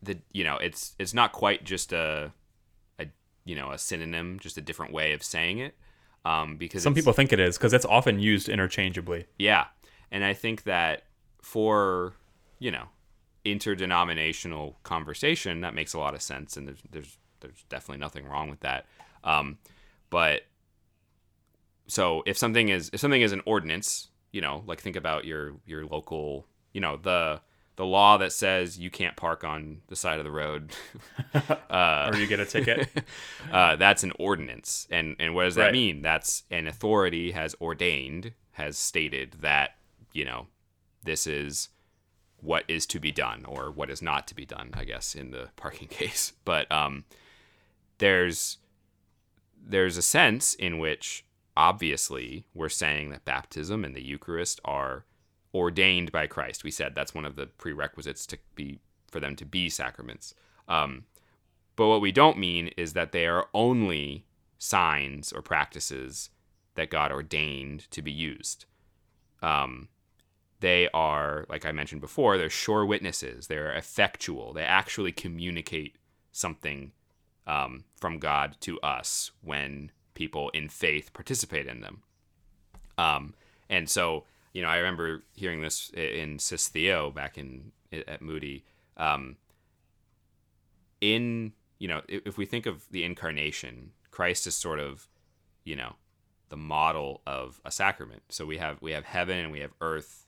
the 0.02 0.18
you 0.32 0.44
know 0.44 0.58
it's 0.58 0.96
it's 1.00 1.14
not 1.14 1.32
quite 1.32 1.64
just 1.64 1.94
a 1.94 2.32
a 3.00 3.08
you 3.46 3.56
know 3.56 3.72
a 3.72 3.78
synonym, 3.78 4.40
just 4.40 4.58
a 4.58 4.62
different 4.62 4.94
way 4.94 5.14
of 5.14 5.24
saying 5.24 5.60
it. 5.60 5.76
Um, 6.26 6.56
because 6.56 6.84
some 6.84 6.94
people 6.94 7.14
think 7.14 7.34
it 7.34 7.40
is 7.40 7.58
because 7.58 7.74
it's 7.74 7.86
often 7.86 8.20
used 8.20 8.48
interchangeably. 8.48 9.26
Yeah, 9.38 9.66
and 10.12 10.24
I 10.24 10.34
think 10.34 10.64
that 10.64 11.04
for 11.44 12.14
you 12.58 12.72
know 12.72 12.86
interdenominational 13.46 14.78
conversation 14.84 15.62
that 15.62 15.76
makes 15.76 15.94
a 15.94 16.00
lot 16.00 16.16
of 16.16 16.22
sense 16.22 16.56
and 16.58 16.68
there's 16.68 16.82
there's 16.92 17.18
there's 17.42 17.66
definitely 17.68 18.00
nothing 18.00 18.26
wrong 18.26 18.50
with 18.50 18.62
that. 18.62 18.86
Um, 19.24 19.58
but 20.10 20.44
so 21.88 22.24
if 22.26 22.38
something 22.38 22.70
is 22.70 22.90
if 22.94 23.00
something 23.00 23.22
is 23.22 23.34
an 23.34 23.42
ordinance 23.46 24.08
you 24.32 24.40
know 24.40 24.64
like 24.66 24.80
think 24.80 24.96
about 24.96 25.26
your 25.26 25.54
your 25.66 25.86
local 25.86 26.48
you 26.72 26.80
know 26.80 26.98
the 26.98 27.42
the 27.76 27.86
law 27.86 28.18
that 28.18 28.32
says 28.32 28.78
you 28.78 28.90
can't 28.90 29.16
park 29.16 29.44
on 29.44 29.82
the 29.88 29.96
side 29.96 30.20
of 30.20 30.26
the 30.26 30.32
road 30.32 30.72
uh, 31.70 32.12
or 32.12 32.18
you 32.18 32.28
get 32.28 32.40
a 32.40 32.46
ticket. 32.46 32.88
uh, 33.52 33.76
that's 33.78 34.04
an 34.04 34.12
ordinance. 34.20 34.88
And 34.92 35.16
and 35.20 35.34
what 35.34 35.46
does 35.46 35.56
that 35.56 35.66
right. 35.66 35.74
mean? 35.74 36.02
That's 36.02 36.44
an 36.52 36.68
authority 36.68 37.32
has 37.32 37.56
ordained 37.60 38.34
has 38.52 38.78
stated 38.78 39.38
that 39.42 39.72
you 40.12 40.24
know 40.24 40.48
this 41.04 41.28
is 41.28 41.70
what 42.38 42.66
is 42.68 42.86
to 42.88 43.00
be 43.00 43.12
done 43.12 43.46
or 43.46 43.72
what 43.72 43.90
is 43.90 44.02
not 44.02 44.28
to 44.28 44.36
be 44.36 44.46
done, 44.46 44.72
I 44.74 44.84
guess, 44.84 45.16
in 45.16 45.32
the 45.32 45.50
parking 45.56 45.88
case. 45.88 46.34
But 46.46 46.72
um, 46.72 47.06
there's 47.98 48.58
there's 49.66 49.96
a 49.96 50.02
sense 50.02 50.56
in 50.56 50.78
which 50.78 51.26
obviously 51.56 52.46
we're 52.54 52.68
saying 52.68 53.10
that 53.10 53.24
baptism 53.24 53.86
and 53.86 53.96
the 53.96 54.04
Eucharist 54.04 54.60
are 54.66 55.06
ordained 55.54 56.12
by 56.12 56.28
Christ. 56.28 56.64
We 56.64 56.72
said 56.72 56.96
that's 56.96 57.16
one 57.16 57.26
of 57.26 57.36
the 57.36 57.46
prerequisites 57.46 58.26
to 58.28 58.38
be 58.56 58.80
for 59.10 59.20
them 59.20 59.36
to 59.38 59.46
be 59.46 59.70
sacraments. 59.70 60.34
Um, 60.68 61.06
but 61.76 61.88
what 61.88 62.02
we 62.02 62.12
don't 62.12 62.38
mean 62.38 62.72
is 62.76 62.94
that 62.94 63.12
they 63.12 63.26
are 63.26 63.48
only 63.54 64.26
signs 64.58 65.32
or 65.32 65.42
practices 65.42 66.30
that 66.76 66.90
God 66.90 67.12
ordained 67.12 67.90
to 67.92 68.02
be 68.02 68.12
used. 68.12 68.66
Um, 69.42 69.90
they 70.64 70.88
are, 70.94 71.46
like 71.50 71.66
I 71.66 71.74
mentioned 71.74 72.00
before, 72.00 72.38
they're 72.38 72.50
sure 72.50 72.86
witnesses. 72.86 73.48
They're 73.48 73.74
effectual. 73.74 74.54
They 74.54 74.64
actually 74.64 75.12
communicate 75.12 75.98
something 76.32 76.94
um, 77.46 77.84
from 77.98 78.18
God 78.18 78.56
to 78.62 78.80
us 78.80 79.32
when 79.42 79.92
people 80.14 80.48
in 80.52 80.70
faith 80.70 81.12
participate 81.12 81.68
in 81.68 81.82
them. 81.82 82.04
Um, 82.98 83.34
and 83.70 83.90
so, 83.90 84.24
you 84.54 84.62
know, 84.62 84.70
I 84.70 84.78
remember 84.78 85.24
hearing 85.36 85.62
this 85.62 85.92
in 85.96 86.40
Sis 86.40 86.70
Theo 86.70 87.12
back 87.12 87.38
in 87.38 87.74
at 87.92 88.22
Moody. 88.22 88.64
Um, 88.96 89.36
in 91.02 91.52
you 91.78 91.90
know, 91.90 92.04
if 92.08 92.38
we 92.38 92.46
think 92.46 92.66
of 92.66 92.90
the 92.90 93.04
incarnation, 93.04 93.92
Christ 94.12 94.48
is 94.48 94.56
sort 94.56 94.80
of, 94.80 95.10
you 95.66 95.76
know, 95.76 95.96
the 96.48 96.56
model 96.56 97.22
of 97.28 97.60
a 97.66 97.72
sacrament. 97.72 98.22
So 98.30 98.46
we 98.46 98.60
have 98.60 98.82
we 98.82 98.94
have 98.94 99.04
heaven 99.04 99.40
and 99.40 99.52
we 99.52 99.60
have 99.60 99.74
earth 99.82 100.23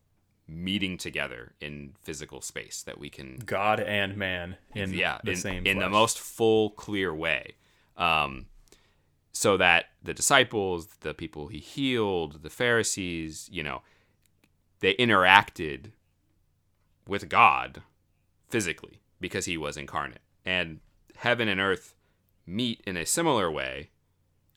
meeting 0.48 0.98
together 0.98 1.54
in 1.60 1.94
physical 2.02 2.42
space 2.42 2.84
that 2.84 3.00
we 3.00 3.10
can 3.10 3.38
God 3.46 3.80
and 3.80 4.16
man 4.16 4.58
in 4.76 4.94
yeah 4.94 5.20
the 5.24 5.32
in, 5.32 5.38
same 5.38 5.66
in 5.66 5.80
the 5.80 5.90
most 5.90 6.20
full 6.20 6.70
clear 6.72 7.14
way. 7.14 7.56
Um, 7.98 8.48
so 9.32 9.58
that 9.58 9.88
the 10.02 10.14
disciples, 10.14 10.88
the 11.02 11.14
people 11.14 11.48
he 11.48 11.60
healed, 11.60 12.42
the 12.42 12.50
Pharisees, 12.50 13.50
you 13.52 13.64
know, 13.64 13.82
they 14.80 14.94
interacted 14.96 15.92
with 17.08 17.28
God 17.28 17.82
physically 18.50 19.02
because 19.20 19.46
he 19.46 19.58
was 19.58 19.76
incarnate. 19.76 20.22
And 20.46 20.80
heaven 21.18 21.48
and 21.48 21.60
earth 21.60 21.96
meet 22.46 22.82
in 22.86 22.96
a 22.96 23.06
similar 23.06 23.52
way, 23.52 23.90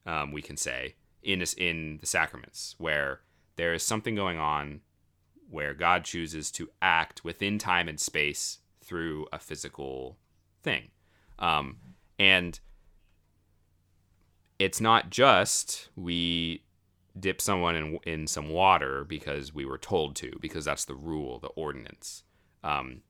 um, 0.06 0.30
we 0.30 0.42
can 0.42 0.56
say, 0.56 0.94
in, 1.22 1.42
in 1.56 1.98
the 1.98 2.06
sacraments, 2.06 2.74
where 2.78 3.20
there 3.56 3.74
is 3.74 3.82
something 3.82 4.14
going 4.14 4.38
on 4.38 4.80
where 5.50 5.74
God 5.74 6.04
chooses 6.04 6.50
to 6.52 6.68
act 6.82 7.24
within 7.24 7.58
time 7.58 7.88
and 7.88 7.98
space 7.98 8.58
through 8.82 9.26
a 9.32 9.38
physical 9.38 10.18
thing. 10.62 10.88
Um, 11.38 11.76
and 12.18 12.58
it's 14.58 14.80
not 14.80 15.10
just 15.10 15.88
we 15.94 16.62
dip 17.18 17.40
someone 17.40 17.76
in, 17.76 17.98
in 18.04 18.26
some 18.26 18.48
water 18.50 19.04
because 19.04 19.54
we 19.54 19.64
were 19.64 19.78
told 19.78 20.16
to, 20.16 20.32
because 20.40 20.64
that's 20.64 20.84
the 20.84 20.94
rule, 20.94 21.38
the 21.38 21.48
ordinance, 21.48 22.24
um, 22.62 23.02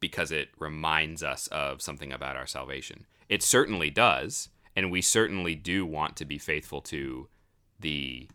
because 0.00 0.30
it 0.32 0.48
reminds 0.58 1.22
us 1.22 1.46
of 1.48 1.80
something 1.82 2.12
about 2.12 2.36
our 2.36 2.46
salvation. 2.46 3.06
It 3.28 3.42
certainly 3.42 3.90
does, 3.90 4.48
and 4.74 4.90
we 4.90 5.02
certainly 5.02 5.54
do 5.54 5.86
want 5.86 6.16
to 6.16 6.24
be 6.24 6.38
faithful 6.38 6.80
to 6.82 7.28
the 7.78 8.28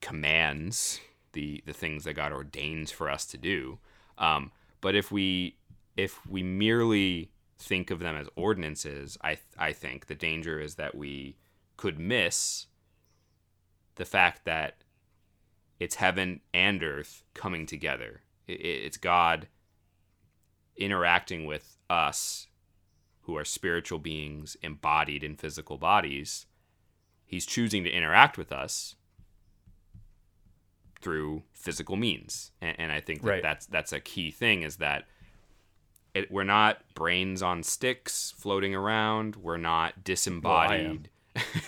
commands, 0.00 1.00
the 1.36 1.62
the 1.66 1.72
things 1.74 2.04
that 2.04 2.14
God 2.14 2.32
ordains 2.32 2.90
for 2.90 3.08
us 3.10 3.26
to 3.26 3.36
do. 3.38 3.78
Um, 4.16 4.50
but 4.80 4.96
if 4.96 5.12
we 5.12 5.58
if 5.96 6.26
we 6.26 6.42
merely 6.42 7.30
think 7.58 7.90
of 7.90 8.00
them 8.00 8.16
as 8.16 8.28
ordinances, 8.34 9.18
I 9.22 9.38
I 9.58 9.72
think 9.72 10.06
the 10.06 10.14
danger 10.14 10.58
is 10.58 10.76
that 10.76 10.94
we 10.94 11.36
could 11.76 12.00
miss 12.00 12.66
the 13.96 14.06
fact 14.06 14.46
that 14.46 14.78
it's 15.78 15.96
heaven 15.96 16.40
and 16.54 16.82
earth 16.82 17.22
coming 17.34 17.66
together. 17.66 18.22
It's 18.48 18.96
God 18.96 19.48
interacting 20.74 21.44
with 21.44 21.76
us 21.90 22.46
who 23.22 23.36
are 23.36 23.44
spiritual 23.44 23.98
beings 23.98 24.56
embodied 24.62 25.22
in 25.22 25.36
physical 25.36 25.76
bodies. 25.76 26.46
He's 27.26 27.44
choosing 27.44 27.84
to 27.84 27.90
interact 27.90 28.38
with 28.38 28.52
us 28.52 28.94
through 31.00 31.42
physical 31.52 31.96
means. 31.96 32.52
And, 32.60 32.76
and 32.78 32.92
I 32.92 33.00
think 33.00 33.22
that 33.22 33.28
right. 33.28 33.42
that's 33.42 33.66
that's 33.66 33.92
a 33.92 34.00
key 34.00 34.30
thing 34.30 34.62
is 34.62 34.76
that 34.76 35.04
it, 36.14 36.30
we're 36.30 36.44
not 36.44 36.78
brains 36.94 37.42
on 37.42 37.62
sticks 37.62 38.32
floating 38.38 38.74
around. 38.74 39.36
We're 39.36 39.58
not 39.58 40.02
disembodied. 40.02 41.10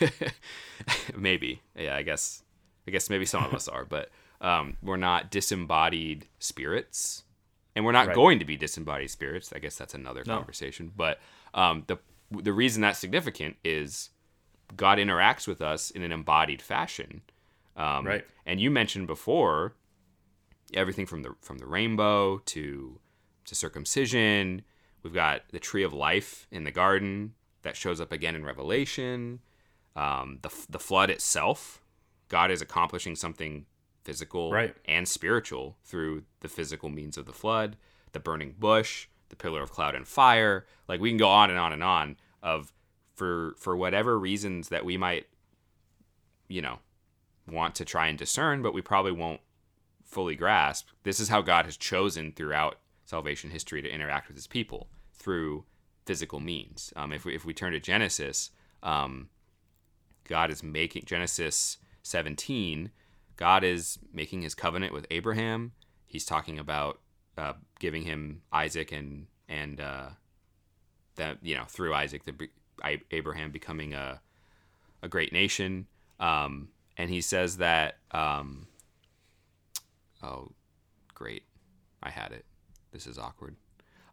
Well, 0.01 0.11
maybe, 1.17 1.61
yeah. 1.77 1.95
I 1.95 2.03
guess, 2.03 2.43
I 2.87 2.91
guess 2.91 3.11
maybe 3.11 3.27
some 3.27 3.45
of 3.45 3.53
us 3.53 3.69
are, 3.69 3.85
but 3.85 4.09
um, 4.41 4.79
we're 4.83 4.97
not 4.97 5.31
disembodied 5.31 6.27
spirits, 6.39 7.25
and 7.77 7.85
we're 7.85 7.93
not 7.93 8.07
right. 8.07 8.15
going 8.15 8.39
to 8.39 8.47
be 8.47 8.57
disembodied 8.57 9.11
spirits. 9.11 9.53
I 9.53 9.59
guess 9.59 9.77
that's 9.77 9.95
another 9.95 10.23
no. 10.27 10.37
conversation. 10.37 10.93
But 10.97 11.19
um, 11.53 11.85
the 11.87 11.99
the 12.31 12.53
reason 12.53 12.81
that's 12.81 12.99
significant 12.99 13.57
is 13.65 14.11
God 14.77 14.99
interacts 14.99 15.47
with 15.47 15.61
us 15.61 15.91
in 15.91 16.03
an 16.03 16.13
embodied 16.13 16.63
fashion. 16.63 17.23
Um, 17.79 18.07
right. 18.07 18.27
And 18.45 18.61
you 18.61 18.71
mentioned 18.71 19.07
before 19.07 19.75
everything 20.75 21.07
from 21.07 21.23
the 21.23 21.35
from 21.41 21.59
the 21.59 21.67
rainbow 21.67 22.39
to 22.39 23.01
to 23.47 23.55
circumcision. 23.55 24.63
We've 25.03 25.15
got 25.15 25.43
the 25.53 25.61
tree 25.61 25.85
of 25.85 25.93
life 25.93 26.47
in 26.51 26.65
the 26.65 26.71
garden 26.71 27.35
that 27.63 27.77
shows 27.77 28.01
up 28.01 28.13
again 28.13 28.35
in 28.35 28.45
Revelation. 28.45 29.41
Um, 29.97 30.41
the 30.43 30.51
the 30.69 30.79
flood 30.79 31.09
itself, 31.09 31.81
God 32.29 32.51
is 32.51 32.61
accomplishing 32.61 33.17
something 33.17 33.67
physical 34.05 34.51
right. 34.51 34.75
and 34.87 35.07
spiritual 35.07 35.77
through 35.85 36.25
the 36.41 36.49
physical 36.49 36.89
means 36.89 37.17
of 37.17 37.27
the 37.27 37.33
flood. 37.33 37.77
The 38.13 38.21
burning 38.21 38.55
bush, 38.59 39.07
the 39.29 39.37
pillar 39.37 39.63
of 39.63 39.71
cloud 39.71 39.95
and 39.95 40.07
fire. 40.07 40.67
Like 40.89 41.01
we 41.01 41.11
can 41.11 41.19
go 41.19 41.29
on 41.29 41.51
and 41.51 41.59
on 41.59 41.73
and 41.73 41.85
on 41.85 42.17
of 42.43 42.73
for 43.15 43.55
for 43.59 43.77
whatever 43.77 44.19
reasons 44.19 44.69
that 44.69 44.85
we 44.85 44.97
might, 44.97 45.27
you 46.49 46.63
know, 46.63 46.79
want 47.51 47.75
to 47.77 47.85
try 47.85 48.09
and 48.09 48.19
discern, 48.19 48.63
but 48.63 48.75
we 48.75 48.83
probably 48.83 49.13
won't 49.13 49.41
fully 50.05 50.35
grasp. 50.35 50.89
This 51.03 51.21
is 51.21 51.29
how 51.29 51.43
God 51.43 51.65
has 51.67 51.77
chosen 51.77 52.33
throughout 52.33 52.79
salvation 53.05 53.51
history 53.51 53.83
to 53.83 53.89
interact 53.89 54.29
with 54.29 54.37
his 54.37 54.47
people 54.47 54.89
through 55.13 55.65
physical 56.07 56.41
means. 56.41 56.93
Um, 56.97 57.13
if, 57.13 57.25
we, 57.25 57.35
if 57.35 57.45
we 57.45 57.53
turn 57.53 57.73
to 57.73 57.81
Genesis, 57.81 58.51
um, 58.83 59.29
God 60.25 60.51
is 60.51 60.63
making, 60.63 61.03
Genesis 61.05 61.79
17, 62.03 62.91
God 63.37 63.65
is 63.65 63.99
making 64.13 64.43
his 64.43 64.55
covenant 64.55 64.93
with 64.93 65.07
Abraham. 65.11 65.73
He's 66.07 66.25
talking 66.25 66.59
about 66.59 67.01
uh, 67.37 67.55
giving 67.79 68.03
him 68.03 68.43
Isaac 68.53 68.93
and, 68.93 69.27
and 69.49 69.81
uh, 69.81 70.09
that, 71.17 71.39
you 71.43 71.55
know, 71.55 71.65
through 71.69 71.95
Isaac, 71.95 72.25
the, 72.25 72.49
Abraham 73.11 73.51
becoming 73.51 73.95
a, 73.95 74.21
a 75.03 75.09
great 75.09 75.33
nation. 75.33 75.87
Um, 76.21 76.69
and 76.99 77.09
he 77.09 77.21
says 77.21 77.57
that 77.59 77.99
um, 78.11 78.67
oh 80.23 80.51
great. 81.15 81.45
I 82.03 82.11
had 82.11 82.33
it. 82.33 82.45
This 82.93 83.07
is 83.07 83.19
awkward. 83.19 83.57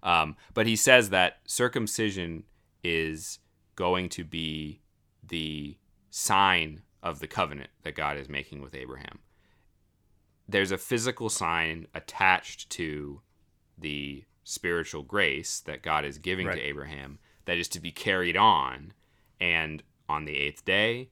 Um, 0.02 0.36
but 0.54 0.68
he 0.68 0.76
says 0.76 1.10
that 1.10 1.40
circumcision 1.46 2.44
is 2.84 3.40
going 3.76 4.10
to 4.10 4.24
be 4.24 4.82
the 5.28 5.78
sign 6.12 6.82
of 7.02 7.20
the 7.20 7.28
covenant 7.28 7.70
that 7.84 7.96
god 7.96 8.18
is 8.18 8.30
making 8.30 8.62
with 8.62 8.74
abraham. 8.76 9.20
There's 10.48 10.72
a 10.72 10.78
physical 10.78 11.30
sign 11.30 11.88
attached 11.94 12.70
to 12.72 13.22
the 13.78 14.24
spiritual 14.44 15.04
grace 15.04 15.60
that 15.62 15.82
god 15.82 16.06
is 16.06 16.20
giving 16.20 16.48
right. 16.48 16.56
to 16.56 16.62
abraham 16.62 17.20
that 17.46 17.58
is 17.58 17.68
to 17.70 17.80
be 17.80 17.92
carried 17.92 18.38
on. 18.38 18.94
And 19.42 19.84
on 20.08 20.26
the 20.26 20.38
eighth 20.38 20.64
day 20.64 21.10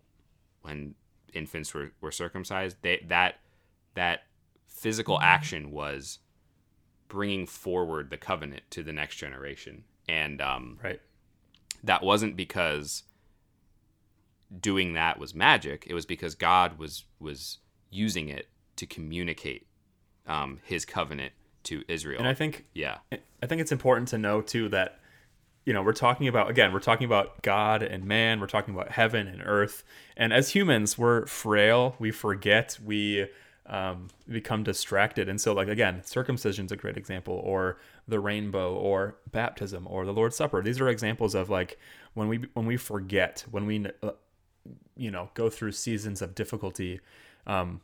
when 0.62 0.96
infants 1.34 1.74
were, 1.74 1.92
were 2.02 2.12
circumcised, 2.12 2.78
they, 2.82 3.06
that 3.08 3.40
that 3.96 4.24
physical 4.68 5.20
action 5.22 5.72
was 5.72 6.20
bringing 7.08 7.46
forward 7.46 8.10
the 8.10 8.18
covenant 8.18 8.64
to 8.72 8.84
the 8.84 8.94
next 8.94 9.16
generation, 9.16 9.84
and 10.08 10.42
um, 10.42 10.80
right, 10.84 11.02
that 11.84 12.04
wasn't 12.04 12.36
because 12.36 13.04
doing 14.60 14.94
that 14.94 15.20
was 15.20 15.34
magic. 15.34 15.86
It 15.88 15.94
was 15.94 16.06
because 16.06 16.36
God 16.36 16.78
was 16.78 17.06
was 17.20 17.60
using 17.90 18.30
it 18.30 18.48
to 18.76 18.86
communicate 18.86 19.68
um, 20.28 20.60
His 20.64 20.86
covenant 20.86 21.34
to 21.64 21.84
Israel. 21.88 22.20
And 22.20 22.28
I 22.28 22.34
think, 22.34 22.66
yeah, 22.74 22.98
I 23.12 23.46
think 23.46 23.62
it's 23.62 23.72
important 23.72 24.10
to 24.10 24.18
know 24.18 24.42
too 24.42 24.70
that 24.70 25.00
you 25.66 25.74
know, 25.74 25.82
we're 25.82 25.94
talking 25.94 26.28
about 26.28 26.50
again, 26.50 26.74
we're 26.74 26.80
talking 26.80 27.06
about 27.06 27.42
God 27.42 27.84
and 27.84 28.06
man, 28.06 28.40
we're 28.40 28.48
talking 28.48 28.74
about 28.74 28.92
heaven 28.92 29.28
and 29.28 29.42
earth. 29.46 29.84
And 30.18 30.34
as 30.34 30.50
humans, 30.50 30.98
we're 30.98 31.26
frail, 31.26 31.96
we 32.00 32.12
forget, 32.12 32.78
we 32.84 33.28
um, 33.66 34.10
become 34.28 34.64
distracted. 34.64 35.30
And 35.30 35.40
so, 35.40 35.54
like 35.54 35.70
again, 35.70 36.02
circumcision 36.04 36.66
is 36.66 36.72
a 36.72 36.76
great 36.76 36.98
example, 36.98 37.36
or 37.44 37.80
the 38.08 38.20
rainbow, 38.20 38.76
or 38.76 39.16
baptism, 39.32 39.88
or 39.90 40.06
the 40.06 40.14
Lord's 40.14 40.36
Supper. 40.36 40.62
These 40.62 40.82
are 40.82 40.90
examples 40.90 41.34
of 41.34 41.50
like 41.50 41.80
when 42.14 42.28
we 42.28 42.46
when 42.54 42.66
we 42.66 42.78
forget, 42.78 43.46
when 43.50 43.66
we 43.66 43.86
uh, 44.02 44.12
you 44.98 45.12
know 45.12 45.30
go 45.34 45.50
through 45.50 45.72
seasons 45.72 46.22
of 46.22 46.36
difficulty. 46.36 47.00
Um, 47.48 47.82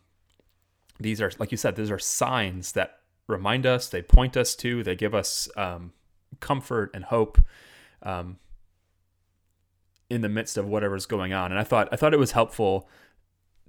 these 1.00 1.22
are 1.22 1.32
like 1.40 1.52
you 1.52 1.58
said, 1.58 1.78
these 1.78 1.92
are 1.92 2.00
signs 2.00 2.74
that 2.74 3.00
remind 3.28 3.66
us, 3.66 3.88
they 3.88 4.02
point 4.02 4.36
us 4.36 4.56
to, 4.56 4.84
they 4.84 4.96
give 4.96 5.16
us 5.16 5.48
um, 5.56 5.94
comfort 6.40 6.92
and 6.94 7.06
hope 7.06 7.40
um, 8.04 8.38
in 10.10 10.22
the 10.22 10.30
midst 10.30 10.58
of 10.58 10.68
whatever's 10.68 11.06
going 11.06 11.34
on. 11.34 11.52
And 11.52 11.60
I 11.60 11.64
thought 11.64 11.90
I 11.92 11.96
thought 11.96 12.14
it 12.14 12.20
was 12.20 12.32
helpful 12.32 12.88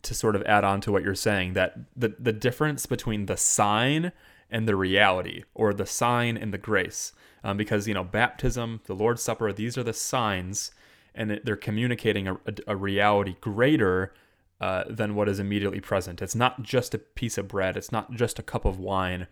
to 0.02 0.14
sort 0.14 0.34
of 0.34 0.42
add 0.44 0.64
on 0.64 0.80
to 0.80 0.92
what 0.92 1.02
you're 1.02 1.14
saying 1.14 1.52
that 1.54 1.76
the 1.96 2.14
the 2.18 2.32
difference 2.32 2.86
between 2.86 3.26
the 3.26 3.36
sign 3.36 4.12
and 4.50 4.66
the 4.66 4.76
reality, 4.76 5.44
or 5.54 5.72
the 5.72 5.86
sign 5.86 6.36
and 6.36 6.52
the 6.52 6.58
grace, 6.58 7.12
um, 7.44 7.56
because 7.56 7.86
you 7.86 7.94
know 7.94 8.04
baptism, 8.04 8.80
the 8.86 8.94
Lord's 8.94 9.22
Supper, 9.22 9.52
these 9.52 9.78
are 9.78 9.84
the 9.84 9.92
signs, 9.92 10.72
and 11.14 11.40
they're 11.44 11.56
communicating 11.56 12.26
a, 12.26 12.34
a, 12.34 12.54
a 12.68 12.76
reality 12.76 13.36
greater 13.40 14.12
uh, 14.60 14.84
than 14.88 15.14
what 15.14 15.28
is 15.28 15.38
immediately 15.38 15.80
present. 15.80 16.20
It's 16.20 16.34
not 16.34 16.62
just 16.62 16.94
a 16.94 16.98
piece 16.98 17.38
of 17.38 17.48
bread. 17.48 17.76
It's 17.76 17.92
not 17.92 18.12
just 18.12 18.38
a 18.38 18.42
cup 18.42 18.64
of 18.64 18.78
wine. 18.78 19.26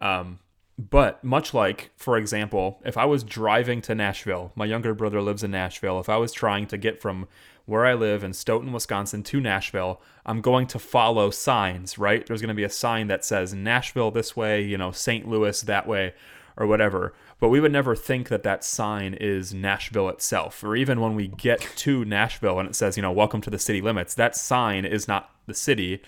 Um, 0.00 0.38
but 0.78 1.22
much 1.24 1.52
like, 1.52 1.90
for 1.96 2.16
example, 2.16 2.80
if 2.84 2.96
I 2.96 3.04
was 3.04 3.24
driving 3.24 3.82
to 3.82 3.96
Nashville, 3.96 4.52
my 4.54 4.64
younger 4.64 4.94
brother 4.94 5.20
lives 5.20 5.42
in 5.42 5.50
Nashville. 5.50 5.98
If 5.98 6.08
I 6.08 6.16
was 6.18 6.32
trying 6.32 6.68
to 6.68 6.78
get 6.78 7.00
from 7.00 7.26
where 7.66 7.84
I 7.84 7.94
live 7.94 8.22
in 8.22 8.32
Stoughton, 8.32 8.72
Wisconsin 8.72 9.24
to 9.24 9.40
Nashville, 9.40 10.00
I'm 10.24 10.40
going 10.40 10.68
to 10.68 10.78
follow 10.78 11.30
signs, 11.30 11.98
right? 11.98 12.24
There's 12.24 12.40
going 12.40 12.48
to 12.48 12.54
be 12.54 12.62
a 12.62 12.70
sign 12.70 13.08
that 13.08 13.24
says 13.24 13.52
Nashville 13.52 14.12
this 14.12 14.36
way, 14.36 14.62
you 14.62 14.78
know, 14.78 14.92
St. 14.92 15.28
Louis 15.28 15.60
that 15.62 15.88
way, 15.88 16.14
or 16.56 16.68
whatever. 16.68 17.12
But 17.40 17.48
we 17.48 17.58
would 17.58 17.72
never 17.72 17.96
think 17.96 18.28
that 18.28 18.44
that 18.44 18.62
sign 18.62 19.14
is 19.14 19.52
Nashville 19.52 20.08
itself. 20.08 20.62
Or 20.62 20.76
even 20.76 21.00
when 21.00 21.16
we 21.16 21.26
get 21.26 21.60
to 21.60 22.04
Nashville 22.04 22.60
and 22.60 22.68
it 22.68 22.76
says, 22.76 22.96
you 22.96 23.02
know, 23.02 23.12
welcome 23.12 23.40
to 23.40 23.50
the 23.50 23.58
city 23.58 23.80
limits, 23.80 24.14
that 24.14 24.36
sign 24.36 24.84
is 24.84 25.08
not 25.08 25.30
the 25.46 25.54
city. 25.54 26.02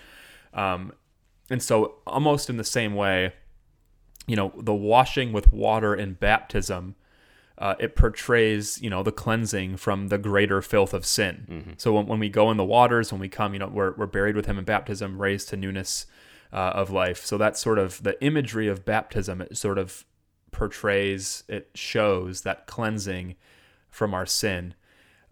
Um, 0.53 0.93
and 1.49 1.61
so, 1.61 1.95
almost 2.07 2.49
in 2.49 2.55
the 2.55 2.63
same 2.63 2.95
way, 2.95 3.33
you 4.27 4.35
know, 4.35 4.53
the 4.57 4.73
washing 4.73 5.33
with 5.33 5.51
water 5.51 5.95
in 5.95 6.13
baptism, 6.13 6.95
uh, 7.57 7.75
it 7.79 7.95
portrays, 7.95 8.81
you 8.81 8.89
know, 8.89 9.03
the 9.03 9.11
cleansing 9.11 9.77
from 9.77 10.07
the 10.07 10.17
greater 10.17 10.61
filth 10.61 10.93
of 10.93 11.05
sin. 11.05 11.45
Mm-hmm. 11.49 11.71
So 11.77 11.93
when, 11.93 12.07
when, 12.07 12.19
we 12.19 12.29
go 12.29 12.49
in 12.49 12.57
the 12.57 12.63
waters, 12.63 13.11
when 13.11 13.21
we 13.21 13.29
come, 13.29 13.53
you 13.53 13.59
know, 13.59 13.67
we're, 13.67 13.93
we're 13.93 14.07
buried 14.07 14.35
with 14.35 14.47
him 14.47 14.57
in 14.57 14.65
baptism, 14.65 15.21
raised 15.21 15.49
to 15.49 15.57
newness 15.57 16.05
uh, 16.51 16.55
of 16.55 16.89
life. 16.89 17.23
So 17.25 17.37
that's 17.37 17.59
sort 17.59 17.77
of 17.77 18.01
the 18.03 18.21
imagery 18.23 18.67
of 18.67 18.83
baptism. 18.83 19.41
It 19.41 19.57
sort 19.57 19.77
of 19.77 20.05
portrays, 20.51 21.43
it 21.47 21.69
shows 21.75 22.41
that 22.41 22.67
cleansing 22.67 23.35
from 23.89 24.13
our 24.13 24.25
sin. 24.25 24.73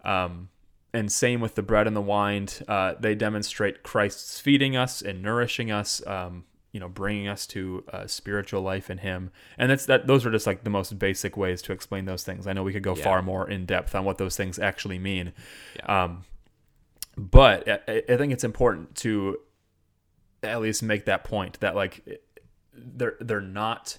Um, 0.04 0.48
and 0.92 1.10
same 1.10 1.40
with 1.40 1.54
the 1.54 1.62
bread 1.62 1.86
and 1.86 1.94
the 1.94 2.00
wine. 2.00 2.48
Uh, 2.66 2.94
they 2.98 3.14
demonstrate 3.14 3.82
Christ's 3.82 4.40
feeding 4.40 4.76
us 4.76 5.02
and 5.02 5.22
nourishing 5.22 5.70
us. 5.70 6.04
Um, 6.06 6.44
you 6.72 6.80
know 6.80 6.88
bringing 6.88 7.28
us 7.28 7.46
to 7.48 7.84
a 7.88 8.08
spiritual 8.08 8.62
life 8.62 8.90
in 8.90 8.98
him. 8.98 9.30
And 9.58 9.70
that's 9.70 9.86
that 9.86 10.06
those 10.06 10.24
are 10.24 10.30
just 10.30 10.46
like 10.46 10.64
the 10.64 10.70
most 10.70 10.98
basic 10.98 11.36
ways 11.36 11.62
to 11.62 11.72
explain 11.72 12.04
those 12.04 12.22
things. 12.22 12.46
I 12.46 12.52
know 12.52 12.62
we 12.62 12.72
could 12.72 12.82
go 12.82 12.96
yeah. 12.96 13.04
far 13.04 13.22
more 13.22 13.48
in 13.48 13.66
depth 13.66 13.94
on 13.94 14.04
what 14.04 14.18
those 14.18 14.36
things 14.36 14.58
actually 14.58 14.98
mean. 14.98 15.32
Yeah. 15.76 16.04
um, 16.04 16.24
but 17.16 17.68
I, 17.68 18.02
I, 18.08 18.16
think 18.16 18.32
it's 18.32 18.44
important 18.44 18.94
to 18.96 19.38
at 20.42 20.60
least 20.60 20.82
make 20.82 21.04
that 21.04 21.24
point 21.24 21.60
that 21.60 21.74
like 21.74 22.22
they're 22.72 23.16
they're 23.20 23.40
not 23.40 23.98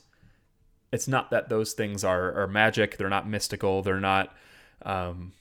it's 0.92 1.08
not 1.08 1.30
that 1.32 1.50
those 1.50 1.74
things 1.74 2.04
are 2.04 2.34
are 2.42 2.48
magic. 2.48 2.98
They're 2.98 3.10
not 3.10 3.28
mystical. 3.28 3.82
They're 3.82 4.00
not 4.00 4.34
um, 4.84 5.34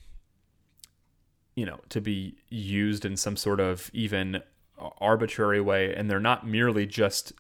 you 1.55 1.65
know 1.65 1.81
to 1.91 2.01
be 2.01 2.37
used 2.49 3.05
in 3.05 3.17
some 3.17 3.37
sort 3.37 3.61
of 3.61 3.91
even 3.93 4.43
arbitrary 5.01 5.61
way 5.61 5.95
and 5.95 6.11
they're 6.11 6.21
not 6.21 6.47
merely 6.47 6.87
just 6.87 7.33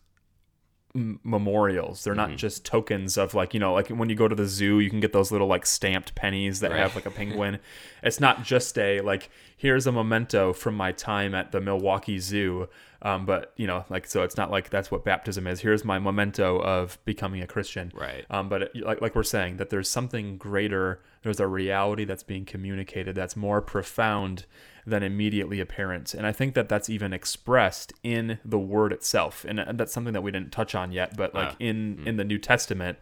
memorials. 0.93 2.03
They're 2.03 2.17
not 2.17 2.31
mm-hmm. 2.31 2.37
just 2.37 2.65
tokens 2.65 3.17
of 3.17 3.33
like 3.33 3.55
you 3.55 3.61
know 3.61 3.73
like 3.73 3.89
when 3.89 4.09
you 4.09 4.17
go 4.17 4.27
to 4.27 4.35
the 4.35 4.47
zoo 4.47 4.81
you 4.81 4.91
can 4.91 4.99
get 4.99 5.13
those 5.13 5.31
little 5.31 5.47
like 5.47 5.65
stamped 5.65 6.15
pennies 6.17 6.61
that 6.61 6.73
right. 6.73 6.81
have 6.81 6.95
like 6.95 7.07
a 7.07 7.11
penguin. 7.11 7.59
It's 8.03 8.19
not 8.19 8.45
just 8.45 8.79
a 8.79 9.03
like 9.03 9.31
here's 9.59 9.87
a 9.87 9.93
memento 9.93 10.55
from 10.55 10.75
my 10.75 10.91
time 10.91 11.35
at 11.35 11.53
the 11.53 11.61
milwaukee 11.61 12.19
zoo 12.19 12.67
um, 13.03 13.27
but 13.27 13.53
you 13.57 13.67
know 13.67 13.85
like 13.91 14.07
so 14.07 14.23
it's 14.23 14.39
not 14.39 14.51
like 14.51 14.71
that's 14.71 14.91
what 14.91 15.05
baptism 15.05 15.47
is. 15.47 15.61
Here's 15.61 15.85
my 15.85 15.99
memento 15.99 16.61
of 16.63 16.99
becoming 17.05 17.43
a 17.43 17.47
christian. 17.47 17.93
Right. 17.95 18.25
Um, 18.31 18.49
but 18.49 18.63
it, 18.63 18.77
like, 18.77 19.01
like 19.01 19.15
we're 19.15 19.23
saying 19.23 19.59
that 19.59 19.71
there's 19.71 19.89
something 19.89 20.39
greater 20.39 21.03
there's 21.23 21.41
a 21.41 21.47
reality 21.47 22.05
that's 22.05 22.23
being 22.23 22.47
communicated 22.47 23.15
that's 23.15 23.37
more 23.37 23.61
profound 23.61 24.47
than 24.91 25.03
immediately 25.03 25.61
apparent. 25.61 26.13
And 26.13 26.27
I 26.27 26.33
think 26.33 26.55
that 26.55 26.69
that's 26.69 26.91
even 26.91 27.13
expressed 27.13 27.93
in 28.03 28.39
the 28.45 28.59
word 28.59 28.93
itself. 28.93 29.45
And 29.49 29.79
that's 29.79 29.93
something 29.93 30.13
that 30.13 30.23
we 30.23 30.31
didn't 30.31 30.53
touch 30.53 30.75
on 30.75 30.93
yet, 30.93 31.17
but 31.17 31.35
like 31.35 31.53
uh, 31.53 31.55
in 31.59 31.97
mm. 31.97 32.07
in 32.07 32.17
the 32.17 32.25
New 32.25 32.39
Testament, 32.39 32.99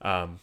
um, 0.00 0.40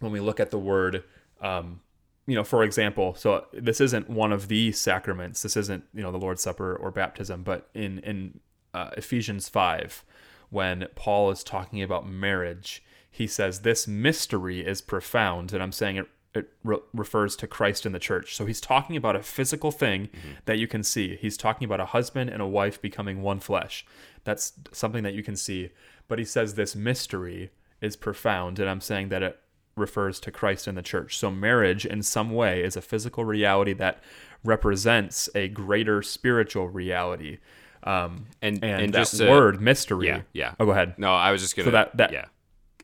when 0.00 0.12
we 0.12 0.20
look 0.20 0.38
at 0.38 0.50
the 0.50 0.58
word, 0.58 1.02
um, 1.40 1.80
you 2.26 2.34
know, 2.34 2.44
for 2.44 2.62
example, 2.62 3.14
so 3.14 3.46
this 3.52 3.80
isn't 3.80 4.08
one 4.08 4.32
of 4.32 4.48
the 4.48 4.72
sacraments. 4.72 5.42
This 5.42 5.56
isn't 5.56 5.84
you 5.92 6.02
know 6.02 6.12
the 6.12 6.18
Lord's 6.18 6.42
Supper 6.42 6.76
or 6.76 6.90
baptism, 6.90 7.42
but 7.42 7.68
in 7.74 7.98
in 8.00 8.40
uh, 8.72 8.90
Ephesians 8.96 9.48
five, 9.48 10.04
when 10.50 10.86
Paul 10.94 11.30
is 11.30 11.42
talking 11.42 11.82
about 11.82 12.08
marriage, 12.08 12.82
he 13.10 13.26
says 13.26 13.60
this 13.60 13.88
mystery 13.88 14.64
is 14.64 14.80
profound, 14.80 15.52
and 15.52 15.62
I'm 15.62 15.72
saying 15.72 15.96
it 15.96 16.08
it 16.34 16.50
re- 16.64 16.78
refers 16.92 17.36
to 17.36 17.46
Christ 17.46 17.86
in 17.86 17.92
the 17.92 17.98
church. 17.98 18.34
So 18.34 18.44
he's 18.44 18.60
talking 18.60 18.96
about 18.96 19.16
a 19.16 19.22
physical 19.22 19.70
thing 19.70 20.08
mm-hmm. 20.08 20.30
that 20.46 20.58
you 20.58 20.66
can 20.66 20.82
see. 20.82 21.16
He's 21.16 21.36
talking 21.36 21.64
about 21.64 21.80
a 21.80 21.86
husband 21.86 22.30
and 22.30 22.42
a 22.42 22.46
wife 22.46 22.82
becoming 22.82 23.22
one 23.22 23.40
flesh. 23.40 23.86
That's 24.24 24.52
something 24.72 25.04
that 25.04 25.14
you 25.14 25.22
can 25.22 25.36
see. 25.36 25.70
But 26.08 26.18
he 26.18 26.24
says 26.24 26.54
this 26.54 26.74
mystery 26.74 27.50
is 27.80 27.96
profound, 27.96 28.58
and 28.58 28.68
I'm 28.68 28.80
saying 28.80 29.08
that 29.10 29.22
it 29.22 29.38
refers 29.76 30.20
to 30.20 30.30
Christ 30.30 30.68
in 30.68 30.74
the 30.74 30.82
church. 30.82 31.18
So 31.18 31.30
marriage, 31.30 31.86
in 31.86 32.02
some 32.02 32.30
way, 32.30 32.62
is 32.62 32.76
a 32.76 32.82
physical 32.82 33.24
reality 33.24 33.72
that 33.74 34.02
represents 34.44 35.28
a 35.34 35.48
greater 35.48 36.02
spiritual 36.02 36.68
reality. 36.68 37.38
Um, 37.82 38.26
and, 38.40 38.62
and, 38.64 38.82
and 38.82 38.94
that 38.94 39.00
just 39.00 39.18
to, 39.18 39.30
word 39.30 39.60
mystery. 39.60 40.08
Yeah, 40.08 40.22
yeah. 40.32 40.54
Oh, 40.58 40.66
go 40.66 40.72
ahead. 40.72 40.94
No, 40.98 41.14
I 41.14 41.32
was 41.32 41.42
just 41.42 41.56
gonna. 41.56 41.66
So 41.66 41.70
that, 41.72 41.96
that 41.96 42.12
yeah, 42.12 42.26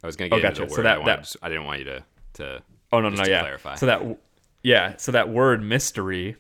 I 0.03 0.07
was 0.07 0.17
gonna 0.17 0.29
get 0.29 0.39
oh, 0.39 0.43
gotcha. 0.43 0.63
into 0.63 0.67
the 0.67 0.71
word. 0.73 0.77
So 0.77 0.83
that, 0.83 0.97
I, 0.97 0.99
wanted, 0.99 1.25
that, 1.25 1.37
I 1.43 1.49
didn't 1.49 1.65
want 1.65 1.79
you 1.79 1.85
to 1.87 2.05
to 2.35 2.63
Oh 2.93 3.01
no, 3.01 3.09
no, 3.09 3.25
yeah. 3.25 3.41
Clarify. 3.41 3.75
So 3.77 3.87
that 3.87 4.19
yeah, 4.63 4.97
so 4.97 5.13
that 5.13 5.29
word 5.29 5.63
mystery 5.63 6.37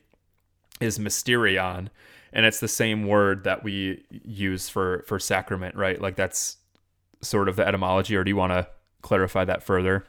is 0.80 0.98
mysterion, 0.98 1.88
and 2.32 2.46
it's 2.46 2.60
the 2.60 2.68
same 2.68 3.06
word 3.06 3.44
that 3.44 3.62
we 3.62 4.04
use 4.10 4.68
for 4.68 5.04
for 5.06 5.18
sacrament, 5.18 5.74
right? 5.76 6.00
Like 6.00 6.16
that's 6.16 6.56
sort 7.20 7.48
of 7.48 7.56
the 7.56 7.66
etymology. 7.66 8.16
Or 8.16 8.24
do 8.24 8.30
you 8.30 8.36
want 8.36 8.52
to 8.52 8.68
clarify 9.02 9.44
that 9.44 9.62
further? 9.62 10.06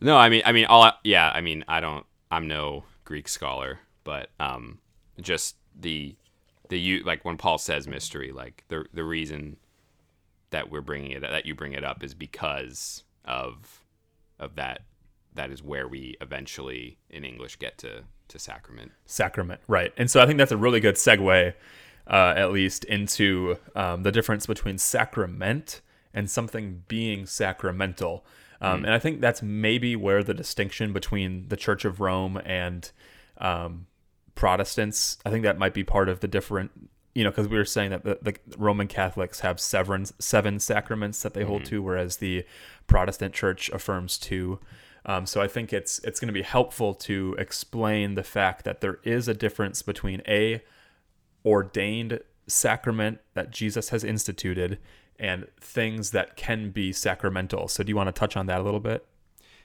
No, 0.00 0.16
I 0.16 0.28
mean, 0.28 0.42
I 0.44 0.52
mean, 0.52 0.66
all 0.66 0.92
yeah, 1.02 1.30
I 1.34 1.40
mean, 1.40 1.64
I 1.68 1.80
don't, 1.80 2.04
I'm 2.30 2.46
no 2.46 2.84
Greek 3.04 3.28
scholar, 3.28 3.80
but 4.02 4.30
um, 4.38 4.78
just 5.20 5.56
the 5.78 6.16
the 6.68 6.78
you 6.78 7.02
like 7.04 7.24
when 7.24 7.36
Paul 7.36 7.58
says 7.58 7.86
mystery, 7.86 8.32
like 8.32 8.64
the 8.68 8.84
the 8.92 9.04
reason 9.04 9.56
that 10.50 10.70
we're 10.70 10.82
bringing 10.82 11.12
it 11.12 11.20
that 11.22 11.46
you 11.46 11.54
bring 11.54 11.72
it 11.72 11.84
up 11.84 12.04
is 12.04 12.14
because 12.14 13.02
of 13.24 13.83
of 14.38 14.56
that 14.56 14.82
that 15.34 15.50
is 15.50 15.62
where 15.62 15.86
we 15.86 16.16
eventually 16.20 16.98
in 17.10 17.24
English 17.24 17.58
get 17.58 17.78
to 17.78 18.04
to 18.28 18.38
sacrament. 18.38 18.92
Sacrament, 19.04 19.60
right? 19.68 19.92
And 19.96 20.10
so 20.10 20.22
I 20.22 20.26
think 20.26 20.38
that's 20.38 20.52
a 20.52 20.56
really 20.56 20.80
good 20.80 20.94
segue, 20.94 21.52
uh, 22.06 22.34
at 22.36 22.52
least, 22.52 22.84
into 22.84 23.56
um, 23.74 24.02
the 24.02 24.10
difference 24.12 24.46
between 24.46 24.78
sacrament 24.78 25.82
and 26.14 26.30
something 26.30 26.84
being 26.88 27.26
sacramental. 27.26 28.24
Um, 28.60 28.80
mm. 28.80 28.84
And 28.84 28.94
I 28.94 28.98
think 28.98 29.20
that's 29.20 29.42
maybe 29.42 29.94
where 29.94 30.22
the 30.22 30.32
distinction 30.32 30.92
between 30.92 31.48
the 31.48 31.56
Church 31.56 31.84
of 31.84 32.00
Rome 32.00 32.40
and 32.44 32.90
um, 33.38 33.88
Protestants, 34.34 35.18
I 35.26 35.30
think 35.30 35.42
that 35.42 35.58
might 35.58 35.74
be 35.74 35.84
part 35.84 36.08
of 36.08 36.20
the 36.20 36.28
different, 36.28 36.70
you 37.14 37.22
know, 37.22 37.30
because 37.30 37.48
we 37.48 37.56
were 37.56 37.64
saying 37.64 37.90
that 37.90 38.04
the, 38.04 38.18
the, 38.20 38.34
Roman 38.58 38.88
Catholics 38.88 39.40
have 39.40 39.60
seven, 39.60 40.04
seven 40.18 40.58
sacraments 40.58 41.22
that 41.22 41.32
they 41.34 41.42
mm. 41.42 41.46
hold 41.46 41.62
mm-hmm. 41.62 41.76
to, 41.76 41.82
whereas 41.82 42.16
the 42.16 42.44
Protestant 42.86 43.32
Church 43.32 43.70
affirms 43.70 44.18
two. 44.18 44.58
Um, 45.06 45.26
so 45.26 45.40
I 45.40 45.48
think 45.48 45.72
it's 45.72 45.98
it's 46.00 46.18
going 46.18 46.28
to 46.28 46.34
be 46.34 46.42
helpful 46.42 46.94
to 46.94 47.36
explain 47.38 48.14
the 48.14 48.22
fact 48.22 48.64
that 48.64 48.80
there 48.80 49.00
is 49.04 49.28
a 49.28 49.34
difference 49.34 49.82
between 49.82 50.22
a 50.26 50.62
ordained 51.44 52.20
sacrament 52.46 53.20
that 53.34 53.50
Jesus 53.50 53.90
has 53.90 54.02
instituted 54.02 54.78
and 55.18 55.46
things 55.60 56.10
that 56.10 56.36
can 56.36 56.70
be 56.70 56.92
sacramental. 56.92 57.68
So 57.68 57.82
do 57.82 57.90
you 57.90 57.96
want 57.96 58.08
to 58.08 58.12
touch 58.12 58.36
on 58.36 58.46
that 58.46 58.60
a 58.60 58.62
little 58.62 58.80
bit? 58.80 59.06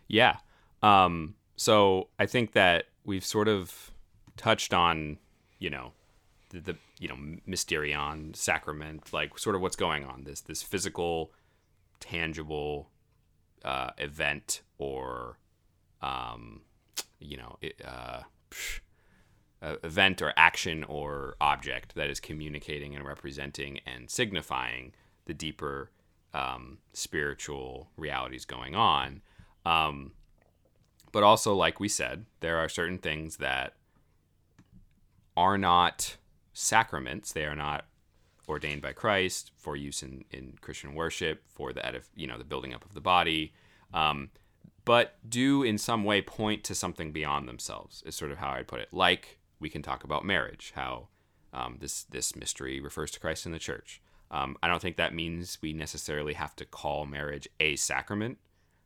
Yeah. 0.07 0.37
Um, 0.83 1.35
so 1.55 2.09
I 2.19 2.25
think 2.25 2.51
that 2.53 2.85
we've 3.05 3.25
sort 3.25 3.47
of 3.47 3.91
touched 4.37 4.73
on, 4.73 5.17
you 5.57 5.69
know, 5.69 5.93
the, 6.49 6.59
the 6.59 6.75
you 6.99 7.07
know 7.07 7.17
mysterion 7.47 8.35
sacrament, 8.35 9.13
like 9.13 9.37
sort 9.37 9.55
of 9.55 9.61
what's 9.61 9.75
going 9.75 10.03
on 10.05 10.23
this 10.23 10.41
this 10.41 10.61
physical, 10.61 11.31
tangible 11.99 12.89
uh, 13.63 13.91
event 13.97 14.61
or 14.77 15.37
um, 16.01 16.61
you 17.19 17.37
know 17.37 17.57
it, 17.61 17.79
uh, 17.85 18.21
uh, 19.61 19.75
event 19.83 20.21
or 20.21 20.33
action 20.37 20.83
or 20.85 21.35
object 21.41 21.95
that 21.95 22.09
is 22.09 22.19
communicating 22.19 22.95
and 22.95 23.05
representing 23.05 23.79
and 23.85 24.09
signifying 24.09 24.93
the 25.25 25.33
deeper 25.33 25.91
um, 26.33 26.77
spiritual 26.93 27.89
realities 27.97 28.45
going 28.45 28.75
on. 28.75 29.21
Um, 29.65 30.13
but 31.11 31.23
also, 31.23 31.53
like 31.55 31.79
we 31.79 31.89
said, 31.89 32.25
there 32.39 32.57
are 32.57 32.69
certain 32.69 32.99
things 32.99 33.37
that 33.37 33.73
are 35.35 35.57
not 35.57 36.17
sacraments. 36.53 37.31
They 37.31 37.45
are 37.45 37.55
not 37.55 37.85
ordained 38.47 38.81
by 38.81 38.93
Christ 38.93 39.51
for 39.57 39.75
use 39.75 40.01
in, 40.01 40.25
in 40.31 40.55
Christian 40.61 40.95
worship, 40.95 41.43
for 41.47 41.71
the 41.71 41.81
edif- 41.81 42.09
you 42.15 42.27
know 42.27 42.37
the 42.37 42.43
building 42.43 42.73
up 42.73 42.83
of 42.83 42.93
the 42.93 43.01
body, 43.01 43.53
um, 43.93 44.31
but 44.85 45.17
do 45.27 45.63
in 45.63 45.77
some 45.77 46.03
way 46.03 46.21
point 46.21 46.63
to 46.65 46.75
something 46.75 47.11
beyond 47.11 47.47
themselves. 47.47 48.03
Is 48.05 48.15
sort 48.15 48.31
of 48.31 48.39
how 48.39 48.49
I'd 48.49 48.67
put 48.67 48.79
it. 48.79 48.89
Like 48.91 49.39
we 49.59 49.69
can 49.69 49.81
talk 49.81 50.03
about 50.03 50.25
marriage, 50.25 50.73
how 50.75 51.09
um, 51.53 51.77
this 51.79 52.03
this 52.03 52.35
mystery 52.35 52.79
refers 52.79 53.11
to 53.11 53.19
Christ 53.19 53.45
in 53.45 53.51
the 53.51 53.59
church. 53.59 54.01
Um, 54.31 54.57
I 54.61 54.67
don't 54.67 54.81
think 54.81 54.97
that 54.97 55.13
means 55.13 55.57
we 55.61 55.73
necessarily 55.73 56.33
have 56.33 56.55
to 56.57 56.65
call 56.65 57.05
marriage 57.05 57.47
a 57.59 57.75
sacrament. 57.75 58.37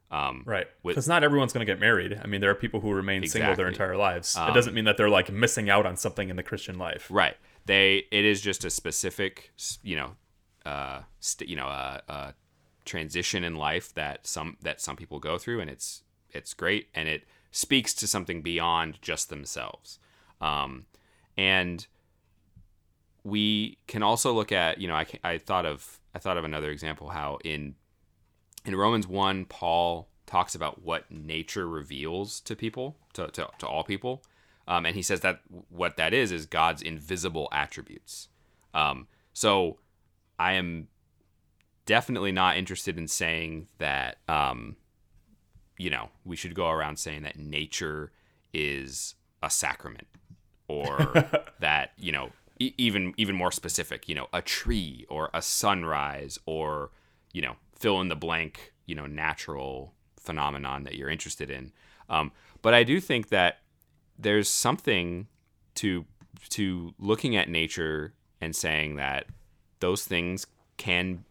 Um, 0.10 0.44
right. 0.46 0.68
Because 0.86 1.08
not 1.08 1.24
everyone's 1.24 1.54
going 1.54 1.66
to 1.66 1.72
get 1.72 1.80
married. 1.80 2.20
I 2.24 2.28
mean, 2.28 2.40
there 2.40 2.52
are 2.52 2.56
people 2.56 2.80
who 2.80 2.94
remain 2.94 3.24
exactly. 3.24 3.42
single 3.42 3.56
their 3.56 3.68
entire 3.68 3.98
lives. 3.98 4.38
Um, 4.38 4.50
it 4.50 4.54
doesn't 4.54 4.74
mean 4.74 4.86
that 4.86 4.96
they're 4.96 5.10
like 5.10 5.32
missing 5.32 5.70
out 5.70 5.86
on 5.86 5.98
something 5.98 6.30
in 6.30 6.36
the 6.36 6.44
Christian 6.44 6.78
life. 6.78 7.08
Right. 7.10 7.36
They. 7.66 8.06
It 8.12 8.26
is 8.26 8.42
just 8.42 8.66
a 8.66 8.70
specific, 8.70 9.52
you 9.82 9.96
know, 9.96 10.12
uh, 10.66 11.02
st- 11.20 11.50
you 11.50 11.56
know, 11.56 11.68
uh, 11.68 12.00
uh, 12.10 12.32
transition 12.86 13.44
in 13.44 13.56
life 13.56 13.94
that 13.94 14.28
some 14.28 14.58
that 14.62 14.82
some 14.82 14.96
people 14.96 15.20
go 15.20 15.38
through, 15.38 15.62
and 15.62 15.70
it's 15.70 16.04
it's 16.32 16.54
great, 16.54 16.90
and 16.94 17.08
it 17.08 17.24
speaks 17.52 17.94
to 17.94 18.08
something 18.08 18.42
beyond 18.42 19.00
just 19.02 19.30
themselves. 19.30 20.00
Um, 20.42 20.86
and 21.38 21.88
we 23.24 23.78
can 23.88 24.04
also 24.04 24.34
look 24.34 24.52
at, 24.52 24.80
you 24.82 24.88
know, 24.88 24.96
I, 24.96 25.06
I 25.24 25.38
thought 25.38 25.66
of 25.66 26.00
I 26.14 26.20
thought 26.20 26.38
of 26.38 26.44
another 26.44 26.72
example 26.72 27.10
how 27.10 27.38
in 27.44 27.76
in 28.66 28.76
Romans 28.76 29.08
one, 29.08 29.46
Paul 29.46 30.10
talks 30.26 30.56
about 30.56 30.82
what 30.82 31.10
nature 31.12 31.68
reveals 31.68 32.40
to 32.42 32.56
people, 32.56 32.98
to, 33.14 33.28
to, 33.28 33.50
to 33.60 33.68
all 33.68 33.84
people. 33.84 34.24
Um, 34.68 34.86
and 34.86 34.96
he 34.96 35.02
says 35.02 35.22
that 35.22 35.42
what 35.70 35.98
that 35.98 36.14
is 36.14 36.32
is 36.32 36.46
God's 36.46 36.82
invisible 36.82 37.50
attributes. 37.52 38.30
Um, 38.74 39.08
so 39.34 39.80
I 40.40 40.54
am 40.54 40.88
definitely 41.86 42.32
not 42.32 42.58
interested 42.58 42.98
in 42.98 43.08
saying 43.08 43.68
that, 43.78 44.18
um, 44.28 44.78
you 45.78 45.90
know, 45.90 46.10
we 46.24 46.36
should 46.36 46.56
go 46.56 46.70
around 46.70 46.98
saying 46.98 47.24
that 47.24 47.38
nature 47.38 48.12
is 48.54 49.16
a 49.42 49.50
sacrament 49.50 50.08
or 50.68 51.14
that 51.60 51.92
you 51.98 52.12
know 52.12 52.32
e- 52.60 52.74
even 52.78 53.14
even 53.18 53.36
more 53.36 53.52
specific 53.52 54.08
you 54.08 54.16
know 54.16 54.28
a 54.32 54.42
tree 54.42 55.06
or 55.10 55.30
a 55.34 55.42
sunrise 55.42 56.40
or 56.46 56.92
you 57.34 57.42
know 57.42 57.56
fill 57.76 58.00
in 58.00 58.08
the 58.08 58.16
blank 58.16 58.74
you 58.86 58.96
know 58.96 59.06
natural 59.06 59.94
phenomenon 60.18 60.84
that 60.84 60.96
you're 60.96 61.10
interested 61.10 61.50
in 61.50 61.72
um, 62.10 62.32
but 62.62 62.74
i 62.74 62.84
do 62.84 63.00
think 63.00 63.30
that 63.30 63.60
there's 64.18 64.50
something 64.50 65.28
to 65.76 66.06
to 66.50 66.94
looking 67.00 67.36
at 67.36 67.50
nature 67.50 68.14
and 68.42 68.56
saying 68.56 68.96
that 68.98 69.26
those 69.80 70.04
things 70.04 70.46
can 70.78 71.24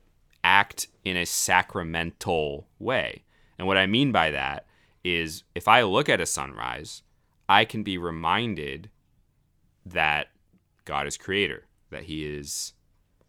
act 0.43 0.89
in 1.05 1.17
a 1.17 1.27
sacramental 1.27 2.67
way. 2.79 3.23
And 3.59 3.67
what 3.67 3.77
i 3.77 3.87
mean 3.87 4.13
by 4.13 4.31
that 4.31 4.67
is 5.05 5.45
if 5.55 5.69
i 5.69 5.83
look 5.83 6.09
at 6.09 6.21
a 6.21 6.27
sunrise 6.27 7.03
i 7.49 7.65
can 7.65 7.83
be 7.83 7.99
reminded 7.99 8.91
that 9.85 10.29
God 10.85 11.07
is 11.07 11.17
creator, 11.17 11.67
that 11.91 12.05
he 12.05 12.25
is 12.25 12.73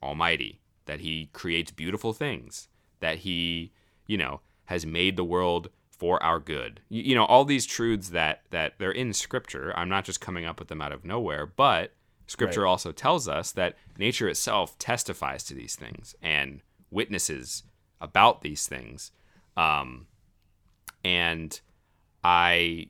almighty, 0.02 0.62
that 0.86 1.00
he 1.00 1.30
creates 1.34 1.72
beautiful 1.72 2.14
things, 2.14 2.68
that 3.00 3.20
he, 3.20 3.72
you 4.08 4.18
know, 4.18 4.42
has 4.66 4.86
made 4.86 5.18
the 5.18 5.24
world 5.24 5.70
for 5.98 6.22
our 6.22 6.40
good. 6.40 6.82
You, 6.90 7.04
you, 7.04 7.16
know, 7.16 7.26
all 7.26 7.46
these 7.46 7.66
truths 7.66 8.10
that 8.10 8.42
that 8.50 8.74
they're 8.80 8.92
in 8.92 9.14
scripture. 9.14 9.74
I'm 9.78 9.90
not 9.90 10.06
just 10.06 10.22
coming 10.22 10.46
up 10.46 10.60
with 10.60 10.68
them 10.68 10.82
out 10.82 10.92
of 10.92 11.06
nowhere, 11.06 11.46
but 11.46 11.94
scripture 12.28 12.64
right. 12.64 12.70
also 12.70 12.92
tells 12.92 13.28
us 13.28 13.52
that 13.52 13.78
nature 13.98 14.28
itself 14.28 14.78
testifies 14.80 15.44
to 15.46 15.54
these 15.54 15.76
things 15.76 16.16
and 16.22 16.62
witnesses 16.90 17.64
about 18.02 18.42
these 18.42 18.68
things. 18.68 19.12
Um, 19.56 20.08
and 21.04 21.60
I 22.24 22.90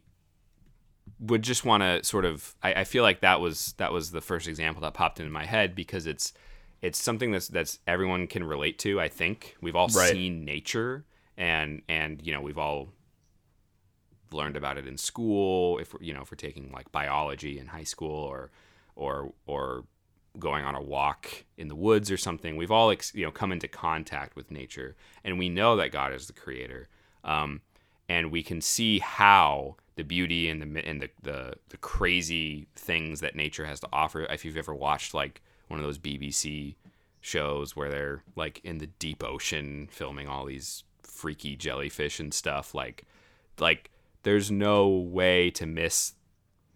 would 1.19 1.41
just 1.41 1.65
want 1.65 1.83
to 1.83 2.03
sort 2.03 2.25
of 2.25 2.55
I, 2.63 2.73
I, 2.73 2.83
feel 2.83 3.03
like 3.03 3.21
that 3.21 3.39
was 3.39 3.73
that 3.77 3.91
was 3.91 4.11
the 4.11 4.21
first 4.21 4.47
example 4.47 4.81
that 4.81 4.93
popped 4.93 5.19
into 5.19 5.31
my 5.31 5.45
head 5.45 5.75
because 5.75 6.05
it's 6.05 6.33
it's 6.81 7.01
something 7.01 7.31
that's 7.31 7.47
that's 7.47 7.79
everyone 7.87 8.27
can 8.27 8.43
relate 8.43 8.77
to 8.79 8.99
i 8.99 9.07
think 9.07 9.55
we've 9.61 9.75
all 9.75 9.87
right. 9.87 10.11
seen 10.11 10.43
nature 10.43 11.05
and 11.37 11.81
and 11.87 12.25
you 12.25 12.33
know 12.33 12.41
we've 12.41 12.57
all 12.57 12.89
learned 14.31 14.57
about 14.57 14.77
it 14.77 14.87
in 14.87 14.97
school 14.97 15.77
if 15.77 15.93
you 16.01 16.13
know 16.13 16.21
if 16.21 16.31
we're 16.31 16.35
taking 16.35 16.71
like 16.71 16.91
biology 16.91 17.59
in 17.59 17.67
high 17.67 17.83
school 17.83 18.23
or 18.23 18.51
or 18.95 19.31
or 19.45 19.83
going 20.39 20.65
on 20.65 20.73
a 20.73 20.81
walk 20.81 21.45
in 21.57 21.67
the 21.67 21.75
woods 21.75 22.09
or 22.09 22.17
something 22.17 22.57
we've 22.57 22.71
all 22.71 22.91
you 23.13 23.23
know 23.23 23.31
come 23.31 23.51
into 23.51 23.67
contact 23.67 24.35
with 24.35 24.49
nature 24.49 24.95
and 25.23 25.37
we 25.37 25.47
know 25.47 25.75
that 25.75 25.91
god 25.91 26.11
is 26.11 26.25
the 26.25 26.33
creator 26.33 26.87
um, 27.23 27.61
and 28.09 28.31
we 28.31 28.43
can 28.43 28.61
see 28.61 28.99
how 28.99 29.75
the 29.95 30.03
beauty 30.03 30.49
and 30.49 30.61
the 30.61 30.87
and 30.87 31.01
the, 31.01 31.09
the 31.21 31.53
the 31.69 31.77
crazy 31.77 32.67
things 32.75 33.19
that 33.21 33.35
nature 33.35 33.65
has 33.65 33.79
to 33.81 33.87
offer. 33.93 34.21
If 34.23 34.43
you've 34.43 34.57
ever 34.57 34.73
watched 34.73 35.13
like 35.13 35.41
one 35.67 35.79
of 35.79 35.85
those 35.85 35.99
BBC 35.99 36.75
shows 37.21 37.75
where 37.75 37.89
they're 37.89 38.23
like 38.35 38.59
in 38.63 38.79
the 38.79 38.87
deep 38.87 39.23
ocean 39.23 39.87
filming 39.91 40.27
all 40.27 40.45
these 40.45 40.83
freaky 41.23 41.55
jellyfish 41.55 42.19
and 42.19 42.33
stuff, 42.33 42.75
like 42.75 43.05
like 43.57 43.89
there's 44.23 44.51
no 44.51 44.89
way 44.89 45.49
to 45.51 45.65
miss 45.65 46.15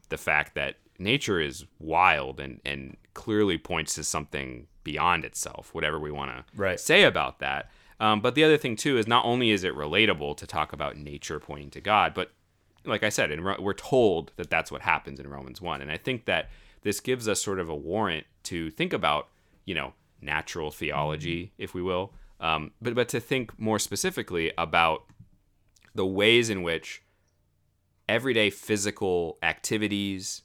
the 0.08 0.18
fact 0.18 0.56
that 0.56 0.76
nature 0.98 1.42
is 1.42 1.66
wild 1.80 2.40
and 2.40 2.62
and 2.66 2.96
clearly 3.14 3.58
points 3.58 3.96
to 3.96 4.06
something 4.06 4.68
beyond 4.86 5.26
itself. 5.26 5.74
Whatever 5.74 6.00
we 6.00 6.12
want 6.12 6.46
right. 6.56 6.78
to 6.78 6.84
say 6.84 7.04
about 7.04 7.40
that. 7.40 7.70
Um, 8.00 8.22
but 8.22 8.36
the 8.36 8.46
other 8.46 8.58
thing 8.58 8.78
too 8.78 8.98
is 8.98 9.06
not 9.06 9.26
only 9.26 9.52
is 9.52 9.66
it 9.66 9.76
relatable 9.76 10.38
to 10.38 10.48
talk 10.48 10.72
about 10.72 10.96
nature 10.96 11.42
pointing 11.42 11.72
to 11.72 11.82
God, 11.82 12.14
but 12.14 12.32
like 12.86 13.04
I 13.04 13.10
said, 13.10 13.32
and 13.32 13.44
we're 13.44 13.74
told 13.74 14.32
that 14.38 14.50
that's 14.50 14.72
what 14.72 14.82
happens 14.82 15.20
in 15.20 15.28
Romans 15.28 15.60
1. 15.60 15.82
And 15.82 15.92
I 15.92 15.98
think 15.98 16.24
that 16.24 16.50
this 16.84 17.02
gives 17.02 17.28
us 17.28 17.44
sort 17.44 17.60
of 17.60 17.68
a 17.68 17.76
warrant 17.76 18.26
to 18.44 18.72
think 18.72 18.94
about, 18.94 19.28
you 19.66 19.76
know, 19.76 19.92
natural 20.22 20.72
theology, 20.72 21.52
if 21.58 21.74
we 21.74 21.82
will, 21.82 22.14
um, 22.40 22.72
but, 22.82 22.96
but 22.96 23.10
to 23.10 23.20
think 23.20 23.58
more 23.60 23.80
specifically 23.80 24.52
about 24.58 25.04
the 25.96 26.06
ways 26.06 26.50
in 26.50 26.64
which 26.64 27.02
everyday 28.08 28.50
physical 28.50 29.38
activities, 29.42 30.44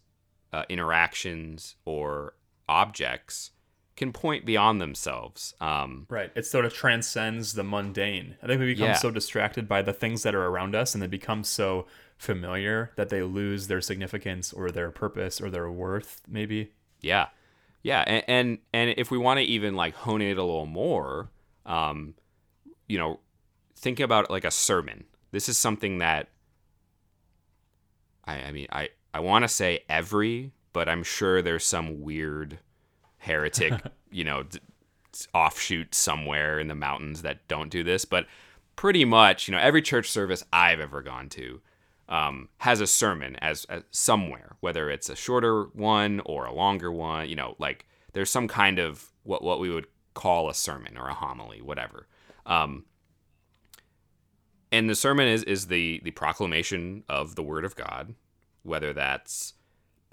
uh, 0.53 0.65
interactions, 0.69 1.77
or 1.85 2.35
objects 2.69 3.51
can 3.95 4.13
point 4.13 4.47
beyond 4.47 4.81
themselves. 4.81 5.55
Um, 5.61 6.07
right. 6.09 6.31
It 6.35 6.47
sort 6.47 6.65
of 6.65 6.73
transcends 6.73 7.53
the 7.53 7.63
mundane. 7.63 8.37
I 8.43 8.47
think 8.47 8.61
we 8.61 8.67
become 8.67 8.89
yeah. 8.89 8.95
so 8.95 9.11
distracted 9.11 9.69
by 9.69 9.83
the 9.83 9.93
things 9.93 10.23
that 10.23 10.35
are 10.35 10.47
around 10.47 10.75
us 10.75 10.95
and 10.95 11.03
they 11.03 11.07
become 11.07 11.45
so 11.45 11.87
familiar 12.23 12.93
that 12.95 13.09
they 13.09 13.21
lose 13.21 13.67
their 13.67 13.81
significance 13.81 14.53
or 14.53 14.71
their 14.71 14.93
purpose 14.93 15.41
or 15.41 15.51
their 15.51 15.69
worth 15.69 16.23
maybe 16.29 16.71
yeah 17.01 17.27
yeah 17.83 18.05
and 18.07 18.25
and, 18.29 18.59
and 18.73 18.95
if 18.97 19.11
we 19.11 19.19
want 19.19 19.39
to 19.39 19.45
even 19.45 19.75
like 19.75 19.93
hone 19.97 20.23
it 20.23 20.39
a 20.39 20.43
little 20.45 20.65
more 20.65 21.31
um 21.67 22.15
you 22.89 22.99
know 22.99 23.21
think 23.77 24.01
about 24.01 24.31
like 24.31 24.45
a 24.45 24.51
sermon 24.51 25.05
this 25.31 25.49
is 25.49 25.57
something 25.57 25.99
that 25.99 26.29
i 28.25 28.35
i 28.35 28.53
mean 28.53 28.67
i 28.71 28.89
i 29.15 29.21
want 29.21 29.43
to 29.43 29.49
say 29.49 29.81
every 29.89 30.53
but 30.73 30.89
i'm 30.89 31.03
sure 31.03 31.43
there's 31.43 31.65
some 31.65 32.03
weird 32.03 32.59
heretic 33.19 33.73
you 34.11 34.25
know 34.25 34.43
d- 34.43 34.59
offshoot 35.35 35.95
somewhere 35.95 36.59
in 36.59 36.69
the 36.69 36.75
mountains 36.75 37.23
that 37.23 37.47
don't 37.49 37.71
do 37.71 37.83
this 37.83 38.05
but 38.05 38.27
pretty 38.77 39.05
much 39.05 39.49
you 39.49 39.53
know 39.53 39.61
every 39.61 39.83
church 39.83 40.11
service 40.11 40.45
i've 40.53 40.81
ever 40.81 41.03
gone 41.03 41.29
to 41.29 41.61
um, 42.13 42.51
has 42.59 42.81
a 42.81 42.87
sermon 42.87 43.37
as, 43.37 43.65
as, 43.71 43.85
somewhere, 43.91 44.57
whether 44.61 44.91
it's 44.91 45.09
a 45.09 45.17
shorter 45.17 45.65
one 45.73 46.21
or 46.27 46.45
a 46.45 46.53
longer 46.53 46.93
one. 46.93 47.29
You 47.29 47.37
know, 47.37 47.57
like 47.59 47.87
there's 48.13 48.31
some 48.31 48.49
kind 48.49 48.79
of 48.79 49.11
what 49.23 49.43
what 49.43 49.59
we 49.59 49.71
would 49.71 49.87
call 50.15 50.49
a 50.49 50.55
sermon 50.55 50.97
or 50.97 51.09
a 51.09 51.15
homily, 51.15 51.61
whatever. 51.61 52.07
Um, 52.47 52.85
and 54.71 54.89
the 54.89 54.95
sermon 54.95 55.29
is 55.29 55.43
is 55.45 55.67
the 55.67 56.01
the 56.03 56.11
proclamation 56.13 57.05
of 57.09 57.35
the 57.35 57.43
word 57.43 57.65
of 57.65 57.77
God, 57.77 58.15
whether 58.63 58.93
that's 58.93 59.55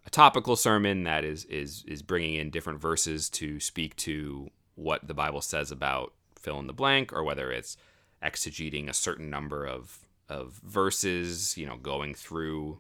a 0.06 0.10
topical 0.10 0.56
sermon 0.56 1.04
that 1.04 1.24
is 1.24 1.46
is 1.46 1.84
is 1.88 2.02
bringing 2.02 2.36
in 2.36 2.50
different 2.50 2.82
verses 2.82 3.30
to 3.30 3.60
speak 3.60 3.96
to 3.98 4.50
what 4.76 5.08
the 5.08 5.14
Bible 5.14 5.42
says 5.42 5.72
about 5.72 6.14
fill 6.38 6.60
in 6.60 6.68
the 6.68 6.74
blank, 6.74 7.14
or 7.14 7.24
whether 7.24 7.52
it's 7.52 7.78
exegeting 8.24 8.90
a 8.90 8.94
certain 8.94 9.30
number 9.30 9.66
of 9.66 10.00
of 10.28 10.60
verses, 10.64 11.58
you 11.58 11.66
know, 11.66 11.78
going 11.78 12.14
through 12.14 12.80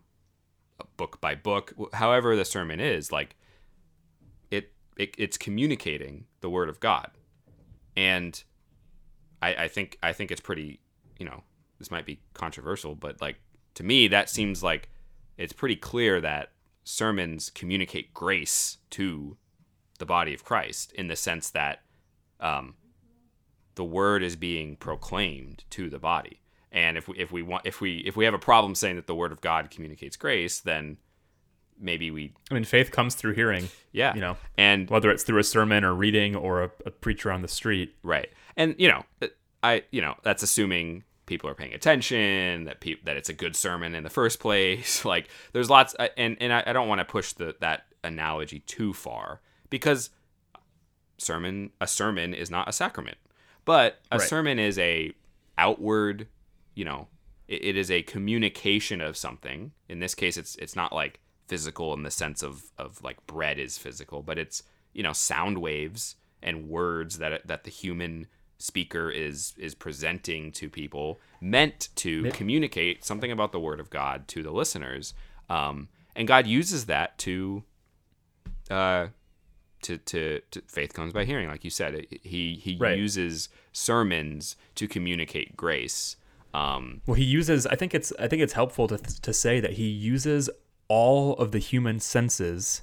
book 0.97 1.19
by 1.21 1.35
book, 1.35 1.73
however 1.93 2.35
the 2.35 2.45
sermon 2.45 2.79
is, 2.79 3.11
like 3.11 3.35
it, 4.99 5.09
it 5.09 5.15
it's 5.17 5.37
communicating 5.37 6.25
the 6.41 6.49
word 6.49 6.69
of 6.69 6.79
God, 6.79 7.09
and 7.97 8.43
I, 9.41 9.55
I 9.55 9.67
think 9.67 9.97
I 10.03 10.13
think 10.13 10.31
it's 10.31 10.41
pretty, 10.41 10.79
you 11.17 11.25
know, 11.25 11.43
this 11.79 11.89
might 11.89 12.05
be 12.05 12.19
controversial, 12.33 12.95
but 12.95 13.21
like 13.21 13.37
to 13.75 13.83
me 13.83 14.07
that 14.09 14.29
seems 14.29 14.61
like 14.61 14.89
it's 15.37 15.53
pretty 15.53 15.75
clear 15.75 16.21
that 16.21 16.51
sermons 16.83 17.49
communicate 17.49 18.13
grace 18.13 18.77
to 18.91 19.37
the 19.99 20.05
body 20.05 20.33
of 20.33 20.43
Christ 20.43 20.91
in 20.93 21.07
the 21.07 21.15
sense 21.15 21.49
that 21.51 21.81
um, 22.39 22.75
the 23.75 23.83
word 23.83 24.23
is 24.23 24.35
being 24.35 24.75
proclaimed 24.75 25.63
to 25.71 25.89
the 25.89 25.99
body. 25.99 26.41
And 26.71 26.97
if 26.97 27.07
we 27.07 27.17
if 27.17 27.31
we 27.31 27.41
want 27.41 27.65
if 27.65 27.81
we 27.81 27.97
if 27.99 28.15
we 28.15 28.25
have 28.25 28.33
a 28.33 28.39
problem 28.39 28.75
saying 28.75 28.97
that 28.97 29.07
the 29.07 29.15
word 29.15 29.31
of 29.31 29.41
God 29.41 29.71
communicates 29.71 30.17
grace, 30.17 30.59
then 30.59 30.97
maybe 31.79 32.11
we 32.11 32.33
I 32.51 32.53
mean 32.53 32.63
faith 32.63 32.91
comes 32.91 33.15
through 33.15 33.33
hearing. 33.33 33.69
Yeah. 33.91 34.13
You 34.13 34.21
know. 34.21 34.37
And 34.57 34.89
whether 34.89 35.09
it's 35.09 35.23
through 35.23 35.39
a 35.39 35.43
sermon 35.43 35.83
or 35.83 35.93
reading 35.93 36.35
or 36.35 36.63
a, 36.63 36.71
a 36.85 36.91
preacher 36.91 37.31
on 37.31 37.41
the 37.41 37.47
street. 37.47 37.95
Right. 38.03 38.29
And 38.55 38.75
you 38.77 38.87
know, 38.87 39.03
uh, 39.21 39.27
I 39.63 39.83
you 39.91 40.01
know, 40.01 40.15
that's 40.23 40.43
assuming 40.43 41.03
people 41.25 41.49
are 41.49 41.55
paying 41.55 41.73
attention, 41.73 42.65
that 42.65 42.81
pe- 42.81 43.01
that 43.03 43.17
it's 43.17 43.29
a 43.29 43.33
good 43.33 43.55
sermon 43.55 43.95
in 43.95 44.03
the 44.03 44.09
first 44.09 44.39
place. 44.39 45.05
like 45.13 45.29
there's 45.53 45.69
lots 45.69 45.95
and 46.17 46.37
and 46.39 46.53
I, 46.53 46.63
I 46.67 46.73
don't 46.73 46.87
want 46.87 46.99
to 46.99 47.05
push 47.05 47.33
the 47.33 47.55
that 47.61 47.83
analogy 48.03 48.59
too 48.59 48.93
far 48.93 49.41
because 49.69 50.09
sermon 51.17 51.71
a 51.81 51.87
sermon 51.87 52.33
is 52.33 52.51
not 52.51 52.67
a 52.67 52.71
sacrament. 52.71 53.17
But 53.65 53.99
a 54.11 54.17
right. 54.17 54.27
sermon 54.27 54.57
is 54.57 54.79
a 54.79 55.13
outward 55.57 56.27
you 56.75 56.85
know, 56.85 57.07
it, 57.49 57.65
it 57.65 57.77
is 57.77 57.91
a 57.91 58.01
communication 58.03 59.01
of 59.01 59.17
something. 59.17 59.71
In 59.89 59.99
this 59.99 60.15
case, 60.15 60.37
it's 60.37 60.55
it's 60.55 60.77
not 60.77 60.93
like 60.93 61.19
physical 61.49 61.93
in 61.93 62.03
the 62.03 62.11
sense 62.11 62.43
of 62.43 62.71
of 62.77 63.03
like 63.03 63.25
bread 63.27 63.59
is 63.59 63.77
physical, 63.77 64.21
but 64.21 64.37
it's 64.37 64.63
you 64.93 65.03
know 65.03 65.13
sound 65.13 65.57
waves 65.57 66.15
and 66.41 66.69
words 66.69 67.17
that 67.17 67.45
that 67.47 67.63
the 67.63 67.71
human 67.71 68.27
speaker 68.59 69.09
is 69.09 69.53
is 69.57 69.73
presenting 69.73 70.51
to 70.51 70.69
people 70.69 71.19
meant 71.41 71.89
to 71.95 72.29
communicate 72.31 73.03
something 73.03 73.31
about 73.31 73.51
the 73.51 73.59
word 73.59 73.79
of 73.79 73.89
God 73.89 74.27
to 74.29 74.43
the 74.43 74.51
listeners. 74.51 75.13
Um, 75.49 75.89
and 76.15 76.27
God 76.27 76.45
uses 76.45 76.85
that 76.85 77.17
to 77.19 77.63
uh, 78.69 79.07
to, 79.81 79.97
to, 79.97 80.41
to, 80.51 80.61
faith 80.67 80.93
comes 80.93 81.13
by 81.13 81.25
hearing 81.25 81.47
like 81.47 81.63
you 81.63 81.71
said 81.71 82.05
he 82.21 82.53
he 82.61 82.77
right. 82.79 82.97
uses 82.97 83.49
sermons 83.71 84.55
to 84.75 84.87
communicate 84.87 85.57
grace 85.57 86.15
um, 86.53 87.01
well, 87.05 87.15
he 87.15 87.23
uses. 87.23 87.67
I 87.67 87.75
think 87.75 87.93
it's. 87.93 88.11
I 88.17 88.27
think 88.27 88.41
it's 88.41 88.53
helpful 88.53 88.87
to 88.87 88.97
to 88.97 89.33
say 89.33 89.59
that 89.59 89.73
he 89.73 89.87
uses 89.87 90.49
all 90.89 91.33
of 91.35 91.53
the 91.53 91.59
human 91.59 91.99
senses 92.01 92.81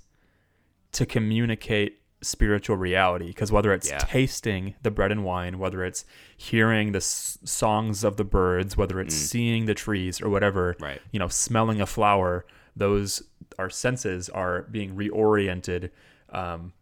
to 0.92 1.04
communicate 1.04 2.00
spiritual 2.22 2.76
reality. 2.76 3.26
Because 3.26 3.52
whether 3.52 3.72
it's 3.72 3.90
yeah. 3.90 3.98
tasting 3.98 4.74
the 4.82 4.90
bread 4.90 5.12
and 5.12 5.24
wine, 5.24 5.58
whether 5.58 5.84
it's 5.84 6.04
hearing 6.36 6.92
the 6.92 6.98
s- 6.98 7.38
songs 7.44 8.02
of 8.04 8.16
the 8.16 8.24
birds, 8.24 8.76
whether 8.76 9.00
it's 9.00 9.14
mm. 9.14 9.18
seeing 9.18 9.66
the 9.66 9.74
trees 9.74 10.20
or 10.20 10.30
whatever, 10.30 10.76
right. 10.80 11.02
you 11.12 11.18
know, 11.18 11.28
smelling 11.28 11.80
a 11.80 11.86
flower, 11.86 12.46
those 12.74 13.22
our 13.58 13.70
senses 13.70 14.28
are 14.28 14.62
being 14.62 14.96
reoriented 14.96 15.90
um, 16.30 16.72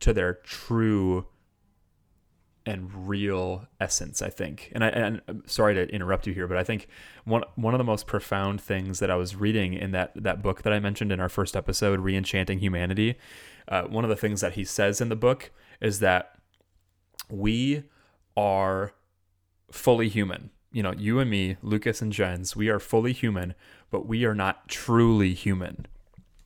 to 0.00 0.12
their 0.12 0.34
true 0.34 1.26
and 2.70 3.08
real 3.08 3.66
essence, 3.80 4.22
I 4.22 4.30
think. 4.30 4.70
And 4.72 4.84
I 4.84 4.88
and 4.88 5.20
I'm 5.28 5.42
sorry 5.46 5.74
to 5.74 5.88
interrupt 5.88 6.26
you 6.26 6.32
here, 6.32 6.46
but 6.46 6.56
I 6.56 6.64
think 6.64 6.88
one 7.24 7.42
one 7.56 7.74
of 7.74 7.78
the 7.78 7.84
most 7.84 8.06
profound 8.06 8.60
things 8.60 9.00
that 9.00 9.10
I 9.10 9.16
was 9.16 9.36
reading 9.36 9.74
in 9.74 9.90
that 9.92 10.12
that 10.22 10.42
book 10.42 10.62
that 10.62 10.72
I 10.72 10.78
mentioned 10.78 11.12
in 11.12 11.20
our 11.20 11.28
first 11.28 11.56
episode, 11.56 12.00
Reenchanting 12.00 12.60
Humanity, 12.60 13.16
uh, 13.68 13.82
one 13.82 14.04
of 14.04 14.10
the 14.10 14.16
things 14.16 14.40
that 14.40 14.54
he 14.54 14.64
says 14.64 15.00
in 15.00 15.08
the 15.08 15.16
book 15.16 15.50
is 15.80 16.00
that 16.00 16.38
we 17.28 17.84
are 18.36 18.92
fully 19.70 20.08
human. 20.08 20.50
You 20.72 20.82
know, 20.82 20.92
you 20.92 21.18
and 21.18 21.28
me, 21.30 21.56
Lucas 21.62 22.00
and 22.00 22.12
Jens, 22.12 22.54
we 22.54 22.68
are 22.68 22.78
fully 22.78 23.12
human, 23.12 23.54
but 23.90 24.06
we 24.06 24.24
are 24.24 24.34
not 24.34 24.68
truly 24.68 25.34
human 25.34 25.86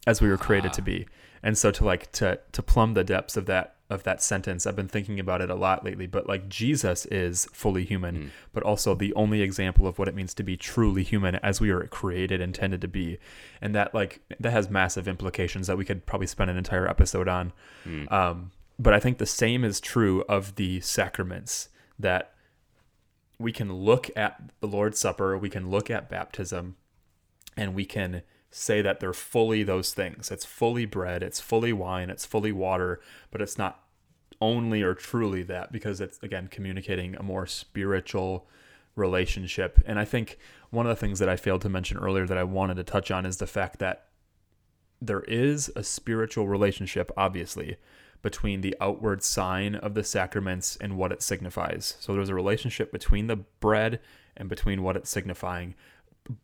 as 0.06 0.22
we 0.22 0.28
were 0.28 0.38
created 0.38 0.72
to 0.74 0.82
be. 0.82 1.06
And 1.42 1.58
so 1.58 1.70
to 1.70 1.84
like 1.84 2.10
to 2.12 2.40
to 2.52 2.62
plumb 2.62 2.94
the 2.94 3.04
depths 3.04 3.36
of 3.36 3.46
that 3.46 3.73
of 3.90 4.02
that 4.04 4.22
sentence. 4.22 4.66
I've 4.66 4.76
been 4.76 4.88
thinking 4.88 5.20
about 5.20 5.42
it 5.42 5.50
a 5.50 5.54
lot 5.54 5.84
lately, 5.84 6.06
but 6.06 6.26
like 6.26 6.48
Jesus 6.48 7.04
is 7.06 7.46
fully 7.52 7.84
human, 7.84 8.16
mm. 8.16 8.30
but 8.52 8.62
also 8.62 8.94
the 8.94 9.12
only 9.14 9.42
example 9.42 9.86
of 9.86 9.98
what 9.98 10.08
it 10.08 10.14
means 10.14 10.32
to 10.34 10.42
be 10.42 10.56
truly 10.56 11.02
human 11.02 11.36
as 11.36 11.60
we 11.60 11.70
are 11.70 11.86
created, 11.86 12.40
intended 12.40 12.80
to 12.80 12.88
be. 12.88 13.18
And 13.60 13.74
that 13.74 13.94
like 13.94 14.20
that 14.40 14.52
has 14.52 14.70
massive 14.70 15.06
implications 15.06 15.66
that 15.66 15.76
we 15.76 15.84
could 15.84 16.06
probably 16.06 16.26
spend 16.26 16.50
an 16.50 16.56
entire 16.56 16.88
episode 16.88 17.28
on. 17.28 17.52
Mm. 17.86 18.10
Um, 18.10 18.52
but 18.78 18.94
I 18.94 19.00
think 19.00 19.18
the 19.18 19.26
same 19.26 19.64
is 19.64 19.80
true 19.80 20.24
of 20.28 20.56
the 20.56 20.80
sacraments 20.80 21.68
that 21.98 22.32
we 23.38 23.52
can 23.52 23.72
look 23.72 24.10
at 24.16 24.40
the 24.60 24.66
Lord's 24.66 24.98
Supper, 24.98 25.36
we 25.36 25.50
can 25.50 25.70
look 25.70 25.90
at 25.90 26.08
baptism, 26.08 26.76
and 27.56 27.74
we 27.74 27.84
can 27.84 28.22
say 28.56 28.80
that 28.80 29.00
they're 29.00 29.12
fully 29.12 29.64
those 29.64 29.92
things. 29.92 30.30
It's 30.30 30.44
fully 30.44 30.86
bread, 30.86 31.24
it's 31.24 31.40
fully 31.40 31.72
wine, 31.72 32.08
it's 32.08 32.24
fully 32.24 32.52
water, 32.52 33.00
but 33.32 33.42
it's 33.42 33.58
not 33.58 33.80
only 34.40 34.80
or 34.82 34.94
truly 34.94 35.42
that 35.42 35.72
because 35.72 36.00
it's 36.00 36.18
again 36.22 36.48
communicating 36.48 37.16
a 37.16 37.22
more 37.22 37.46
spiritual 37.46 38.46
relationship. 38.94 39.82
And 39.84 39.98
I 39.98 40.04
think 40.04 40.38
one 40.70 40.86
of 40.86 40.90
the 40.90 41.00
things 41.00 41.18
that 41.18 41.28
I 41.28 41.36
failed 41.36 41.62
to 41.62 41.68
mention 41.68 41.98
earlier 41.98 42.26
that 42.26 42.38
I 42.38 42.44
wanted 42.44 42.76
to 42.76 42.84
touch 42.84 43.10
on 43.10 43.26
is 43.26 43.38
the 43.38 43.46
fact 43.46 43.80
that 43.80 44.06
there 45.00 45.22
is 45.22 45.70
a 45.74 45.82
spiritual 45.82 46.46
relationship, 46.46 47.10
obviously, 47.16 47.76
between 48.22 48.60
the 48.60 48.76
outward 48.80 49.24
sign 49.24 49.74
of 49.74 49.94
the 49.94 50.04
sacraments 50.04 50.76
and 50.76 50.96
what 50.96 51.10
it 51.10 51.22
signifies. 51.22 51.96
So 51.98 52.14
there's 52.14 52.28
a 52.28 52.34
relationship 52.34 52.92
between 52.92 53.26
the 53.26 53.36
bread 53.36 53.98
and 54.36 54.48
between 54.48 54.82
what 54.82 54.96
it's 54.96 55.10
signifying. 55.10 55.74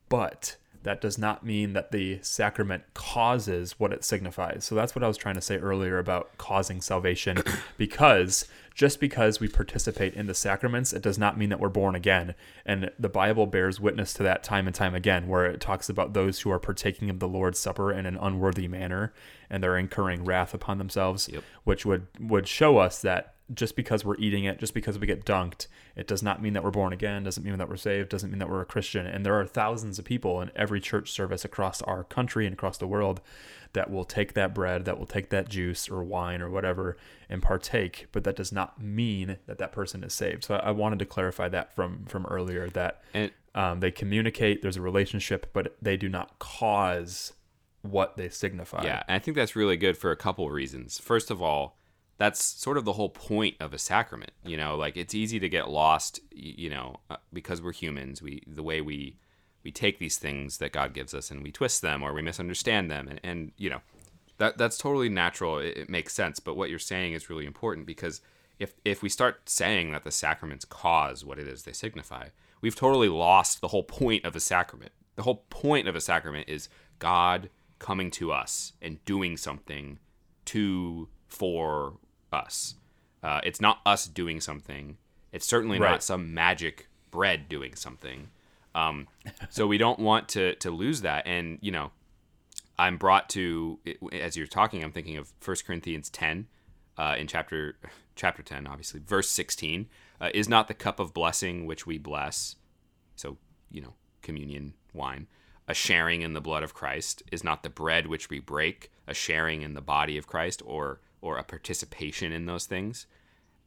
But 0.09 0.57
that 0.83 1.01
does 1.01 1.19
not 1.19 1.45
mean 1.45 1.73
that 1.75 1.93
the 1.93 2.19
sacrament 2.23 2.85
causes 2.95 3.79
what 3.79 3.93
it 3.93 4.05
signifies. 4.05 4.65
So 4.65 4.75
that's 4.75 4.95
what 4.95 5.05
I 5.05 5.09
was 5.09 5.17
trying 5.17 5.35
to 5.35 5.41
say 5.41 5.59
earlier 5.59 5.99
about 5.99 6.37
causing 6.39 6.81
salvation, 6.81 7.43
because 7.77 8.47
just 8.75 9.01
because 9.01 9.41
we 9.41 9.49
participate 9.49 10.15
in 10.15 10.27
the 10.27 10.35
sacraments, 10.35 10.93
it 10.93 11.03
does 11.03 11.19
not 11.19 11.37
mean 11.37 11.51
that 11.51 11.61
we're 11.61 11.69
born 11.69 11.95
again. 11.95 12.35
And 12.65 12.91
the 12.99 13.09
Bible 13.09 13.47
bears 13.47 13.79
witness 13.79 14.15
to 14.15 14.23
that 14.23 14.43
time 14.43 14.67
and 14.67 14.75
time 14.75 14.95
again, 14.95 15.29
where 15.29 15.47
it 15.47 15.61
talks 15.61 15.89
about 15.89 16.15
those 16.15 16.41
who 16.41 16.51
are 16.51 16.59
partaking 16.59 17.11
of 17.11 17.19
the 17.19 17.29
Lord's 17.29 17.59
Supper 17.59 17.93
in 17.93 18.07
an 18.07 18.17
unworthy 18.17 18.69
manner 18.69 19.13
and 19.51 19.63
they're 19.63 19.77
incurring 19.77 20.25
wrath 20.25 20.55
upon 20.55 20.79
themselves, 20.79 21.29
yep. 21.31 21.43
which 21.65 21.85
would 21.85 22.07
would 22.21 22.47
show 22.47 22.79
us 22.79 23.03
that 23.03 23.35
just 23.55 23.77
because 23.77 24.05
we're 24.05 24.17
eating 24.17 24.45
it, 24.45 24.59
just 24.59 24.75
because 24.75 24.99
we 24.99 25.07
get 25.07 25.25
dunked, 25.25 25.67
it 25.97 26.07
does 26.07 26.23
not 26.23 26.43
mean 26.43 26.53
that 26.53 26.63
we're 26.63 26.71
born 26.71 26.93
again, 26.93 27.25
doesn't 27.25 27.45
mean 27.45 27.59
that 27.59 27.69
we're 27.69 27.77
saved, 27.77 28.09
doesn't 28.09 28.31
mean 28.31 28.39
that 28.39 28.49
we're 28.49 28.61
a 28.61 28.67
Christian. 28.67 29.07
And 29.07 29.25
there 29.25 29.39
are 29.39 29.47
thousands 29.47 29.99
of 29.99 30.05
people 30.05 30.41
in 30.41 30.51
every 30.55 30.81
church 30.81 31.11
service 31.11 31.45
across 31.45 31.83
our 31.83 32.05
country 32.05 32.47
and 32.47 32.53
across 32.53 32.79
the 32.79 32.87
world 32.87 33.21
that 33.73 33.91
will 33.91 34.05
take 34.05 34.35
that 34.35 34.55
bread, 34.55 34.85
that 34.85 34.99
will 34.99 35.07
take 35.07 35.31
that 35.31 35.49
juice 35.49 35.89
or 35.89 36.03
wine 36.03 36.43
or 36.43 36.51
whatever 36.51 36.97
and 37.29 37.43
partake, 37.43 38.07
but 38.13 38.25
that 38.25 38.37
does 38.37 38.53
not 38.53 38.81
mean 38.83 39.39
that 39.47 39.59
that 39.59 39.73
person 39.73 40.03
is 40.03 40.13
saved. 40.13 40.45
So 40.45 40.57
I, 40.57 40.71
wanted 40.71 40.99
to 41.01 41.07
clarify 41.07 41.49
that 41.51 41.75
from 41.75 42.07
from 42.07 42.25
earlier 42.27 42.69
that 42.71 43.03
and, 43.13 43.31
um, 43.55 43.81
they 43.81 43.91
communicate, 43.91 44.63
there's 44.63 44.77
a 44.77 44.81
relationship, 44.81 45.51
but 45.53 45.77
they 45.83 45.97
do 45.97 46.09
not 46.09 46.39
cause 46.39 47.35
what 47.83 48.17
they 48.17 48.29
signify. 48.29 48.85
Yeah, 48.85 49.03
and 49.09 49.17
I 49.17 49.19
think 49.19 49.37
that's 49.37 49.55
really 49.55 49.77
good 49.77 49.97
for 49.97 50.11
a 50.11 50.17
couple 50.17 50.49
reasons. 50.51 50.99
First 50.99 51.31
of 51.31 51.43
all, 51.43 51.77
that's 52.21 52.45
sort 52.45 52.77
of 52.77 52.85
the 52.85 52.93
whole 52.93 53.09
point 53.09 53.57
of 53.59 53.73
a 53.75 53.79
sacrament 53.79 54.33
you 54.45 54.57
know 54.57 54.77
like 54.77 54.97
it's 54.97 55.15
easy 55.15 55.41
to 55.41 55.49
get 55.49 55.69
lost 55.69 56.21
you 56.31 56.71
know 56.71 56.97
uh, 57.11 57.17
because 57.33 57.61
we're 57.63 57.73
humans 57.73 58.23
we 58.23 58.43
the 58.47 58.63
way 58.63 58.81
we 58.81 59.17
we 59.65 59.73
take 59.73 59.99
these 59.99 60.19
things 60.19 60.59
that 60.59 60.73
god 60.73 60.93
gives 60.93 61.15
us 61.15 61.31
and 61.31 61.43
we 61.43 61.51
twist 61.51 61.83
them 61.83 62.03
or 62.03 62.13
we 62.13 62.23
misunderstand 62.23 62.91
them 62.91 63.09
and, 63.09 63.21
and 63.25 63.53
you 63.57 63.71
know 63.71 63.81
that 64.39 64.57
that's 64.57 64.79
totally 64.79 65.09
natural 65.09 65.59
it, 65.59 65.77
it 65.77 65.91
makes 65.91 66.15
sense 66.15 66.39
but 66.39 66.57
what 66.57 66.71
you're 66.71 66.79
saying 66.79 67.15
is 67.15 67.29
really 67.29 67.47
important 67.47 67.87
because 67.87 68.21
if 68.59 68.75
if 68.85 69.03
we 69.03 69.09
start 69.09 69.49
saying 69.49 69.91
that 69.91 70.05
the 70.05 70.11
sacraments 70.11 70.65
cause 70.65 71.25
what 71.25 71.39
it 71.39 71.49
is 71.49 71.63
they 71.63 71.73
signify 71.73 72.29
we've 72.61 72.77
totally 72.77 73.09
lost 73.09 73.61
the 73.61 73.69
whole 73.69 73.83
point 73.83 74.25
of 74.25 74.37
a 74.37 74.41
sacrament. 74.41 74.93
The 75.17 75.23
whole 75.23 75.45
point 75.51 75.89
of 75.89 75.97
a 75.97 76.01
sacrament 76.01 76.49
is 76.49 76.69
god 76.99 77.51
coming 77.79 78.11
to 78.11 78.33
us 78.33 78.75
and 78.83 79.03
doing 79.05 79.37
something 79.37 79.99
to 80.47 81.09
for 81.27 81.95
us. 82.33 82.75
Uh, 83.23 83.41
it's 83.45 83.61
not 83.61 83.81
us 83.85 84.07
doing 84.07 84.41
something. 84.41 84.97
It's 85.33 85.47
certainly 85.47 85.79
right. 85.79 85.91
not 85.91 86.03
some 86.03 86.35
magic 86.35 86.89
bread 87.11 87.49
doing 87.49 87.75
something. 87.75 88.29
Um, 88.75 89.09
so 89.51 89.67
we 89.67 89.79
don't 89.79 89.99
want 89.99 90.29
to 90.31 90.55
to 90.57 90.71
lose 90.71 91.03
that. 91.03 91.27
And 91.27 91.59
you 91.61 91.71
know, 91.71 91.93
I'm 92.79 92.97
brought 92.97 93.29
to 93.31 93.79
as 94.13 94.37
you're 94.37 94.47
talking. 94.47 94.83
I'm 94.83 94.93
thinking 94.93 95.17
of 95.17 95.33
1 95.45 95.57
Corinthians 95.67 96.09
10 96.11 96.47
uh, 96.97 97.17
in 97.19 97.27
chapter 97.27 97.77
chapter 98.15 98.43
10, 98.43 98.67
obviously 98.67 99.01
verse 99.05 99.29
16. 99.29 99.89
Uh, 100.21 100.29
is 100.35 100.49
not 100.49 100.69
the 100.69 100.75
cup 100.75 101.01
of 101.01 101.15
blessing 101.15 101.65
which 101.67 101.87
we 101.87 101.99
bless. 101.99 102.57
So 103.17 103.39
you 103.71 103.81
know, 103.81 103.95
communion 104.23 104.75
wine 104.93 105.27
a 105.71 105.75
sharing 105.75 106.23
in 106.23 106.33
the 106.33 106.41
blood 106.41 106.65
of 106.65 106.75
Christ? 106.75 107.23
Is 107.31 107.45
not 107.45 107.63
the 107.63 107.71
bread 107.71 108.09
which 108.09 108.29
we 108.29 108.41
break 108.41 108.91
a 109.07 109.15
sharing 109.15 109.63
in 109.63 109.75
the 109.75 109.81
body 109.81 110.19
of 110.19 110.27
Christ 110.27 110.63
or 110.67 111.01
or 111.21 111.37
a 111.37 111.45
participation 111.45 112.33
in 112.33 112.47
those 112.47 112.67
things? 112.67 113.07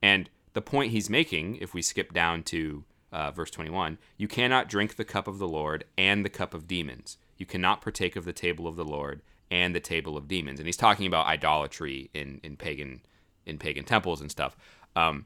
And 0.01 0.30
the 0.54 0.62
point 0.62 0.91
he's 0.91 1.10
making, 1.10 1.58
if 1.58 1.74
we 1.74 1.82
skip 1.82 2.14
down 2.14 2.43
to 2.43 2.84
uh, 3.12 3.32
verse 3.32 3.51
21, 3.51 3.97
you 4.18 4.28
cannot 4.28 4.70
drink 4.70 4.95
the 4.95 5.06
cup 5.06 5.28
of 5.28 5.39
the 5.39 5.47
Lord 5.47 5.86
and 5.97 6.26
the 6.26 6.30
cup 6.30 6.54
of 6.54 6.68
demons. 6.68 7.18
You 7.38 7.45
cannot 7.45 7.82
partake 7.82 8.16
of 8.16 8.26
the 8.26 8.34
table 8.34 8.68
of 8.68 8.76
the 8.76 8.86
Lord 8.86 9.22
and 9.49 9.76
the 9.76 9.80
table 9.80 10.18
of 10.18 10.28
demons. 10.28 10.60
And 10.60 10.68
he's 10.68 10.78
talking 10.78 11.08
about 11.08 11.28
idolatry 11.28 12.10
in, 12.14 12.39
in 12.43 12.58
pagan 12.58 13.01
in 13.45 13.58
pagan 13.58 13.84
temples 13.84 14.22
and 14.22 14.32
stuff. 14.32 14.56
Um, 14.95 15.26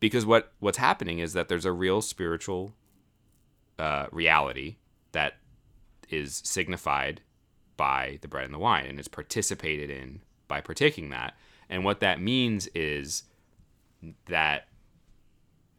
because 0.00 0.26
what 0.26 0.52
what's 0.58 0.78
happening 0.78 1.18
is 1.18 1.32
that 1.32 1.48
there's 1.48 1.64
a 1.64 1.72
real 1.72 2.02
spiritual 2.02 2.74
uh, 3.78 4.06
reality 4.10 4.76
that 5.12 5.34
is 6.08 6.42
signified 6.44 7.22
by 7.76 8.18
the 8.22 8.28
bread 8.28 8.44
and 8.44 8.54
the 8.54 8.58
wine 8.58 8.86
and 8.86 8.98
is 8.98 9.08
participated 9.08 9.90
in 9.90 10.20
by 10.48 10.60
partaking 10.60 11.10
that. 11.10 11.34
And 11.68 11.84
what 11.84 12.00
that 12.00 12.20
means 12.20 12.68
is 12.74 13.24
that 14.26 14.68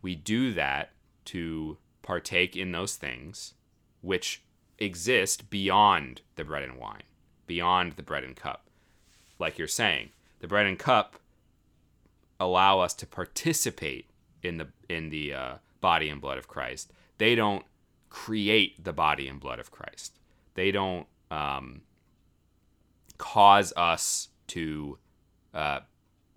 we 0.02 0.16
do 0.16 0.54
that 0.54 0.92
to 1.26 1.78
partake 2.02 2.56
in 2.56 2.72
those 2.72 2.96
things 2.96 3.54
which 4.02 4.44
exist 4.80 5.50
beyond 5.50 6.22
the 6.36 6.44
bread 6.44 6.64
and 6.64 6.78
wine, 6.78 7.04
beyond 7.46 7.94
the 7.94 8.04
bread 8.04 8.24
and 8.24 8.36
cup. 8.36 8.70
Like 9.40 9.58
you're 9.58 9.68
saying, 9.68 10.10
the 10.40 10.48
bread 10.48 10.66
and 10.66 10.78
cup 10.78 11.20
allow 12.40 12.80
us 12.80 12.94
to 12.96 13.08
participate 13.08 14.10
in 14.44 14.58
the 14.58 14.68
in 14.90 15.10
the 15.10 15.34
uh, 15.34 15.54
body 15.82 16.10
and 16.10 16.22
blood 16.22 16.38
of 16.38 16.48
Christ. 16.48 16.92
They 17.18 17.36
don't 17.36 17.66
create 18.10 18.84
the 18.84 18.94
body 18.94 19.28
and 19.28 19.40
blood 19.40 19.60
of 19.60 19.72
Christ. 19.72 20.18
They 20.54 20.72
don't 20.72 21.08
um, 21.30 21.82
cause 23.18 23.74
us 23.76 24.30
to 24.48 24.98
uh, 25.54 25.80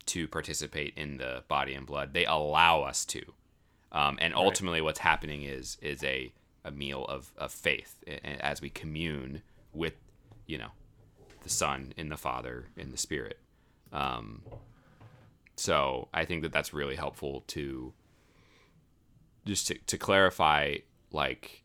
to 0.06 0.26
participate 0.26 0.94
in 0.96 1.18
the 1.18 1.44
body 1.46 1.74
and 1.74 1.86
blood. 1.86 2.12
They 2.14 2.24
allow 2.24 2.82
us 2.82 3.04
to. 3.06 3.22
Um, 3.92 4.18
and 4.20 4.34
ultimately, 4.34 4.80
right. 4.80 4.84
what's 4.84 5.00
happening 5.00 5.42
is 5.42 5.76
is 5.82 6.02
a, 6.04 6.32
a 6.64 6.70
meal 6.70 7.04
of, 7.04 7.32
of 7.36 7.52
faith 7.52 7.96
as 8.40 8.60
we 8.60 8.70
commune 8.70 9.42
with, 9.72 9.94
you 10.46 10.58
know, 10.58 10.70
the 11.42 11.50
Son 11.50 11.92
in 11.96 12.08
the 12.08 12.16
Father 12.16 12.66
in 12.76 12.90
the 12.90 12.96
Spirit. 12.96 13.38
Um, 13.92 14.42
so 15.56 16.08
I 16.14 16.24
think 16.24 16.42
that 16.42 16.52
that's 16.52 16.72
really 16.72 16.96
helpful 16.96 17.44
to 17.48 17.92
just 19.44 19.66
to, 19.68 19.74
to 19.86 19.98
clarify, 19.98 20.78
like 21.12 21.64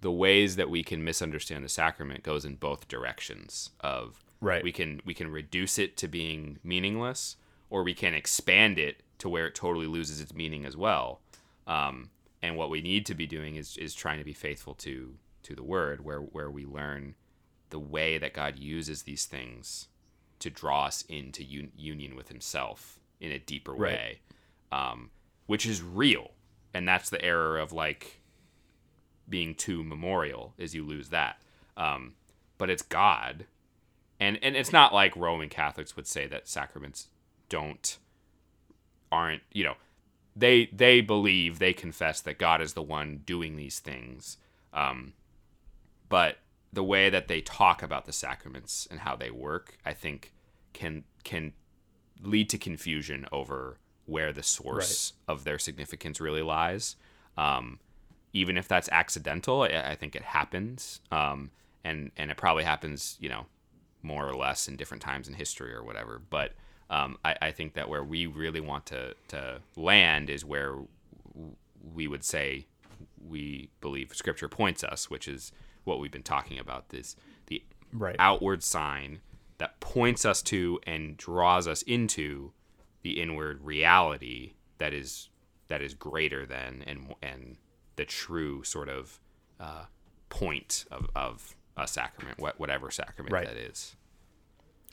the 0.00 0.10
ways 0.10 0.56
that 0.56 0.70
we 0.70 0.82
can 0.82 1.04
misunderstand 1.04 1.64
the 1.64 1.68
sacrament 1.68 2.22
goes 2.22 2.44
in 2.44 2.56
both 2.56 2.88
directions. 2.88 3.70
Of 3.80 4.23
right, 4.44 4.62
we 4.62 4.72
can 4.72 5.00
we 5.04 5.14
can 5.14 5.30
reduce 5.30 5.78
it 5.78 5.96
to 5.98 6.08
being 6.08 6.58
meaningless, 6.62 7.36
or 7.70 7.82
we 7.82 7.94
can 7.94 8.14
expand 8.14 8.78
it 8.78 9.02
to 9.18 9.28
where 9.28 9.46
it 9.46 9.54
totally 9.54 9.86
loses 9.86 10.20
its 10.20 10.34
meaning 10.34 10.64
as 10.64 10.76
well. 10.76 11.20
Um, 11.66 12.10
and 12.42 12.56
what 12.56 12.70
we 12.70 12.82
need 12.82 13.06
to 13.06 13.14
be 13.14 13.26
doing 13.26 13.56
is 13.56 13.76
is 13.76 13.94
trying 13.94 14.18
to 14.18 14.24
be 14.24 14.32
faithful 14.32 14.74
to 14.74 15.14
to 15.44 15.54
the 15.54 15.62
word, 15.64 16.04
where 16.04 16.20
where 16.20 16.50
we 16.50 16.64
learn 16.64 17.14
the 17.70 17.78
way 17.78 18.18
that 18.18 18.34
God 18.34 18.58
uses 18.58 19.02
these 19.02 19.24
things 19.24 19.88
to 20.38 20.50
draw 20.50 20.86
us 20.86 21.04
into 21.08 21.42
un- 21.42 21.72
union 21.76 22.14
with 22.16 22.28
Himself 22.28 23.00
in 23.20 23.32
a 23.32 23.38
deeper 23.38 23.72
right. 23.72 23.92
way, 23.92 24.20
um, 24.70 25.10
which 25.46 25.66
is 25.66 25.82
real. 25.82 26.32
And 26.72 26.86
that's 26.86 27.08
the 27.08 27.24
error 27.24 27.58
of 27.58 27.72
like 27.72 28.20
being 29.28 29.54
too 29.54 29.82
memorial 29.82 30.54
is 30.58 30.74
you 30.74 30.84
lose 30.84 31.08
that. 31.08 31.40
Um, 31.76 32.14
but 32.58 32.70
it's 32.70 32.82
God, 32.82 33.46
and 34.24 34.38
and 34.42 34.56
it's 34.56 34.72
not 34.72 34.94
like 34.94 35.14
Roman 35.16 35.48
Catholics 35.48 35.96
would 35.96 36.06
say 36.06 36.26
that 36.26 36.48
sacraments 36.48 37.08
don't 37.48 37.98
aren't 39.12 39.42
you 39.52 39.64
know 39.64 39.74
they 40.34 40.66
they 40.72 41.00
believe 41.00 41.58
they 41.58 41.72
confess 41.72 42.20
that 42.22 42.38
God 42.38 42.60
is 42.60 42.72
the 42.72 42.82
one 42.82 43.20
doing 43.26 43.56
these 43.56 43.78
things, 43.78 44.38
um, 44.72 45.12
but 46.08 46.38
the 46.72 46.82
way 46.82 47.10
that 47.10 47.28
they 47.28 47.40
talk 47.40 47.82
about 47.82 48.06
the 48.06 48.12
sacraments 48.12 48.88
and 48.90 49.00
how 49.00 49.14
they 49.14 49.30
work, 49.30 49.76
I 49.84 49.92
think, 49.92 50.32
can 50.72 51.04
can 51.22 51.52
lead 52.22 52.48
to 52.50 52.58
confusion 52.58 53.26
over 53.30 53.78
where 54.06 54.32
the 54.32 54.42
source 54.42 55.12
right. 55.28 55.34
of 55.34 55.44
their 55.44 55.58
significance 55.58 56.20
really 56.20 56.42
lies. 56.42 56.96
Um, 57.36 57.78
even 58.32 58.56
if 58.56 58.66
that's 58.66 58.88
accidental, 58.90 59.62
I, 59.62 59.90
I 59.90 59.94
think 59.94 60.16
it 60.16 60.22
happens, 60.22 61.00
um, 61.12 61.50
and 61.84 62.10
and 62.16 62.30
it 62.30 62.38
probably 62.38 62.64
happens, 62.64 63.18
you 63.20 63.28
know, 63.28 63.46
more 64.04 64.28
or 64.28 64.34
less 64.34 64.68
in 64.68 64.76
different 64.76 65.02
times 65.02 65.26
in 65.26 65.34
history 65.34 65.72
or 65.72 65.82
whatever. 65.82 66.20
But 66.30 66.52
um, 66.90 67.18
I, 67.24 67.36
I 67.42 67.50
think 67.50 67.74
that 67.74 67.88
where 67.88 68.04
we 68.04 68.26
really 68.26 68.60
want 68.60 68.86
to 68.86 69.14
to 69.28 69.60
land 69.76 70.30
is 70.30 70.44
where 70.44 70.76
we 71.94 72.06
would 72.06 72.24
say 72.24 72.66
we 73.26 73.70
believe 73.80 74.14
Scripture 74.14 74.48
points 74.48 74.84
us, 74.84 75.10
which 75.10 75.26
is 75.26 75.52
what 75.84 75.98
we've 75.98 76.12
been 76.12 76.22
talking 76.22 76.58
about. 76.58 76.90
This 76.90 77.16
the 77.46 77.62
right. 77.92 78.16
outward 78.18 78.62
sign 78.62 79.20
that 79.58 79.80
points 79.80 80.24
us 80.24 80.42
to 80.42 80.78
and 80.86 81.16
draws 81.16 81.66
us 81.66 81.82
into 81.82 82.52
the 83.02 83.20
inward 83.20 83.62
reality 83.62 84.54
that 84.78 84.92
is 84.92 85.28
that 85.68 85.80
is 85.80 85.94
greater 85.94 86.44
than 86.44 86.82
and 86.86 87.14
and 87.22 87.56
the 87.96 88.04
true 88.04 88.62
sort 88.64 88.88
of 88.88 89.20
uh, 89.60 89.84
point 90.28 90.84
of, 90.90 91.08
of 91.14 91.54
a 91.76 91.86
sacrament, 91.86 92.38
whatever 92.58 92.90
sacrament 92.90 93.32
right. 93.32 93.46
that 93.46 93.56
is. 93.56 93.96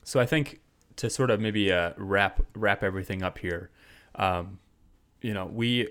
So 0.03 0.19
I 0.19 0.25
think 0.25 0.61
to 0.97 1.09
sort 1.09 1.29
of 1.29 1.39
maybe 1.39 1.71
uh, 1.71 1.91
wrap 1.97 2.41
wrap 2.55 2.83
everything 2.83 3.23
up 3.23 3.37
here, 3.37 3.69
um, 4.15 4.59
you 5.21 5.33
know, 5.33 5.45
we 5.45 5.89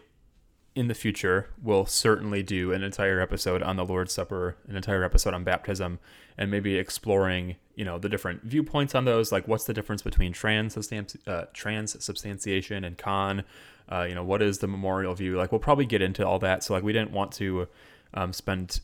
in 0.75 0.89
the 0.89 0.95
future 0.95 1.49
will 1.63 1.85
certainly 1.85 2.43
do 2.43 2.73
an 2.73 2.83
entire 2.83 3.21
episode 3.21 3.63
on 3.63 3.77
the 3.77 3.85
Lord's 3.85 4.13
Supper, 4.13 4.57
an 4.69 4.77
entire 4.77 5.03
episode 5.03 5.35
on 5.35 5.43
baptism, 5.45 5.99
and 6.39 6.51
maybe 6.51 6.77
exploring, 6.77 7.57
you 7.75 7.85
know, 7.85 7.99
the 7.99 8.09
different 8.09 8.43
viewpoints 8.45 8.95
on 8.95 9.05
those. 9.05 9.33
Like, 9.33 9.49
what's 9.49 9.65
the 9.65 9.75
difference 9.75 10.03
between 10.03 10.33
transubstanti- 10.33 11.27
uh, 11.27 11.47
transubstantiation 11.53 12.85
and 12.85 12.97
con? 12.97 13.45
Uh, 13.91 14.07
you 14.09 14.15
know, 14.15 14.23
what 14.23 14.43
is 14.43 14.59
the 14.59 14.69
memorial 14.69 15.15
view? 15.15 15.37
Like, 15.37 15.51
we'll 15.51 15.59
probably 15.59 15.87
get 15.87 16.03
into 16.03 16.27
all 16.27 16.39
that. 16.39 16.63
So, 16.63 16.73
like, 16.73 16.85
we 16.85 16.93
didn't 16.93 17.11
want 17.11 17.33
to 17.33 17.67
um, 18.15 18.33
spend 18.33 18.81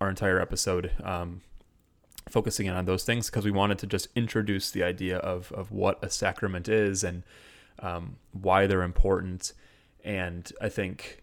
our 0.00 0.08
entire 0.08 0.40
episode 0.40 0.90
um, 1.02 1.42
focusing 2.28 2.66
in 2.66 2.74
on 2.74 2.84
those 2.84 3.04
things 3.04 3.26
because 3.26 3.44
we 3.44 3.50
wanted 3.50 3.78
to 3.78 3.86
just 3.86 4.08
introduce 4.14 4.70
the 4.70 4.82
idea 4.82 5.18
of 5.18 5.52
of 5.52 5.70
what 5.70 6.02
a 6.02 6.10
sacrament 6.10 6.68
is 6.68 7.04
and 7.04 7.22
um, 7.80 8.16
why 8.32 8.66
they're 8.66 8.82
important 8.82 9.52
and 10.04 10.52
I 10.60 10.68
think 10.68 11.22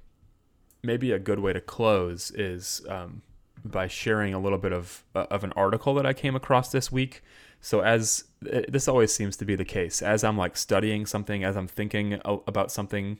maybe 0.83 1.11
a 1.11 1.19
good 1.19 1.39
way 1.39 1.53
to 1.53 1.61
close 1.61 2.31
is 2.31 2.81
um, 2.87 3.21
by 3.63 3.87
sharing 3.87 4.33
a 4.33 4.39
little 4.39 4.57
bit 4.57 4.71
of 4.71 5.03
uh, 5.15 5.25
of 5.29 5.43
an 5.43 5.51
article 5.55 5.93
that 5.95 6.05
I 6.05 6.13
came 6.13 6.35
across 6.35 6.71
this 6.71 6.91
week. 6.91 7.23
So 7.59 7.81
as 7.81 8.25
this 8.41 8.87
always 8.87 9.13
seems 9.13 9.35
to 9.37 9.45
be 9.45 9.55
the 9.55 9.65
case, 9.65 10.01
as 10.01 10.23
I'm 10.23 10.37
like 10.37 10.55
studying 10.55 11.05
something, 11.05 11.43
as 11.43 11.57
I'm 11.57 11.67
thinking 11.67 12.21
about 12.23 12.71
something, 12.71 13.17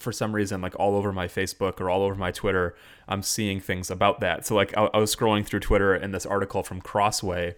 for 0.00 0.12
some 0.12 0.34
reason, 0.34 0.60
like 0.60 0.74
all 0.78 0.96
over 0.96 1.12
my 1.12 1.28
Facebook 1.28 1.80
or 1.80 1.88
all 1.88 2.02
over 2.02 2.14
my 2.14 2.32
Twitter, 2.32 2.74
I'm 3.06 3.22
seeing 3.22 3.60
things 3.60 3.90
about 3.90 4.20
that. 4.20 4.46
So 4.46 4.54
like 4.56 4.76
I, 4.76 4.88
I 4.92 4.98
was 4.98 5.14
scrolling 5.14 5.46
through 5.46 5.60
Twitter 5.60 5.94
and 5.94 6.12
this 6.12 6.26
article 6.26 6.62
from 6.62 6.80
Crossway 6.80 7.54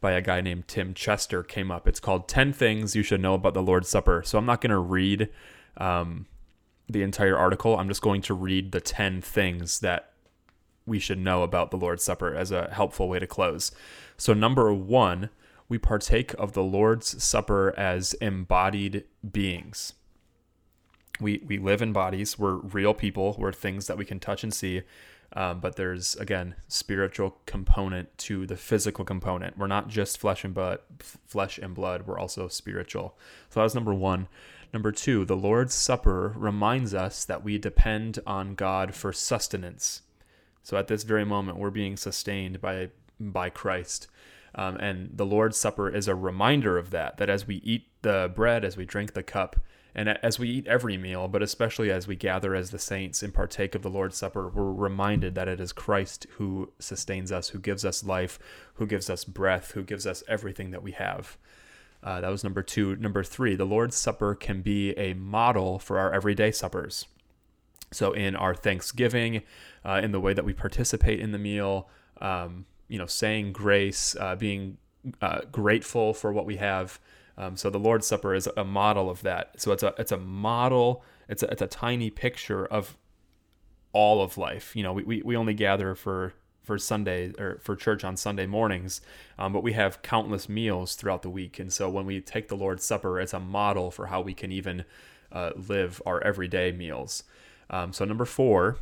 by 0.00 0.12
a 0.12 0.20
guy 0.20 0.40
named 0.40 0.68
Tim 0.68 0.92
Chester 0.92 1.42
came 1.42 1.70
up. 1.70 1.88
It's 1.88 2.00
called 2.00 2.28
10 2.28 2.52
Things 2.52 2.94
You 2.94 3.02
Should 3.02 3.22
Know 3.22 3.34
About 3.34 3.54
the 3.54 3.62
Lord's 3.62 3.88
Supper. 3.88 4.22
So 4.24 4.36
I'm 4.36 4.44
not 4.44 4.60
going 4.60 4.72
to 4.72 4.78
read 4.78 5.30
um, 5.78 6.26
the 6.88 7.02
entire 7.02 7.38
article. 7.38 7.78
I'm 7.78 7.88
just 7.88 8.02
going 8.02 8.20
to 8.22 8.34
read 8.34 8.72
the 8.72 8.80
10 8.80 9.22
things 9.22 9.80
that 9.80 10.10
we 10.84 10.98
should 10.98 11.18
know 11.18 11.42
about 11.42 11.70
the 11.70 11.78
Lord's 11.78 12.04
Supper 12.04 12.34
as 12.34 12.50
a 12.50 12.68
helpful 12.72 13.08
way 13.08 13.18
to 13.18 13.26
close. 13.26 13.72
So, 14.18 14.34
number 14.34 14.72
one, 14.74 15.30
we 15.68 15.78
partake 15.78 16.34
of 16.34 16.52
the 16.52 16.62
Lord's 16.62 17.22
Supper 17.22 17.72
as 17.76 18.12
embodied 18.14 19.04
beings. 19.32 19.94
We, 21.20 21.42
we 21.46 21.58
live 21.58 21.80
in 21.80 21.92
bodies, 21.92 22.38
we're 22.38 22.56
real 22.56 22.94
people, 22.94 23.36
we're 23.38 23.52
things 23.52 23.86
that 23.86 23.96
we 23.96 24.04
can 24.04 24.18
touch 24.18 24.42
and 24.42 24.52
see. 24.52 24.82
Um, 25.36 25.58
but 25.60 25.76
there's 25.76 26.14
again 26.16 26.54
spiritual 26.68 27.38
component 27.46 28.16
to 28.18 28.46
the 28.46 28.56
physical 28.56 29.04
component. 29.04 29.58
We're 29.58 29.66
not 29.66 29.88
just 29.88 30.18
flesh 30.18 30.44
and 30.44 30.54
blood, 30.54 30.78
flesh 30.98 31.58
and 31.58 31.74
blood. 31.74 32.06
We're 32.06 32.18
also 32.18 32.46
spiritual. 32.48 33.16
So 33.50 33.60
that 33.60 33.64
was 33.64 33.74
number 33.74 33.94
one. 33.94 34.28
Number 34.72 34.92
two, 34.92 35.24
the 35.24 35.36
Lord's 35.36 35.74
Supper 35.74 36.34
reminds 36.36 36.94
us 36.94 37.24
that 37.24 37.44
we 37.44 37.58
depend 37.58 38.18
on 38.26 38.54
God 38.54 38.94
for 38.94 39.12
sustenance. 39.12 40.02
So 40.62 40.76
at 40.76 40.88
this 40.88 41.04
very 41.04 41.24
moment, 41.24 41.58
we're 41.58 41.70
being 41.70 41.96
sustained 41.96 42.60
by 42.60 42.90
by 43.18 43.50
Christ. 43.50 44.08
Um, 44.54 44.76
and 44.76 45.10
the 45.12 45.26
Lord's 45.26 45.58
Supper 45.58 45.88
is 45.88 46.06
a 46.06 46.14
reminder 46.14 46.78
of 46.78 46.90
that, 46.90 47.16
that 47.16 47.28
as 47.28 47.46
we 47.46 47.56
eat 47.56 47.88
the 48.02 48.30
bread, 48.34 48.64
as 48.64 48.76
we 48.76 48.84
drink 48.84 49.14
the 49.14 49.22
cup, 49.22 49.56
And 49.94 50.08
as 50.08 50.38
we 50.38 50.48
eat 50.48 50.66
every 50.66 50.96
meal, 50.96 51.28
but 51.28 51.42
especially 51.42 51.90
as 51.90 52.08
we 52.08 52.16
gather 52.16 52.54
as 52.54 52.70
the 52.70 52.78
saints 52.78 53.22
and 53.22 53.32
partake 53.32 53.76
of 53.76 53.82
the 53.82 53.90
Lord's 53.90 54.16
Supper, 54.16 54.48
we're 54.48 54.72
reminded 54.72 55.36
that 55.36 55.46
it 55.46 55.60
is 55.60 55.72
Christ 55.72 56.26
who 56.32 56.72
sustains 56.80 57.30
us, 57.30 57.50
who 57.50 57.60
gives 57.60 57.84
us 57.84 58.02
life, 58.02 58.38
who 58.74 58.86
gives 58.86 59.08
us 59.08 59.24
breath, 59.24 59.70
who 59.72 59.84
gives 59.84 60.04
us 60.06 60.24
everything 60.26 60.72
that 60.72 60.82
we 60.82 60.92
have. 60.92 61.38
Uh, 62.02 62.20
that 62.20 62.28
was 62.28 62.42
number 62.42 62.62
two. 62.62 62.96
Number 62.96 63.22
three, 63.22 63.54
the 63.54 63.64
Lord's 63.64 63.96
Supper 63.96 64.34
can 64.34 64.62
be 64.62 64.90
a 64.98 65.14
model 65.14 65.78
for 65.78 65.98
our 65.98 66.12
everyday 66.12 66.50
suppers. 66.50 67.06
So, 67.92 68.12
in 68.12 68.34
our 68.34 68.54
Thanksgiving, 68.54 69.42
uh, 69.84 70.00
in 70.02 70.10
the 70.10 70.20
way 70.20 70.34
that 70.34 70.44
we 70.44 70.52
participate 70.52 71.20
in 71.20 71.30
the 71.30 71.38
meal, 71.38 71.88
um, 72.20 72.66
you 72.88 72.98
know, 72.98 73.06
saying 73.06 73.52
grace, 73.52 74.16
uh, 74.18 74.34
being 74.34 74.76
uh, 75.22 75.42
grateful 75.50 76.12
for 76.12 76.32
what 76.32 76.44
we 76.44 76.56
have, 76.56 76.98
um, 77.36 77.56
so 77.56 77.70
the 77.70 77.78
Lord's 77.78 78.06
Supper 78.06 78.34
is 78.34 78.48
a 78.56 78.64
model 78.64 79.10
of 79.10 79.22
that. 79.22 79.60
So 79.60 79.72
it's 79.72 79.82
a 79.82 79.94
it's 79.98 80.12
a 80.12 80.18
model. 80.18 81.04
It's 81.28 81.42
a, 81.42 81.46
it's 81.46 81.62
a 81.62 81.66
tiny 81.66 82.10
picture 82.10 82.66
of 82.66 82.96
all 83.92 84.22
of 84.22 84.36
life. 84.36 84.76
You 84.76 84.82
know, 84.82 84.92
we, 84.92 85.02
we, 85.04 85.22
we 85.22 85.36
only 85.36 85.54
gather 85.54 85.94
for 85.94 86.34
for 86.62 86.78
Sunday 86.78 87.32
or 87.38 87.58
for 87.62 87.76
church 87.76 88.04
on 88.04 88.16
Sunday 88.16 88.46
mornings, 88.46 89.00
um, 89.38 89.52
but 89.52 89.62
we 89.62 89.74
have 89.74 90.00
countless 90.02 90.48
meals 90.48 90.94
throughout 90.94 91.22
the 91.22 91.28
week. 91.30 91.58
And 91.58 91.72
so 91.72 91.90
when 91.90 92.06
we 92.06 92.20
take 92.20 92.48
the 92.48 92.56
Lord's 92.56 92.84
Supper, 92.84 93.20
it's 93.20 93.34
a 93.34 93.40
model 93.40 93.90
for 93.90 94.06
how 94.06 94.22
we 94.22 94.32
can 94.32 94.50
even 94.50 94.84
uh, 95.30 95.50
live 95.56 96.00
our 96.06 96.22
everyday 96.22 96.72
meals. 96.72 97.24
Um, 97.68 97.92
so 97.92 98.04
number 98.06 98.24
four, 98.24 98.78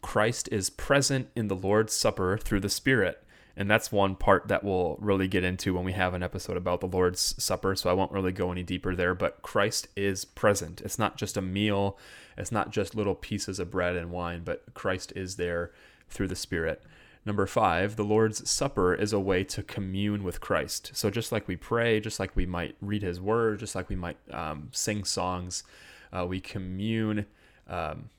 Christ 0.00 0.48
is 0.50 0.70
present 0.70 1.28
in 1.36 1.48
the 1.48 1.56
Lord's 1.56 1.92
Supper 1.92 2.38
through 2.38 2.60
the 2.60 2.70
Spirit 2.70 3.22
and 3.58 3.68
that's 3.68 3.90
one 3.90 4.14
part 4.14 4.46
that 4.46 4.62
we'll 4.62 4.96
really 5.00 5.26
get 5.26 5.42
into 5.42 5.74
when 5.74 5.82
we 5.82 5.90
have 5.90 6.14
an 6.14 6.22
episode 6.22 6.56
about 6.56 6.80
the 6.80 6.86
Lord's 6.86 7.34
Supper. 7.42 7.74
So 7.74 7.90
I 7.90 7.92
won't 7.92 8.12
really 8.12 8.30
go 8.30 8.52
any 8.52 8.62
deeper 8.62 8.94
there, 8.94 9.16
but 9.16 9.42
Christ 9.42 9.88
is 9.96 10.24
present. 10.24 10.80
It's 10.82 10.98
not 10.98 11.16
just 11.16 11.36
a 11.36 11.42
meal, 11.42 11.98
it's 12.36 12.52
not 12.52 12.70
just 12.70 12.94
little 12.94 13.16
pieces 13.16 13.58
of 13.58 13.72
bread 13.72 13.96
and 13.96 14.12
wine, 14.12 14.42
but 14.44 14.62
Christ 14.74 15.12
is 15.16 15.34
there 15.34 15.72
through 16.08 16.28
the 16.28 16.36
Spirit. 16.36 16.84
Number 17.26 17.48
five, 17.48 17.96
the 17.96 18.04
Lord's 18.04 18.48
Supper 18.48 18.94
is 18.94 19.12
a 19.12 19.18
way 19.18 19.42
to 19.42 19.64
commune 19.64 20.22
with 20.22 20.40
Christ. 20.40 20.92
So 20.94 21.10
just 21.10 21.32
like 21.32 21.48
we 21.48 21.56
pray, 21.56 21.98
just 21.98 22.20
like 22.20 22.36
we 22.36 22.46
might 22.46 22.76
read 22.80 23.02
His 23.02 23.20
Word, 23.20 23.58
just 23.58 23.74
like 23.74 23.88
we 23.88 23.96
might 23.96 24.18
um, 24.30 24.68
sing 24.70 25.02
songs, 25.02 25.64
uh, 26.12 26.24
we 26.24 26.38
commune 26.38 27.26
um, 27.68 28.10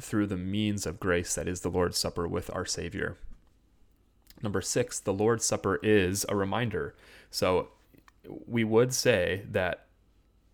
through 0.00 0.26
the 0.26 0.36
means 0.36 0.86
of 0.86 0.98
grace 0.98 1.36
that 1.36 1.46
is 1.46 1.60
the 1.60 1.70
Lord's 1.70 1.98
Supper 1.98 2.26
with 2.26 2.52
our 2.52 2.66
Savior. 2.66 3.16
Number 4.42 4.60
six, 4.60 5.00
the 5.00 5.12
Lord's 5.12 5.44
Supper 5.44 5.78
is 5.82 6.24
a 6.28 6.36
reminder. 6.36 6.94
So 7.30 7.68
we 8.46 8.64
would 8.64 8.92
say 8.94 9.42
that 9.50 9.86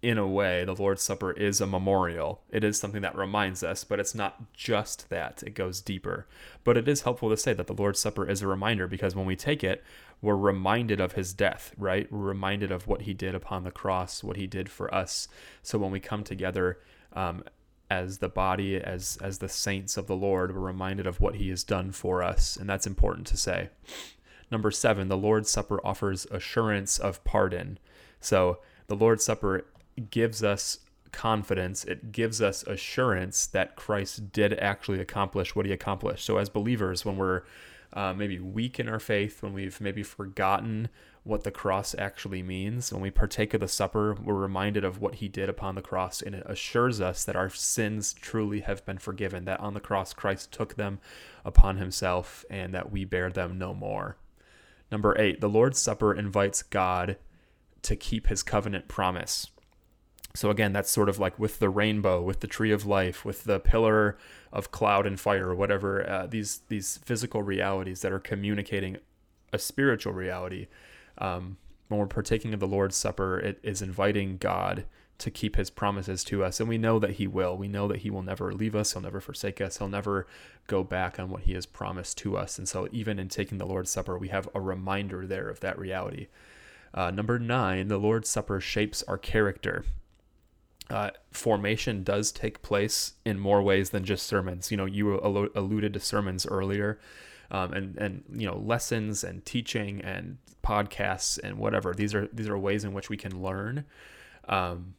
in 0.02 0.18
a 0.18 0.26
way, 0.26 0.64
the 0.64 0.74
Lord's 0.74 1.02
Supper 1.02 1.32
is 1.32 1.60
a 1.60 1.66
memorial. 1.66 2.42
It 2.50 2.62
is 2.62 2.78
something 2.78 3.02
that 3.02 3.16
reminds 3.16 3.64
us, 3.64 3.82
but 3.82 3.98
it's 3.98 4.14
not 4.14 4.52
just 4.52 5.08
that, 5.08 5.42
it 5.44 5.54
goes 5.54 5.80
deeper. 5.80 6.26
But 6.64 6.76
it 6.76 6.86
is 6.86 7.02
helpful 7.02 7.30
to 7.30 7.36
say 7.36 7.54
that 7.54 7.66
the 7.66 7.74
Lord's 7.74 7.98
Supper 7.98 8.28
is 8.28 8.42
a 8.42 8.46
reminder 8.46 8.86
because 8.86 9.16
when 9.16 9.26
we 9.26 9.36
take 9.36 9.64
it, 9.64 9.82
we're 10.20 10.36
reminded 10.36 11.00
of 11.00 11.12
his 11.12 11.32
death, 11.32 11.72
right? 11.76 12.10
We're 12.12 12.18
reminded 12.18 12.70
of 12.70 12.86
what 12.86 13.02
he 13.02 13.14
did 13.14 13.34
upon 13.34 13.64
the 13.64 13.70
cross, 13.70 14.22
what 14.22 14.36
he 14.36 14.46
did 14.46 14.68
for 14.68 14.94
us. 14.94 15.28
So 15.62 15.78
when 15.78 15.90
we 15.90 16.00
come 16.00 16.22
together 16.24 16.78
um, 17.12 17.42
as 17.90 18.18
the 18.18 18.28
body, 18.28 18.76
as 18.76 19.18
as 19.22 19.38
the 19.38 19.48
saints 19.48 19.96
of 19.96 20.06
the 20.06 20.16
Lord, 20.16 20.54
we're 20.54 20.60
reminded 20.60 21.06
of 21.06 21.20
what 21.20 21.36
He 21.36 21.48
has 21.50 21.64
done 21.64 21.92
for 21.92 22.22
us, 22.22 22.56
and 22.56 22.68
that's 22.68 22.86
important 22.86 23.26
to 23.28 23.36
say. 23.36 23.70
Number 24.50 24.70
seven, 24.70 25.08
the 25.08 25.16
Lord's 25.16 25.50
Supper 25.50 25.84
offers 25.84 26.26
assurance 26.26 26.98
of 26.98 27.22
pardon. 27.24 27.78
So 28.20 28.58
the 28.86 28.96
Lord's 28.96 29.24
Supper 29.24 29.66
gives 30.10 30.42
us 30.42 30.78
confidence, 31.12 31.84
it 31.84 32.12
gives 32.12 32.42
us 32.42 32.62
assurance 32.64 33.46
that 33.46 33.74
Christ 33.76 34.32
did 34.32 34.52
actually 34.58 35.00
accomplish 35.00 35.56
what 35.56 35.66
he 35.66 35.72
accomplished. 35.72 36.24
So, 36.24 36.36
as 36.36 36.48
believers, 36.48 37.04
when 37.04 37.16
we're 37.16 37.42
uh, 37.92 38.12
maybe 38.12 38.38
weak 38.38 38.78
in 38.78 38.88
our 38.88 39.00
faith, 39.00 39.42
when 39.42 39.52
we've 39.52 39.80
maybe 39.80 40.02
forgotten 40.02 40.88
what 41.26 41.42
the 41.42 41.50
cross 41.50 41.94
actually 41.98 42.40
means. 42.40 42.92
When 42.92 43.02
we 43.02 43.10
partake 43.10 43.52
of 43.52 43.60
the 43.60 43.66
supper, 43.66 44.14
we're 44.14 44.34
reminded 44.34 44.84
of 44.84 45.00
what 45.00 45.16
he 45.16 45.26
did 45.26 45.48
upon 45.48 45.74
the 45.74 45.82
cross, 45.82 46.22
and 46.22 46.36
it 46.36 46.44
assures 46.46 47.00
us 47.00 47.24
that 47.24 47.34
our 47.34 47.50
sins 47.50 48.14
truly 48.14 48.60
have 48.60 48.86
been 48.86 48.98
forgiven, 48.98 49.44
that 49.44 49.58
on 49.58 49.74
the 49.74 49.80
cross 49.80 50.14
Christ 50.14 50.52
took 50.52 50.76
them 50.76 51.00
upon 51.44 51.78
himself, 51.78 52.44
and 52.48 52.72
that 52.72 52.92
we 52.92 53.04
bear 53.04 53.28
them 53.28 53.58
no 53.58 53.74
more. 53.74 54.16
Number 54.92 55.18
eight, 55.18 55.40
the 55.40 55.48
Lord's 55.48 55.80
Supper 55.80 56.14
invites 56.14 56.62
God 56.62 57.16
to 57.82 57.96
keep 57.96 58.28
his 58.28 58.44
covenant 58.44 58.86
promise. 58.86 59.48
So 60.34 60.50
again, 60.50 60.72
that's 60.72 60.90
sort 60.90 61.08
of 61.08 61.18
like 61.18 61.38
with 61.40 61.58
the 61.58 61.70
rainbow, 61.70 62.22
with 62.22 62.38
the 62.38 62.46
tree 62.46 62.70
of 62.70 62.86
life, 62.86 63.24
with 63.24 63.44
the 63.44 63.58
pillar 63.58 64.16
of 64.52 64.70
cloud 64.70 65.06
and 65.06 65.18
fire, 65.18 65.48
or 65.48 65.54
whatever 65.56 66.08
uh, 66.08 66.26
these 66.26 66.60
these 66.68 66.98
physical 66.98 67.42
realities 67.42 68.02
that 68.02 68.12
are 68.12 68.20
communicating 68.20 68.98
a 69.52 69.58
spiritual 69.58 70.12
reality 70.12 70.66
um, 71.18 71.56
when 71.88 72.00
we're 72.00 72.06
partaking 72.06 72.52
of 72.54 72.60
the 72.60 72.66
Lord's 72.66 72.96
Supper, 72.96 73.38
it 73.38 73.58
is 73.62 73.82
inviting 73.82 74.38
God 74.38 74.84
to 75.18 75.30
keep 75.30 75.56
his 75.56 75.70
promises 75.70 76.22
to 76.24 76.44
us. 76.44 76.60
And 76.60 76.68
we 76.68 76.78
know 76.78 76.98
that 76.98 77.12
he 77.12 77.26
will. 77.26 77.56
We 77.56 77.68
know 77.68 77.88
that 77.88 77.98
he 77.98 78.10
will 78.10 78.22
never 78.22 78.52
leave 78.52 78.76
us. 78.76 78.92
He'll 78.92 79.02
never 79.02 79.20
forsake 79.20 79.60
us. 79.60 79.78
He'll 79.78 79.88
never 79.88 80.26
go 80.66 80.84
back 80.84 81.18
on 81.18 81.30
what 81.30 81.42
he 81.42 81.54
has 81.54 81.64
promised 81.64 82.18
to 82.18 82.36
us. 82.36 82.58
And 82.58 82.68
so, 82.68 82.88
even 82.92 83.18
in 83.18 83.28
taking 83.28 83.58
the 83.58 83.66
Lord's 83.66 83.90
Supper, 83.90 84.18
we 84.18 84.28
have 84.28 84.48
a 84.54 84.60
reminder 84.60 85.26
there 85.26 85.48
of 85.48 85.60
that 85.60 85.78
reality. 85.78 86.26
Uh, 86.92 87.10
number 87.10 87.38
nine, 87.38 87.88
the 87.88 87.98
Lord's 87.98 88.28
Supper 88.28 88.60
shapes 88.60 89.02
our 89.04 89.18
character. 89.18 89.84
Uh, 90.88 91.10
formation 91.32 92.04
does 92.04 92.30
take 92.30 92.62
place 92.62 93.14
in 93.24 93.40
more 93.40 93.62
ways 93.62 93.90
than 93.90 94.04
just 94.04 94.26
sermons. 94.26 94.70
You 94.70 94.76
know, 94.76 94.84
you 94.84 95.18
alluded 95.54 95.94
to 95.94 96.00
sermons 96.00 96.46
earlier 96.46 96.98
um, 97.50 97.72
and 97.72 97.96
and 97.96 98.24
you 98.32 98.46
know 98.46 98.58
lessons 98.58 99.24
and 99.24 99.44
teaching 99.44 100.00
and 100.00 100.38
podcasts 100.62 101.38
and 101.42 101.58
whatever. 101.58 101.94
These 101.94 102.14
are 102.14 102.28
these 102.32 102.48
are 102.48 102.58
ways 102.58 102.84
in 102.84 102.92
which 102.92 103.08
we 103.08 103.16
can 103.16 103.42
learn. 103.42 103.84
Um, 104.48 104.94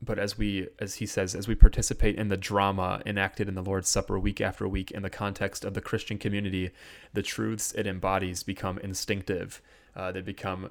but 0.00 0.18
as 0.18 0.38
we 0.38 0.68
as 0.78 0.96
he 0.96 1.06
says 1.06 1.34
as 1.34 1.48
we 1.48 1.54
participate 1.54 2.16
in 2.16 2.28
the 2.28 2.36
drama 2.36 3.02
enacted 3.04 3.48
in 3.48 3.54
the 3.54 3.62
lord's 3.62 3.88
supper 3.88 4.18
week 4.18 4.40
after 4.40 4.68
week 4.68 4.90
in 4.90 5.02
the 5.02 5.10
context 5.10 5.64
of 5.64 5.74
the 5.74 5.80
christian 5.80 6.18
community 6.18 6.70
the 7.14 7.22
truths 7.22 7.72
it 7.72 7.86
embodies 7.86 8.42
become 8.42 8.78
instinctive 8.78 9.60
uh, 9.96 10.12
they 10.12 10.20
become 10.20 10.70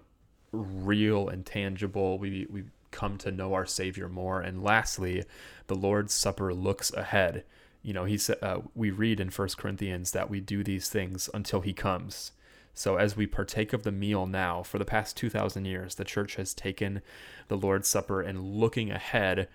real 0.52 1.28
and 1.28 1.46
tangible 1.46 2.18
we, 2.18 2.48
we 2.50 2.64
come 2.92 3.18
to 3.18 3.32
know 3.32 3.54
our 3.54 3.66
savior 3.66 4.08
more 4.08 4.40
and 4.40 4.64
lastly 4.64 5.24
the 5.68 5.76
lord's 5.76 6.14
supper 6.14 6.54
looks 6.54 6.92
ahead 6.94 7.44
you 7.88 7.94
know, 7.94 8.04
he 8.04 8.18
said 8.18 8.38
uh, 8.42 8.60
we 8.76 8.92
read 8.92 9.22
in 9.22 9.30
First 9.30 9.58
Corinthians 9.58 10.12
that 10.12 10.30
we 10.30 10.42
do 10.42 10.62
these 10.62 10.90
things 10.90 11.30
until 11.34 11.62
he 11.62 11.72
comes. 11.72 12.34
So 12.74 12.98
as 12.98 13.16
we 13.16 13.26
partake 13.26 13.72
of 13.72 13.84
the 13.84 13.94
meal 13.94 14.28
now, 14.28 14.62
for 14.62 14.78
the 14.78 14.84
past 14.84 15.16
2000 15.16 15.64
years, 15.64 15.96
the 15.96 16.04
church 16.04 16.36
has 16.36 16.54
taken 16.54 17.02
the 17.48 17.56
Lord's 17.56 17.88
Supper 17.88 18.22
and 18.22 18.44
looking 18.44 18.92
ahead 18.92 19.48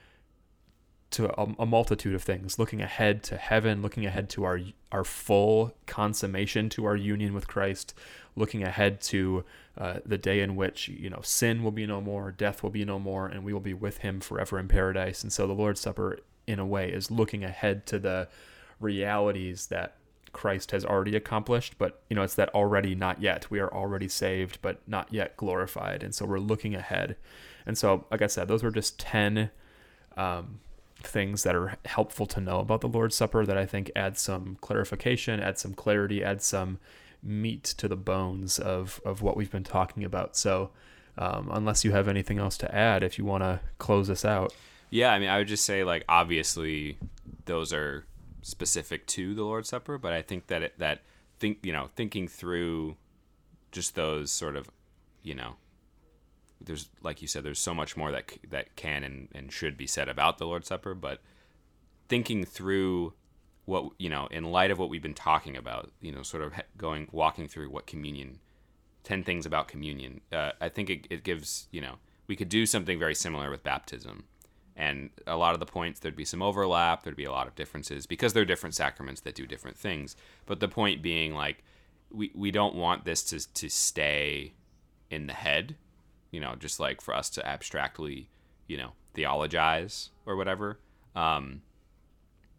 to 1.10 1.28
a, 1.38 1.54
a, 1.58 1.66
multitude 1.66 2.14
of 2.14 2.22
things, 2.22 2.58
looking 2.58 2.80
ahead 2.80 3.22
to 3.24 3.36
heaven, 3.36 3.82
looking 3.82 4.06
ahead 4.06 4.30
to 4.30 4.44
our 4.44 4.60
our 4.90 5.04
full 5.04 5.74
consummation 5.86 6.70
to 6.70 6.86
our 6.86 6.96
union 6.96 7.34
with 7.34 7.46
Christ, 7.46 7.92
looking 8.34 8.62
ahead 8.62 9.02
to 9.02 9.44
uh, 9.76 9.98
the 10.06 10.16
day 10.16 10.40
in 10.40 10.56
which 10.56 10.88
you 10.88 11.10
know 11.10 11.20
sin 11.22 11.62
will 11.62 11.70
be 11.70 11.86
no 11.86 12.00
more, 12.00 12.32
death 12.32 12.62
will 12.62 12.70
be 12.70 12.86
no 12.86 12.98
more, 12.98 13.26
and 13.26 13.44
we 13.44 13.52
will 13.52 13.60
be 13.60 13.74
with 13.74 13.98
Him 13.98 14.20
forever 14.20 14.58
in 14.58 14.68
paradise. 14.68 15.22
And 15.22 15.30
so 15.30 15.46
the 15.46 15.52
Lord's 15.52 15.82
Supper 15.82 16.18
in 16.46 16.58
a 16.58 16.66
way 16.66 16.90
is 16.90 17.10
looking 17.10 17.44
ahead 17.44 17.86
to 17.86 17.98
the 17.98 18.28
realities 18.80 19.68
that 19.68 19.96
Christ 20.32 20.70
has 20.70 20.84
already 20.84 21.14
accomplished, 21.14 21.76
but 21.78 22.00
you 22.08 22.16
know, 22.16 22.22
it's 22.22 22.34
that 22.34 22.54
already 22.54 22.94
not 22.94 23.20
yet. 23.20 23.50
We 23.50 23.60
are 23.60 23.72
already 23.72 24.08
saved, 24.08 24.58
but 24.62 24.80
not 24.86 25.12
yet 25.12 25.36
glorified. 25.36 26.02
And 26.02 26.14
so 26.14 26.24
we're 26.24 26.38
looking 26.38 26.74
ahead. 26.74 27.16
And 27.66 27.76
so, 27.76 28.06
like 28.10 28.22
I 28.22 28.26
said, 28.26 28.48
those 28.48 28.62
were 28.62 28.70
just 28.70 28.98
10 28.98 29.50
um, 30.16 30.60
things 31.02 31.42
that 31.42 31.54
are 31.54 31.76
helpful 31.84 32.26
to 32.26 32.40
know 32.40 32.60
about 32.60 32.80
the 32.80 32.88
Lord's 32.88 33.14
Supper 33.14 33.44
that 33.44 33.58
I 33.58 33.66
think 33.66 33.90
add 33.94 34.18
some 34.18 34.56
clarification, 34.60 35.40
add 35.40 35.58
some 35.58 35.74
clarity, 35.74 36.24
add 36.24 36.42
some 36.42 36.78
meat 37.22 37.64
to 37.64 37.86
the 37.86 37.96
bones 37.96 38.58
of, 38.58 39.00
of 39.04 39.22
what 39.22 39.36
we've 39.36 39.50
been 39.50 39.64
talking 39.64 40.02
about. 40.02 40.36
So, 40.36 40.70
um, 41.18 41.50
unless 41.52 41.84
you 41.84 41.92
have 41.92 42.08
anything 42.08 42.38
else 42.38 42.56
to 42.58 42.74
add, 42.74 43.02
if 43.02 43.18
you 43.18 43.24
want 43.24 43.42
to 43.42 43.60
close 43.78 44.08
this 44.08 44.24
out. 44.24 44.54
Yeah, 44.92 45.10
I 45.10 45.18
mean, 45.18 45.30
I 45.30 45.38
would 45.38 45.48
just 45.48 45.64
say 45.64 45.84
like 45.84 46.04
obviously 46.06 46.98
those 47.46 47.72
are 47.72 48.04
specific 48.42 49.06
to 49.06 49.34
the 49.34 49.42
Lord's 49.42 49.70
Supper, 49.70 49.96
but 49.96 50.12
I 50.12 50.20
think 50.20 50.48
that 50.48 50.62
it, 50.62 50.78
that 50.78 51.00
think 51.38 51.60
you 51.62 51.72
know 51.72 51.88
thinking 51.96 52.28
through 52.28 52.96
just 53.72 53.94
those 53.94 54.30
sort 54.30 54.54
of 54.54 54.70
you 55.22 55.34
know 55.34 55.54
there's 56.60 56.90
like 57.02 57.22
you 57.22 57.26
said 57.26 57.42
there's 57.42 57.58
so 57.58 57.72
much 57.72 57.96
more 57.96 58.12
that 58.12 58.32
that 58.50 58.76
can 58.76 59.02
and, 59.02 59.28
and 59.34 59.50
should 59.50 59.78
be 59.78 59.86
said 59.86 60.10
about 60.10 60.36
the 60.36 60.44
Lord's 60.44 60.68
Supper, 60.68 60.94
but 60.94 61.22
thinking 62.10 62.44
through 62.44 63.14
what 63.64 63.92
you 63.98 64.10
know 64.10 64.26
in 64.26 64.44
light 64.52 64.70
of 64.70 64.78
what 64.78 64.90
we've 64.90 65.00
been 65.00 65.14
talking 65.14 65.56
about, 65.56 65.90
you 66.02 66.12
know, 66.12 66.22
sort 66.22 66.42
of 66.42 66.52
going 66.76 67.08
walking 67.12 67.48
through 67.48 67.70
what 67.70 67.86
communion, 67.86 68.40
ten 69.04 69.24
things 69.24 69.46
about 69.46 69.68
communion. 69.68 70.20
Uh, 70.30 70.50
I 70.60 70.68
think 70.68 70.90
it, 70.90 71.06
it 71.08 71.24
gives 71.24 71.66
you 71.70 71.80
know 71.80 71.94
we 72.26 72.36
could 72.36 72.50
do 72.50 72.66
something 72.66 72.98
very 72.98 73.14
similar 73.14 73.50
with 73.50 73.62
baptism 73.62 74.24
and 74.76 75.10
a 75.26 75.36
lot 75.36 75.54
of 75.54 75.60
the 75.60 75.66
points 75.66 76.00
there'd 76.00 76.16
be 76.16 76.24
some 76.24 76.42
overlap 76.42 77.02
there'd 77.02 77.16
be 77.16 77.24
a 77.24 77.30
lot 77.30 77.46
of 77.46 77.54
differences 77.54 78.06
because 78.06 78.32
they're 78.32 78.44
different 78.44 78.74
sacraments 78.74 79.20
that 79.20 79.34
do 79.34 79.46
different 79.46 79.76
things. 79.76 80.16
But 80.46 80.60
the 80.60 80.68
point 80.68 81.02
being 81.02 81.34
like 81.34 81.62
we, 82.10 82.30
we 82.34 82.50
don't 82.50 82.74
want 82.74 83.04
this 83.04 83.22
to, 83.24 83.52
to 83.54 83.68
stay 83.68 84.52
in 85.10 85.26
the 85.26 85.32
head 85.32 85.76
you 86.30 86.40
know 86.40 86.54
just 86.58 86.80
like 86.80 87.00
for 87.00 87.14
us 87.14 87.30
to 87.30 87.46
abstractly 87.46 88.28
you 88.66 88.76
know 88.76 88.92
theologize 89.14 90.10
or 90.26 90.36
whatever. 90.36 90.78
Um, 91.14 91.62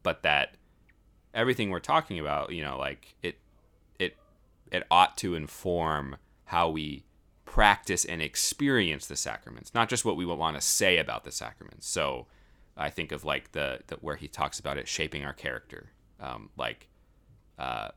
but 0.03 0.23
that 0.23 0.55
everything 1.33 1.71
we're 1.71 1.79
talking 1.79 2.19
about 2.19 2.51
you 2.51 2.63
know 2.63 2.77
like 2.77 3.15
it 3.21 3.37
it 3.99 4.15
it 4.71 4.83
ought 4.89 5.17
to 5.17 5.35
inform 5.35 6.17
how 6.45 6.69
we 6.69 7.03
practice 7.45 8.05
and 8.05 8.21
experience 8.21 9.07
the 9.07 9.15
sacraments, 9.15 9.73
not 9.73 9.89
just 9.89 10.05
what 10.05 10.15
we 10.15 10.25
want 10.25 10.55
to 10.55 10.61
say 10.61 10.97
about 10.97 11.23
the 11.23 11.31
sacraments. 11.31 11.87
So 11.87 12.27
I 12.75 12.89
think 12.89 13.11
of 13.11 13.23
like 13.23 13.51
the, 13.51 13.79
the 13.87 13.95
where 13.97 14.15
he 14.15 14.27
talks 14.27 14.59
about 14.59 14.77
it 14.77 14.87
shaping 14.87 15.25
our 15.25 15.33
character. 15.33 15.91
Um, 16.19 16.49
like, 16.57 16.87
uh, 17.59 17.89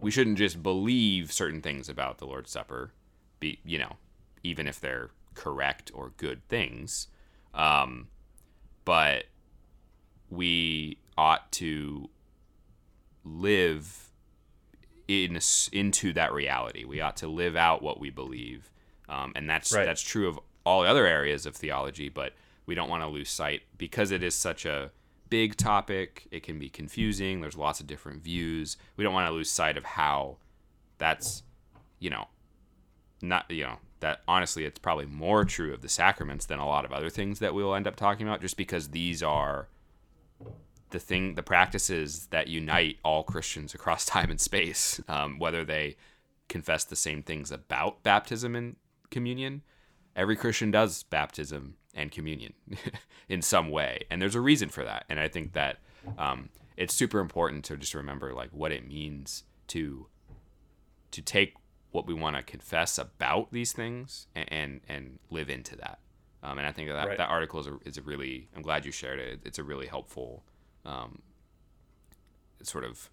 we 0.00 0.10
shouldn't 0.10 0.38
just 0.38 0.62
believe 0.62 1.32
certain 1.32 1.60
things 1.60 1.88
about 1.88 2.18
the 2.18 2.26
Lord's 2.26 2.50
Supper, 2.50 2.92
be 3.40 3.60
you 3.64 3.78
know, 3.78 3.96
even 4.42 4.66
if 4.66 4.80
they're 4.80 5.10
correct 5.34 5.90
or 5.94 6.12
good 6.16 6.46
things, 6.48 7.08
um, 7.54 8.08
but 8.84 9.24
we 10.28 10.98
ought 11.16 11.50
to 11.52 12.08
live 13.24 14.05
in 15.08 15.38
into 15.72 16.12
that 16.12 16.32
reality. 16.32 16.84
We 16.84 17.00
ought 17.00 17.16
to 17.18 17.28
live 17.28 17.56
out 17.56 17.82
what 17.82 18.00
we 18.00 18.10
believe, 18.10 18.70
um, 19.08 19.32
and 19.36 19.48
that's 19.48 19.72
right. 19.72 19.84
that's 19.84 20.02
true 20.02 20.28
of 20.28 20.38
all 20.64 20.82
other 20.82 21.06
areas 21.06 21.46
of 21.46 21.56
theology. 21.56 22.08
But 22.08 22.32
we 22.66 22.74
don't 22.74 22.88
want 22.88 23.02
to 23.02 23.08
lose 23.08 23.30
sight 23.30 23.62
because 23.78 24.10
it 24.10 24.22
is 24.22 24.34
such 24.34 24.64
a 24.64 24.90
big 25.28 25.56
topic. 25.56 26.26
It 26.30 26.42
can 26.42 26.58
be 26.58 26.68
confusing. 26.68 27.40
There's 27.40 27.56
lots 27.56 27.80
of 27.80 27.86
different 27.86 28.22
views. 28.22 28.76
We 28.96 29.04
don't 29.04 29.14
want 29.14 29.28
to 29.28 29.34
lose 29.34 29.50
sight 29.50 29.76
of 29.76 29.84
how 29.84 30.38
that's, 30.98 31.42
you 31.98 32.10
know, 32.10 32.28
not 33.22 33.50
you 33.50 33.64
know 33.64 33.78
that 34.00 34.20
honestly 34.28 34.64
it's 34.64 34.78
probably 34.78 35.06
more 35.06 35.44
true 35.44 35.72
of 35.72 35.80
the 35.82 35.88
sacraments 35.88 36.46
than 36.46 36.58
a 36.58 36.66
lot 36.66 36.84
of 36.84 36.92
other 36.92 37.08
things 37.08 37.38
that 37.38 37.54
we'll 37.54 37.74
end 37.74 37.86
up 37.86 37.96
talking 37.96 38.26
about 38.26 38.40
just 38.40 38.56
because 38.56 38.90
these 38.90 39.22
are 39.22 39.68
the 40.96 41.00
thing, 41.00 41.34
the 41.34 41.42
practices 41.42 42.28
that 42.30 42.48
unite 42.48 42.96
all 43.04 43.22
Christians 43.22 43.74
across 43.74 44.06
time 44.16 44.30
and 44.30 44.40
space, 44.40 44.98
um, 45.08 45.38
whether 45.38 45.62
they 45.62 45.96
confess 46.48 46.84
the 46.84 46.96
same 46.96 47.22
things 47.22 47.52
about 47.52 48.02
baptism 48.02 48.56
and 48.56 48.76
communion. 49.10 49.62
Every 50.14 50.36
Christian 50.36 50.70
does 50.70 51.02
baptism 51.02 51.74
and 51.94 52.10
communion 52.10 52.54
in 53.28 53.42
some 53.42 53.70
way, 53.70 54.06
and 54.10 54.22
there's 54.22 54.34
a 54.34 54.40
reason 54.40 54.70
for 54.70 54.84
that. 54.84 55.04
And 55.10 55.20
I 55.20 55.28
think 55.28 55.52
that 55.52 55.80
um, 56.16 56.48
it's 56.78 56.94
super 56.94 57.20
important 57.20 57.66
to 57.66 57.76
just 57.76 57.92
remember 57.92 58.32
like 58.32 58.48
what 58.52 58.72
it 58.72 58.88
means 58.88 59.44
to 59.68 60.06
to 61.10 61.20
take 61.20 61.54
what 61.90 62.06
we 62.06 62.14
want 62.14 62.36
to 62.36 62.42
confess 62.42 62.96
about 62.96 63.52
these 63.52 63.72
things 63.74 64.28
and 64.34 64.50
and, 64.50 64.80
and 64.88 65.18
live 65.28 65.50
into 65.50 65.76
that. 65.76 65.98
Um, 66.42 66.56
and 66.56 66.66
I 66.66 66.72
think 66.72 66.88
that 66.88 67.06
right. 67.06 67.18
that 67.18 67.28
article 67.28 67.60
is 67.60 67.66
a, 67.66 67.78
is 67.84 67.98
a 67.98 68.02
really. 68.02 68.48
I'm 68.56 68.62
glad 68.62 68.86
you 68.86 68.92
shared 68.92 69.18
it. 69.18 69.40
It's 69.44 69.58
a 69.58 69.64
really 69.64 69.88
helpful 69.88 70.42
um, 70.86 71.22
sort 72.62 72.84
of 72.84 73.10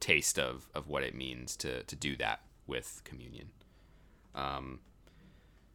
taste 0.00 0.38
of, 0.38 0.68
of 0.74 0.88
what 0.88 1.02
it 1.02 1.14
means 1.14 1.56
to, 1.56 1.82
to 1.82 1.96
do 1.96 2.16
that 2.16 2.40
with 2.66 3.02
communion. 3.04 3.48
Um, 4.34 4.80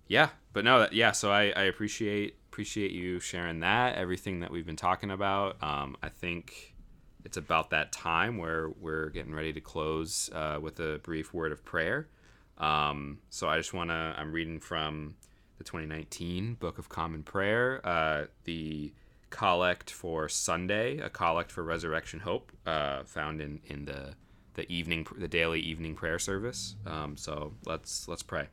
yeah, 0.08 0.30
but 0.54 0.64
no, 0.64 0.88
yeah. 0.92 1.12
So 1.12 1.32
I, 1.32 1.54
I 1.56 1.64
appreciate 1.64 2.38
appreciate 2.52 2.92
you 2.92 3.20
sharing 3.20 3.62
that 3.62 3.96
everything 3.96 4.42
that 4.42 4.52
we've 4.52 4.66
been 4.66 4.76
talking 4.76 5.10
about. 5.10 5.62
Um, 5.64 5.96
I 6.04 6.10
think 6.10 6.76
it's 7.26 7.38
about 7.38 7.72
that 7.72 7.92
time 7.92 8.38
where 8.38 8.70
we're 8.70 9.10
getting 9.10 9.34
ready 9.34 9.54
to 9.54 9.62
close 9.62 10.30
uh, 10.34 10.60
with 10.62 10.80
a 10.80 11.00
brief 11.04 11.34
word 11.34 11.52
of 11.52 11.64
prayer. 11.64 12.08
Um, 12.58 13.20
so 13.30 13.50
I 13.50 13.58
just 13.58 13.74
want 13.74 13.90
to. 13.90 13.96
I'm 14.18 14.32
reading 14.32 14.60
from 14.60 15.16
the 15.58 15.64
2019 15.64 16.56
Book 16.56 16.78
of 16.78 16.90
Common 16.90 17.24
Prayer. 17.24 17.82
Uh, 17.84 18.26
the 18.44 18.94
collect 19.34 19.90
for 19.90 20.30
Sunday, 20.30 21.00
a 21.00 21.10
collect 21.10 21.52
for 21.52 21.64
Resurrection 21.64 22.20
Hope, 22.20 22.52
uh, 22.68 23.04
found 23.04 23.42
in 23.42 23.60
in 23.66 23.86
the 23.86 24.14
the 24.54 24.72
evening, 24.72 25.08
the 25.18 25.28
daily 25.28 25.60
evening 25.60 25.96
prayer 25.96 26.20
service. 26.20 26.76
Um, 26.86 27.18
so 27.18 27.54
let's 27.66 28.08
let's 28.08 28.22
pray. 28.22 28.48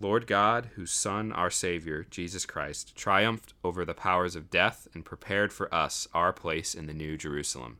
Lord 0.00 0.26
God, 0.26 0.70
whose 0.74 0.90
Son, 0.90 1.30
our 1.30 1.50
Savior, 1.50 2.04
Jesus 2.10 2.44
Christ, 2.44 2.96
triumphed 2.96 3.54
over 3.62 3.84
the 3.84 3.94
powers 3.94 4.34
of 4.34 4.50
death 4.50 4.88
and 4.92 5.04
prepared 5.04 5.52
for 5.52 5.72
us 5.72 6.08
our 6.12 6.32
place 6.32 6.74
in 6.74 6.86
the 6.86 6.92
New 6.92 7.16
Jerusalem. 7.16 7.78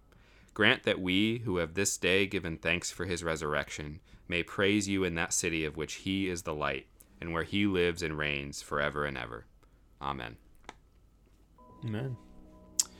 Grant 0.54 0.84
that 0.84 1.00
we, 1.00 1.38
who 1.38 1.56
have 1.56 1.74
this 1.74 1.98
day 1.98 2.26
given 2.26 2.56
thanks 2.56 2.92
for 2.92 3.06
his 3.06 3.24
resurrection, 3.24 3.98
may 4.28 4.44
praise 4.44 4.88
you 4.88 5.02
in 5.02 5.16
that 5.16 5.32
city 5.32 5.64
of 5.64 5.76
which 5.76 5.94
he 5.94 6.28
is 6.28 6.42
the 6.42 6.54
light, 6.54 6.86
and 7.20 7.32
where 7.32 7.42
he 7.42 7.66
lives 7.66 8.04
and 8.04 8.16
reigns 8.16 8.62
forever 8.62 9.04
and 9.04 9.18
ever. 9.18 9.46
Amen. 10.00 10.36
Amen. 11.84 12.16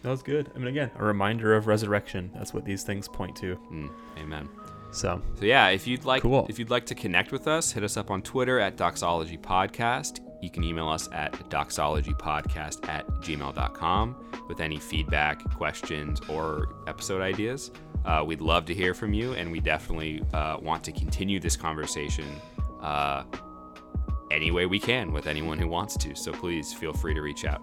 That 0.03 0.11
was 0.11 0.23
good. 0.23 0.51
I 0.55 0.59
mean, 0.59 0.69
again, 0.69 0.91
a 0.99 1.05
reminder 1.05 1.55
of 1.55 1.67
resurrection. 1.67 2.31
That's 2.35 2.53
what 2.53 2.65
these 2.65 2.83
things 2.83 3.09
point 3.09 3.35
to. 3.37 3.57
Mm, 3.73 3.91
amen. 4.19 4.49
So, 4.93 5.23
so 5.39 5.45
yeah, 5.47 5.69
if 5.69 5.87
you'd 5.87 6.05
like, 6.05 6.23
cool. 6.23 6.47
if 6.49 6.59
you'd 6.59 6.71
like 6.71 6.87
to 6.87 6.95
connect 6.95 7.33
with 7.33 7.49
us, 7.49 7.73
hit 7.73 7.83
us 7.83 7.97
up 7.97 8.11
on 8.11 8.21
Twitter 8.23 8.61
at 8.61 8.77
Doxology 8.77 9.39
Podcast. 9.39 10.21
You 10.43 10.51
can 10.51 10.63
email 10.63 10.89
us 10.89 11.09
at 11.11 11.33
doxologypodcast 11.49 12.87
at 12.87 13.07
gmail.com 13.07 14.45
with 14.47 14.61
any 14.61 14.77
feedback, 14.77 15.43
questions, 15.57 16.21
or 16.29 16.69
episode 16.87 17.23
ideas. 17.23 17.71
Uh, 18.05 18.23
we'd 18.27 18.43
love 18.43 18.67
to 18.67 18.75
hear 18.75 18.93
from 18.93 19.15
you, 19.15 19.33
and 19.33 19.51
we 19.51 19.59
definitely 19.59 20.23
uh, 20.35 20.59
want 20.61 20.85
to 20.85 20.93
continue 20.93 21.41
this 21.41 21.57
conversation 21.57 22.27
uh, 22.83 23.25
any 24.31 24.51
way 24.51 24.67
we 24.67 24.79
can 24.79 25.13
with 25.13 25.27
anyone 25.27 25.59
who 25.59 25.67
wants 25.67 25.97
to. 25.97 26.15
So 26.15 26.31
please 26.31 26.75
feel 26.75 26.93
free 26.93 27.15
to 27.15 27.23
reach 27.23 27.47
out. 27.47 27.63